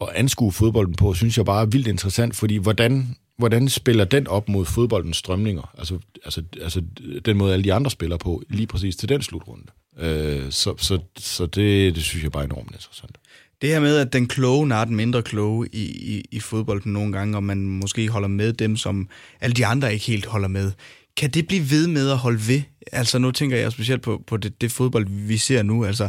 at 0.00 0.08
anskue 0.14 0.52
fodbolden 0.52 0.94
på, 0.94 1.14
synes 1.14 1.36
jeg 1.36 1.44
bare 1.44 1.62
er 1.62 1.66
vildt 1.66 1.86
interessant, 1.86 2.36
fordi 2.36 2.56
hvordan, 2.56 3.16
hvordan 3.36 3.68
spiller 3.68 4.04
den 4.04 4.26
op 4.26 4.48
mod 4.48 4.64
fodboldens 4.64 5.16
strømninger? 5.16 5.74
Altså, 5.78 5.98
altså, 6.24 6.42
altså 6.62 6.82
den 7.24 7.36
måde, 7.36 7.52
alle 7.52 7.64
de 7.64 7.74
andre 7.74 7.90
spiller 7.90 8.16
på, 8.16 8.42
lige 8.48 8.66
præcis 8.66 8.96
til 8.96 9.08
den 9.08 9.22
slutrunde. 9.22 9.66
Øh, 9.98 10.50
så 10.50 10.74
så, 10.76 10.98
så 11.18 11.46
det, 11.46 11.94
det 11.94 12.02
synes 12.02 12.24
jeg 12.24 12.32
bare 12.32 12.42
er 12.42 12.46
enormt 12.46 12.70
interessant. 12.72 13.17
Det 13.62 13.68
her 13.68 13.80
med, 13.80 13.96
at 13.96 14.12
den 14.12 14.26
kloge 14.26 14.74
er 14.74 14.84
den 14.84 14.96
mindre 14.96 15.22
kloge 15.22 15.68
i, 15.72 15.84
i, 15.84 16.24
i 16.30 16.40
fodbolden 16.40 16.92
nogle 16.92 17.12
gange, 17.12 17.36
og 17.36 17.44
man 17.44 17.58
måske 17.58 18.08
holder 18.08 18.28
med 18.28 18.52
dem, 18.52 18.76
som 18.76 19.08
alle 19.40 19.54
de 19.54 19.66
andre 19.66 19.92
ikke 19.92 20.06
helt 20.06 20.26
holder 20.26 20.48
med. 20.48 20.72
Kan 21.16 21.30
det 21.30 21.46
blive 21.46 21.70
ved 21.70 21.86
med 21.86 22.10
at 22.10 22.18
holde 22.18 22.40
ved? 22.48 22.62
Altså 22.92 23.18
nu 23.18 23.30
tænker 23.30 23.56
jeg 23.56 23.72
specielt 23.72 24.02
på, 24.02 24.22
på 24.26 24.36
det, 24.36 24.60
det 24.60 24.72
fodbold, 24.72 25.06
vi 25.08 25.36
ser 25.36 25.62
nu. 25.62 25.84
Altså, 25.84 26.08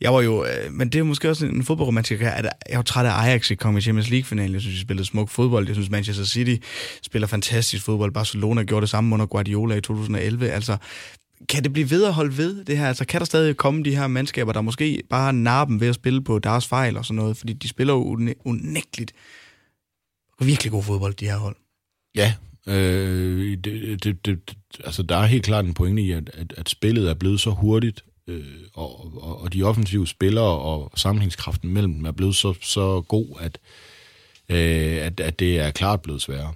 jeg 0.00 0.14
var 0.14 0.20
jo, 0.20 0.44
øh, 0.44 0.72
men 0.72 0.88
det 0.88 0.98
er 0.98 1.02
måske 1.02 1.30
også 1.30 1.46
en 1.46 1.64
fodboldromantiker, 1.64 2.30
at 2.30 2.48
jeg 2.68 2.76
var 2.76 2.82
træt 2.82 3.06
af 3.06 3.10
Ajax 3.10 3.50
i 3.50 3.54
kom 3.54 3.76
i 3.76 3.80
Champions 3.80 4.10
League-finalen. 4.10 4.52
Jeg 4.52 4.60
synes, 4.60 4.76
de 4.76 4.82
spillede 4.82 5.06
smuk 5.06 5.28
fodbold. 5.28 5.66
Jeg 5.66 5.74
synes, 5.74 5.90
Manchester 5.90 6.24
City 6.24 6.66
spiller 7.02 7.28
fantastisk 7.28 7.84
fodbold. 7.84 8.12
Barcelona 8.12 8.62
gjorde 8.62 8.80
det 8.80 8.90
samme 8.90 9.14
under 9.14 9.26
Guardiola 9.26 9.74
i 9.74 9.80
2011. 9.80 10.50
Altså, 10.50 10.76
kan 11.48 11.62
det 11.62 11.72
blive 11.72 11.90
ved 11.90 12.04
at 12.04 12.14
holde 12.14 12.36
ved 12.36 12.64
det 12.64 12.78
her? 12.78 12.88
Altså, 12.88 13.04
kan 13.04 13.20
der 13.20 13.24
stadig 13.24 13.56
komme 13.56 13.84
de 13.84 13.96
her 13.96 14.06
mandskaber, 14.06 14.52
der 14.52 14.60
måske 14.60 15.02
bare 15.10 15.34
har 15.34 15.64
dem 15.64 15.80
ved 15.80 15.88
at 15.88 15.94
spille 15.94 16.24
på 16.24 16.38
deres 16.38 16.66
fejl 16.66 16.96
og 16.96 17.04
sådan 17.04 17.16
noget? 17.16 17.36
Fordi 17.36 17.52
de 17.52 17.68
spiller 17.68 17.94
jo 17.94 18.34
unægteligt 18.44 19.12
virkelig 20.40 20.72
god 20.72 20.82
fodbold, 20.82 21.14
de 21.14 21.24
her 21.24 21.36
hold. 21.36 21.56
Ja, 22.14 22.34
øh, 22.66 23.56
det, 23.56 24.04
det, 24.04 24.26
det, 24.26 24.56
altså 24.84 25.02
der 25.02 25.16
er 25.16 25.26
helt 25.26 25.44
klart 25.44 25.64
en 25.64 25.74
pointe 25.74 26.02
i, 26.02 26.10
at, 26.10 26.30
at, 26.34 26.54
at 26.56 26.68
spillet 26.68 27.10
er 27.10 27.14
blevet 27.14 27.40
så 27.40 27.50
hurtigt, 27.50 28.04
øh, 28.26 28.44
og, 28.74 29.22
og, 29.22 29.40
og 29.40 29.52
de 29.52 29.62
offensive 29.62 30.06
spillere 30.06 30.58
og 30.58 30.92
sammenhængskraften 30.96 31.70
mellem 31.70 31.94
dem 31.94 32.04
er 32.04 32.12
blevet 32.12 32.36
så, 32.36 32.54
så 32.60 33.00
god, 33.00 33.26
at, 33.40 33.58
øh, 34.48 35.06
at, 35.06 35.20
at 35.20 35.38
det 35.38 35.58
er 35.58 35.70
klart 35.70 36.02
blevet 36.02 36.22
sværere. 36.22 36.54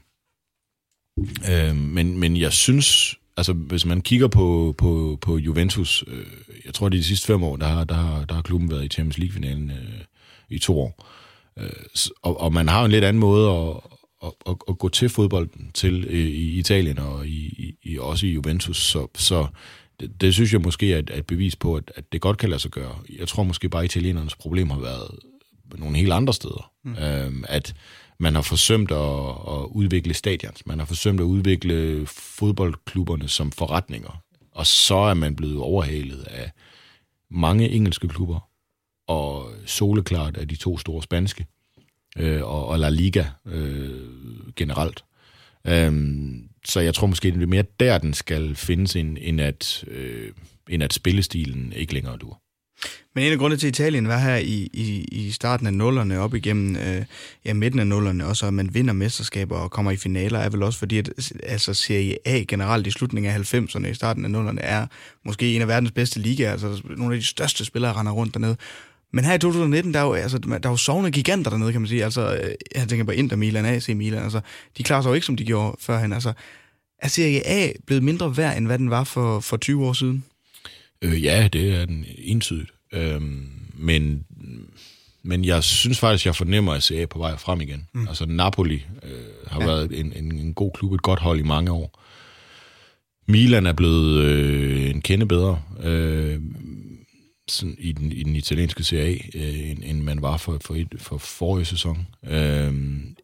Øh, 1.51 1.77
men, 1.77 2.19
men 2.19 2.37
jeg 2.37 2.53
synes, 2.53 3.19
altså 3.37 3.53
hvis 3.53 3.87
man 3.87 4.01
kigger 4.01 4.29
på, 4.29 4.75
på, 4.79 5.19
på 5.21 5.39
Juventus, 5.39 6.05
øh, 6.07 6.27
jeg 6.65 6.75
tror 6.75 6.87
er 6.87 6.91
de 6.91 7.05
sidste 7.05 7.27
fem 7.27 7.43
år, 7.43 7.57
der 7.57 7.67
har, 7.67 7.85
der 7.85 7.95
har, 7.95 8.25
der 8.25 8.35
har 8.35 8.43
klubben 8.43 8.71
været 8.71 8.85
i 8.85 8.89
Champions 8.89 9.19
League-finalen 9.19 9.71
øh, 9.71 10.01
i 10.51 10.59
to 10.59 10.81
år. 10.81 11.07
Øh, 11.59 11.71
og, 12.23 12.41
og 12.41 12.53
man 12.53 12.69
har 12.69 12.85
en 12.85 12.91
lidt 12.91 13.05
anden 13.05 13.21
måde 13.21 13.51
at, 13.51 13.81
at, 14.25 14.33
at, 14.47 14.57
at 14.69 14.79
gå 14.79 14.89
til 14.89 15.09
fodbolden 15.09 15.71
til 15.75 16.05
øh, 16.09 16.15
i 16.15 16.59
Italien 16.59 16.99
og 16.99 17.27
i, 17.27 17.75
i, 17.83 17.99
også 17.99 18.27
i 18.27 18.31
Juventus. 18.31 18.77
Så, 18.77 19.07
så 19.15 19.47
det, 20.01 20.21
det 20.21 20.35
synes 20.35 20.53
jeg 20.53 20.61
måske 20.61 20.95
er 20.95 20.99
et, 20.99 21.11
et 21.15 21.27
bevis 21.27 21.57
på, 21.57 21.77
at, 21.77 21.93
at 21.97 22.13
det 22.13 22.21
godt 22.21 22.39
kan 22.39 22.49
lade 22.49 22.61
sig 22.61 22.71
gøre. 22.71 22.95
Jeg 23.19 23.29
tror 23.29 23.43
måske 23.43 23.69
bare, 23.69 23.83
at 23.83 23.97
italienernes 23.97 24.37
problem 24.37 24.71
har 24.71 24.81
været 24.81 25.11
nogle 25.75 25.97
helt 25.97 26.13
andre 26.13 26.33
steder. 26.35 26.71
Mm. 26.85 26.95
Øhm, 26.95 27.45
at 27.49 27.75
man 28.19 28.35
har 28.35 28.43
forsømt 28.43 28.91
at, 28.91 29.29
at 29.29 29.67
udvikle 29.71 30.15
stadions. 30.15 30.67
Man 30.67 30.79
har 30.79 30.87
forsømt 30.87 31.21
at 31.21 31.25
udvikle 31.25 32.07
fodboldklubberne 32.07 33.29
som 33.29 33.53
forretninger. 33.53 34.23
Og 34.53 34.67
så 34.67 34.97
er 34.97 35.15
man 35.15 35.37
blevet 35.37 35.59
overhalet 35.59 36.23
af 36.23 36.51
mange 37.31 37.69
engelske 37.69 38.09
klubber, 38.09 38.49
og 39.07 39.51
soleklart 39.67 40.37
af 40.37 40.49
de 40.49 40.57
to 40.57 40.79
store 40.79 41.03
spanske, 41.03 41.47
øh, 42.19 42.43
og, 42.43 42.67
og 42.67 42.79
La 42.79 42.89
Liga 42.89 43.25
øh, 43.47 44.01
generelt. 44.57 45.05
Øhm, 45.67 46.49
så 46.65 46.81
jeg 46.81 46.95
tror 46.95 47.07
måske, 47.07 47.31
det 47.31 47.43
er 47.43 47.47
mere 47.47 47.65
der, 47.81 47.99
den 47.99 48.15
skal 48.15 48.57
findes, 48.57 48.97
end, 48.97 49.19
end, 49.21 49.41
at, 49.41 49.85
øh, 49.89 50.33
end 50.69 50.83
at 50.83 50.93
spillestilen 50.93 51.73
ikke 51.73 51.95
længere 51.95 52.17
dur. 52.17 52.41
Men 53.15 53.25
en 53.25 53.33
af 53.33 53.39
grundene 53.39 53.59
til, 53.59 53.67
at 53.67 53.81
Italien 53.81 54.09
var 54.09 54.19
her 54.19 54.37
i, 54.37 54.71
i, 54.73 55.05
i 55.13 55.31
starten 55.31 55.67
af 55.67 55.75
nullerne, 55.75 56.21
op 56.21 56.35
igennem 56.35 56.77
øh, 56.77 57.05
ja, 57.45 57.55
midten 57.55 57.81
af 57.81 57.87
nullerne, 57.87 58.27
og 58.27 58.37
så 58.37 58.47
at 58.47 58.55
man 58.55 58.75
vinder 58.75 58.95
mesterskaber 58.95 59.57
og 59.57 59.71
kommer 59.71 59.91
i 59.91 59.97
finaler, 59.97 60.39
er 60.39 60.49
vel 60.49 60.63
også 60.63 60.79
fordi, 60.79 60.99
at 60.99 61.33
altså 61.43 61.75
Serie 61.75 62.17
A 62.25 62.45
generelt 62.49 62.87
i 62.87 62.91
slutningen 62.91 63.33
af 63.33 63.55
90'erne, 63.55 63.87
i 63.87 63.95
starten 63.95 64.25
af 64.25 64.31
nullerne, 64.31 64.61
er 64.61 64.87
måske 65.25 65.57
en 65.57 65.63
af 65.63 65.69
verdens 65.69 65.93
bedste 65.93 66.21
ligaer. 66.21 66.53
Altså 66.53 66.83
nogle 66.97 67.15
af 67.15 67.21
de 67.21 67.27
største 67.27 67.65
spillere 67.65 67.93
render 67.93 68.13
rundt 68.13 68.35
dernede. 68.35 68.57
Men 69.13 69.25
her 69.25 69.35
i 69.35 69.39
2019, 69.39 69.95
der 69.95 70.01
er 70.01 70.05
jo, 70.05 70.13
altså, 70.13 70.39
der 70.39 70.59
er 70.63 70.71
jo 70.71 70.77
sovende 70.77 71.11
giganter 71.11 71.51
dernede, 71.51 71.73
kan 71.73 71.81
man 71.81 71.89
sige. 71.89 72.05
Altså, 72.05 72.35
øh, 72.35 72.55
jeg 72.75 72.89
tænker 72.89 73.05
på 73.05 73.11
Inter 73.11 73.37
Milan, 73.37 73.65
AC 73.65 73.89
Milan. 73.89 74.23
Altså, 74.23 74.41
de 74.79 74.83
klarer 74.83 75.03
sig 75.03 75.09
jo 75.09 75.15
ikke, 75.15 75.27
som 75.27 75.37
de 75.37 75.45
gjorde 75.45 75.77
førhen. 75.81 76.13
Altså, 76.13 76.33
er 76.99 77.09
Serie 77.09 77.47
A 77.47 77.73
blevet 77.87 78.03
mindre 78.03 78.37
værd, 78.37 78.57
end 78.57 78.67
hvad 78.67 78.79
den 78.79 78.91
var 78.91 79.05
for, 79.05 79.41
for 79.41 79.57
20 79.57 79.87
år 79.87 79.93
siden? 79.93 80.25
Øh, 81.03 81.25
ja, 81.25 81.49
det 81.53 81.75
er 81.75 81.85
den 81.85 82.05
entydigt. 82.19 82.71
Øhm, 82.93 83.49
men, 83.75 84.25
men 85.23 85.45
jeg 85.45 85.65
synes 85.65 85.99
faktisk, 85.99 86.27
jeg 86.27 86.37
fornemmer, 86.37 86.73
at 86.73 86.83
Serie 86.83 87.03
A 87.03 87.07
på 87.07 87.19
vej 87.19 87.37
frem 87.37 87.61
igen. 87.61 87.89
Mm. 87.93 88.09
Altså 88.09 88.27
Napoli 88.27 88.85
øh, 89.03 89.11
har 89.47 89.61
ja. 89.61 89.67
været 89.67 90.01
en, 90.01 90.13
en, 90.17 90.39
en 90.39 90.55
god 90.55 90.71
klub, 90.75 90.93
et 90.93 91.03
godt 91.03 91.21
hold 91.21 91.39
i 91.39 91.43
mange 91.43 91.73
år. 91.73 92.03
Milan 93.29 93.67
er 93.67 93.73
blevet 93.73 94.25
øh, 94.25 94.91
en 94.91 95.01
kende 95.03 95.27
bedre. 95.27 95.63
Øh, 95.83 96.41
sådan 97.49 97.77
i, 97.79 97.93
den, 97.93 98.13
i 98.13 98.23
den 98.23 98.37
italienske 98.37 98.85
Serie 98.85 99.21
A, 99.35 99.39
øh, 99.39 99.71
end, 99.71 99.83
end 99.85 100.01
man 100.01 100.23
var 100.23 100.37
for, 100.37 100.59
for, 100.65 100.75
et, 100.75 100.89
for 100.99 101.19
forrige 101.19 101.65
sæson. 101.65 102.07
Øh, 102.27 102.75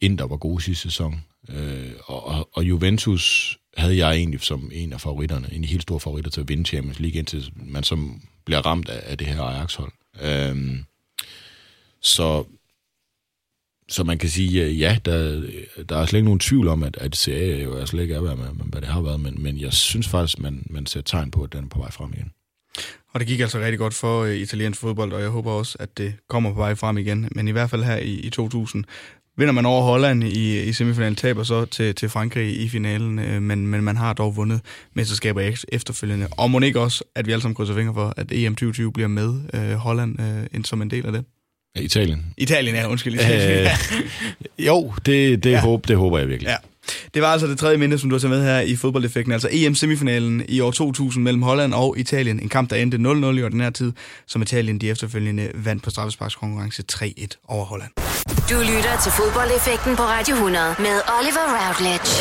Inter 0.01 0.27
var 0.27 0.37
god 0.37 0.61
sidste 0.61 0.83
sæson. 0.83 1.25
Øh, 1.49 1.91
og, 2.07 2.49
og 2.53 2.65
Juventus 2.65 3.59
havde 3.77 3.97
jeg 3.97 4.15
egentlig 4.15 4.41
som 4.41 4.71
en 4.75 4.93
af 4.93 5.01
favoritterne, 5.01 5.49
en 5.53 5.55
af 5.55 5.63
de 5.63 5.67
helt 5.67 5.83
store 5.83 6.01
favoritter 6.01 6.31
til 6.31 6.41
at 6.41 6.49
vinde 6.49 6.65
Champions 6.65 7.01
League, 7.01 7.19
indtil 7.19 7.53
man 7.57 7.83
som 7.83 8.23
bliver 8.45 8.61
ramt 8.61 8.89
af, 8.89 9.03
af 9.07 9.19
det 9.19 9.27
her 9.27 9.43
Ajax-hold. 9.43 9.93
Øhm, 10.23 10.85
så, 12.01 12.45
så 13.89 14.05
man 14.05 14.19
kan 14.19 14.29
sige, 14.29 14.71
ja, 14.71 14.99
der, 15.05 15.47
der 15.89 15.97
er 15.97 16.07
slet 16.07 16.19
ikke 16.19 16.25
nogen 16.25 16.41
tvivl 16.41 16.69
om, 16.69 16.83
at, 16.83 16.97
at 16.97 17.17
Serie 17.17 17.63
jo 17.63 17.87
slet 17.87 18.03
ikke 18.03 18.15
er, 18.15 18.21
hvad, 18.21 18.37
hvad 18.65 18.81
det 18.81 18.89
har 18.89 19.03
været, 19.03 19.21
men, 19.21 19.43
men 19.43 19.61
jeg 19.61 19.73
synes 19.73 20.09
faktisk, 20.09 20.39
man, 20.39 20.67
man 20.71 20.87
ser 20.87 21.01
tegn 21.01 21.31
på, 21.31 21.43
at 21.43 21.53
den 21.53 21.65
er 21.65 21.69
på 21.69 21.79
vej 21.79 21.91
frem 21.91 22.13
igen. 22.13 22.33
Og 23.13 23.21
det 23.21 23.29
gik 23.29 23.41
altså 23.41 23.59
rigtig 23.59 23.79
godt 23.79 23.95
for 23.95 24.23
uh, 24.23 24.35
italiensk 24.35 24.81
fodbold, 24.81 25.13
og 25.13 25.21
jeg 25.21 25.29
håber 25.29 25.51
også, 25.51 25.77
at 25.81 25.99
det 25.99 26.15
kommer 26.29 26.51
på 26.51 26.57
vej 26.57 26.75
frem 26.75 26.99
igen. 26.99 27.29
Men 27.35 27.49
i 27.49 27.51
hvert 27.51 27.71
fald 27.71 27.83
her 27.83 27.97
i, 27.97 28.15
i 28.15 28.31
2000 28.31 28.85
vinder 29.37 29.53
man 29.53 29.67
over 29.67 29.83
Holland 29.83 30.25
i, 30.25 30.63
i 30.63 30.73
semifinalen, 30.73 31.17
taber 31.17 31.43
så 31.43 31.65
til, 31.65 31.95
til 31.95 32.09
Frankrig 32.09 32.61
i 32.61 32.69
finalen, 32.69 33.19
uh, 33.19 33.43
men, 33.43 33.67
men 33.67 33.83
man 33.83 33.97
har 33.97 34.13
dog 34.13 34.37
vundet 34.37 34.61
mesterskaber 34.95 35.53
efterfølgende. 35.69 36.27
Og 36.31 36.51
må 36.51 36.61
ikke 36.61 36.81
også, 36.81 37.05
at 37.15 37.27
vi 37.27 37.33
alle 37.33 37.43
sammen 37.43 37.55
krydser 37.55 37.75
fingre 37.75 37.95
for, 37.95 38.15
at 38.17 38.33
EM 38.33 38.55
2020 38.55 38.93
bliver 38.93 39.09
med 39.09 39.29
uh, 39.55 39.73
Holland 39.73 40.19
uh, 40.55 40.63
som 40.65 40.83
en 40.83 40.91
del 40.91 41.07
af 41.07 41.13
det? 41.13 41.25
Italien. 41.77 42.25
Italien, 42.37 42.75
ja, 42.75 42.89
undskyld. 42.89 43.15
Øh, 43.15 43.67
jo, 44.69 44.93
det, 45.07 45.45
det, 45.45 45.51
ja. 45.51 45.61
håber, 45.61 45.87
det 45.87 45.97
håber 45.97 46.19
jeg 46.19 46.29
virkelig. 46.29 46.49
Ja. 46.49 46.57
Det 47.15 47.23
var 47.23 47.29
altså 47.29 47.47
det 47.47 47.59
tredje 47.59 47.77
minde, 47.77 47.99
som 47.99 48.11
du 48.11 48.15
har 48.15 48.21
taget 48.21 48.31
med 48.31 48.45
her 48.45 48.61
i 48.61 48.77
fodboldeffekten, 48.77 49.33
altså 49.33 49.49
EM-semifinalen 49.53 50.43
i 50.49 50.61
år 50.61 50.71
2000 50.71 51.25
mellem 51.25 51.43
Holland 51.43 51.75
og 51.75 51.99
Italien. 51.99 52.41
En 52.41 52.49
kamp, 52.49 52.71
der 52.71 52.77
endte 52.77 52.97
0-0 52.97 53.01
i 53.39 53.43
ordinær 53.43 53.71
tid, 53.71 53.93
som 54.27 54.43
Italien 54.43 54.81
de 54.81 54.91
efterfølgende 54.91 55.51
vandt 55.55 55.83
på 55.83 55.91
straffesparkskonkurrence 55.91 56.83
3-1 56.93 57.27
over 57.49 57.65
Holland. 57.65 57.91
Du 58.27 58.59
lytter 58.61 58.95
til 59.03 59.13
fodboldeffekten 59.13 59.97
på 59.97 60.03
Radio 60.03 60.35
100 60.35 60.65
med 60.79 60.97
Oliver 61.19 61.47
Routledge. 61.59 62.13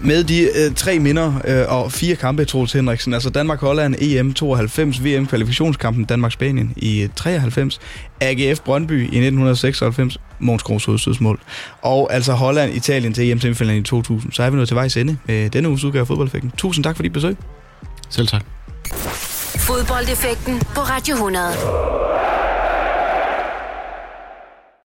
Med 0.00 0.24
de 0.24 0.42
øh, 0.42 0.74
tre 0.74 0.98
minder 0.98 1.40
øh, 1.44 1.64
og 1.68 1.92
fire 1.92 2.16
kampe, 2.16 2.44
Troels 2.44 2.72
Henriksen, 2.72 3.14
altså 3.14 3.30
Danmark-Holland, 3.30 3.94
EM 3.98 4.34
92, 4.34 5.04
VM-kvalifikationskampen 5.04 6.04
Danmark-Spanien 6.04 6.72
i 6.76 7.02
øh, 7.02 7.08
93, 7.16 7.80
AGF 8.20 8.60
Brøndby 8.60 9.00
i 9.00 9.04
1996, 9.04 10.18
Måns 10.38 10.62
Grovs 10.62 10.84
hovedstødsmål, 10.84 11.40
og 11.82 12.12
altså 12.12 12.32
Holland-Italien 12.32 13.12
til 13.12 13.30
EM-semifinalen 13.30 13.80
i 13.80 13.84
2000. 13.84 14.32
Så 14.32 14.42
er 14.42 14.50
vi 14.50 14.56
nået 14.56 14.68
til 14.68 14.74
vejs 14.74 14.96
ende 14.96 15.16
med 15.26 15.50
denne 15.50 15.68
uges 15.68 15.84
udgave 15.84 16.00
af 16.00 16.06
fodboldeffekten. 16.06 16.52
Tusind 16.56 16.84
tak 16.84 16.96
for 16.96 17.02
dit 17.02 17.12
besøg. 17.12 17.36
Selv 18.10 18.26
tak. 18.26 18.42
Fodboldeffekten 19.58 20.60
på 20.74 20.80
Radio 20.80 21.14
100. 21.14 22.47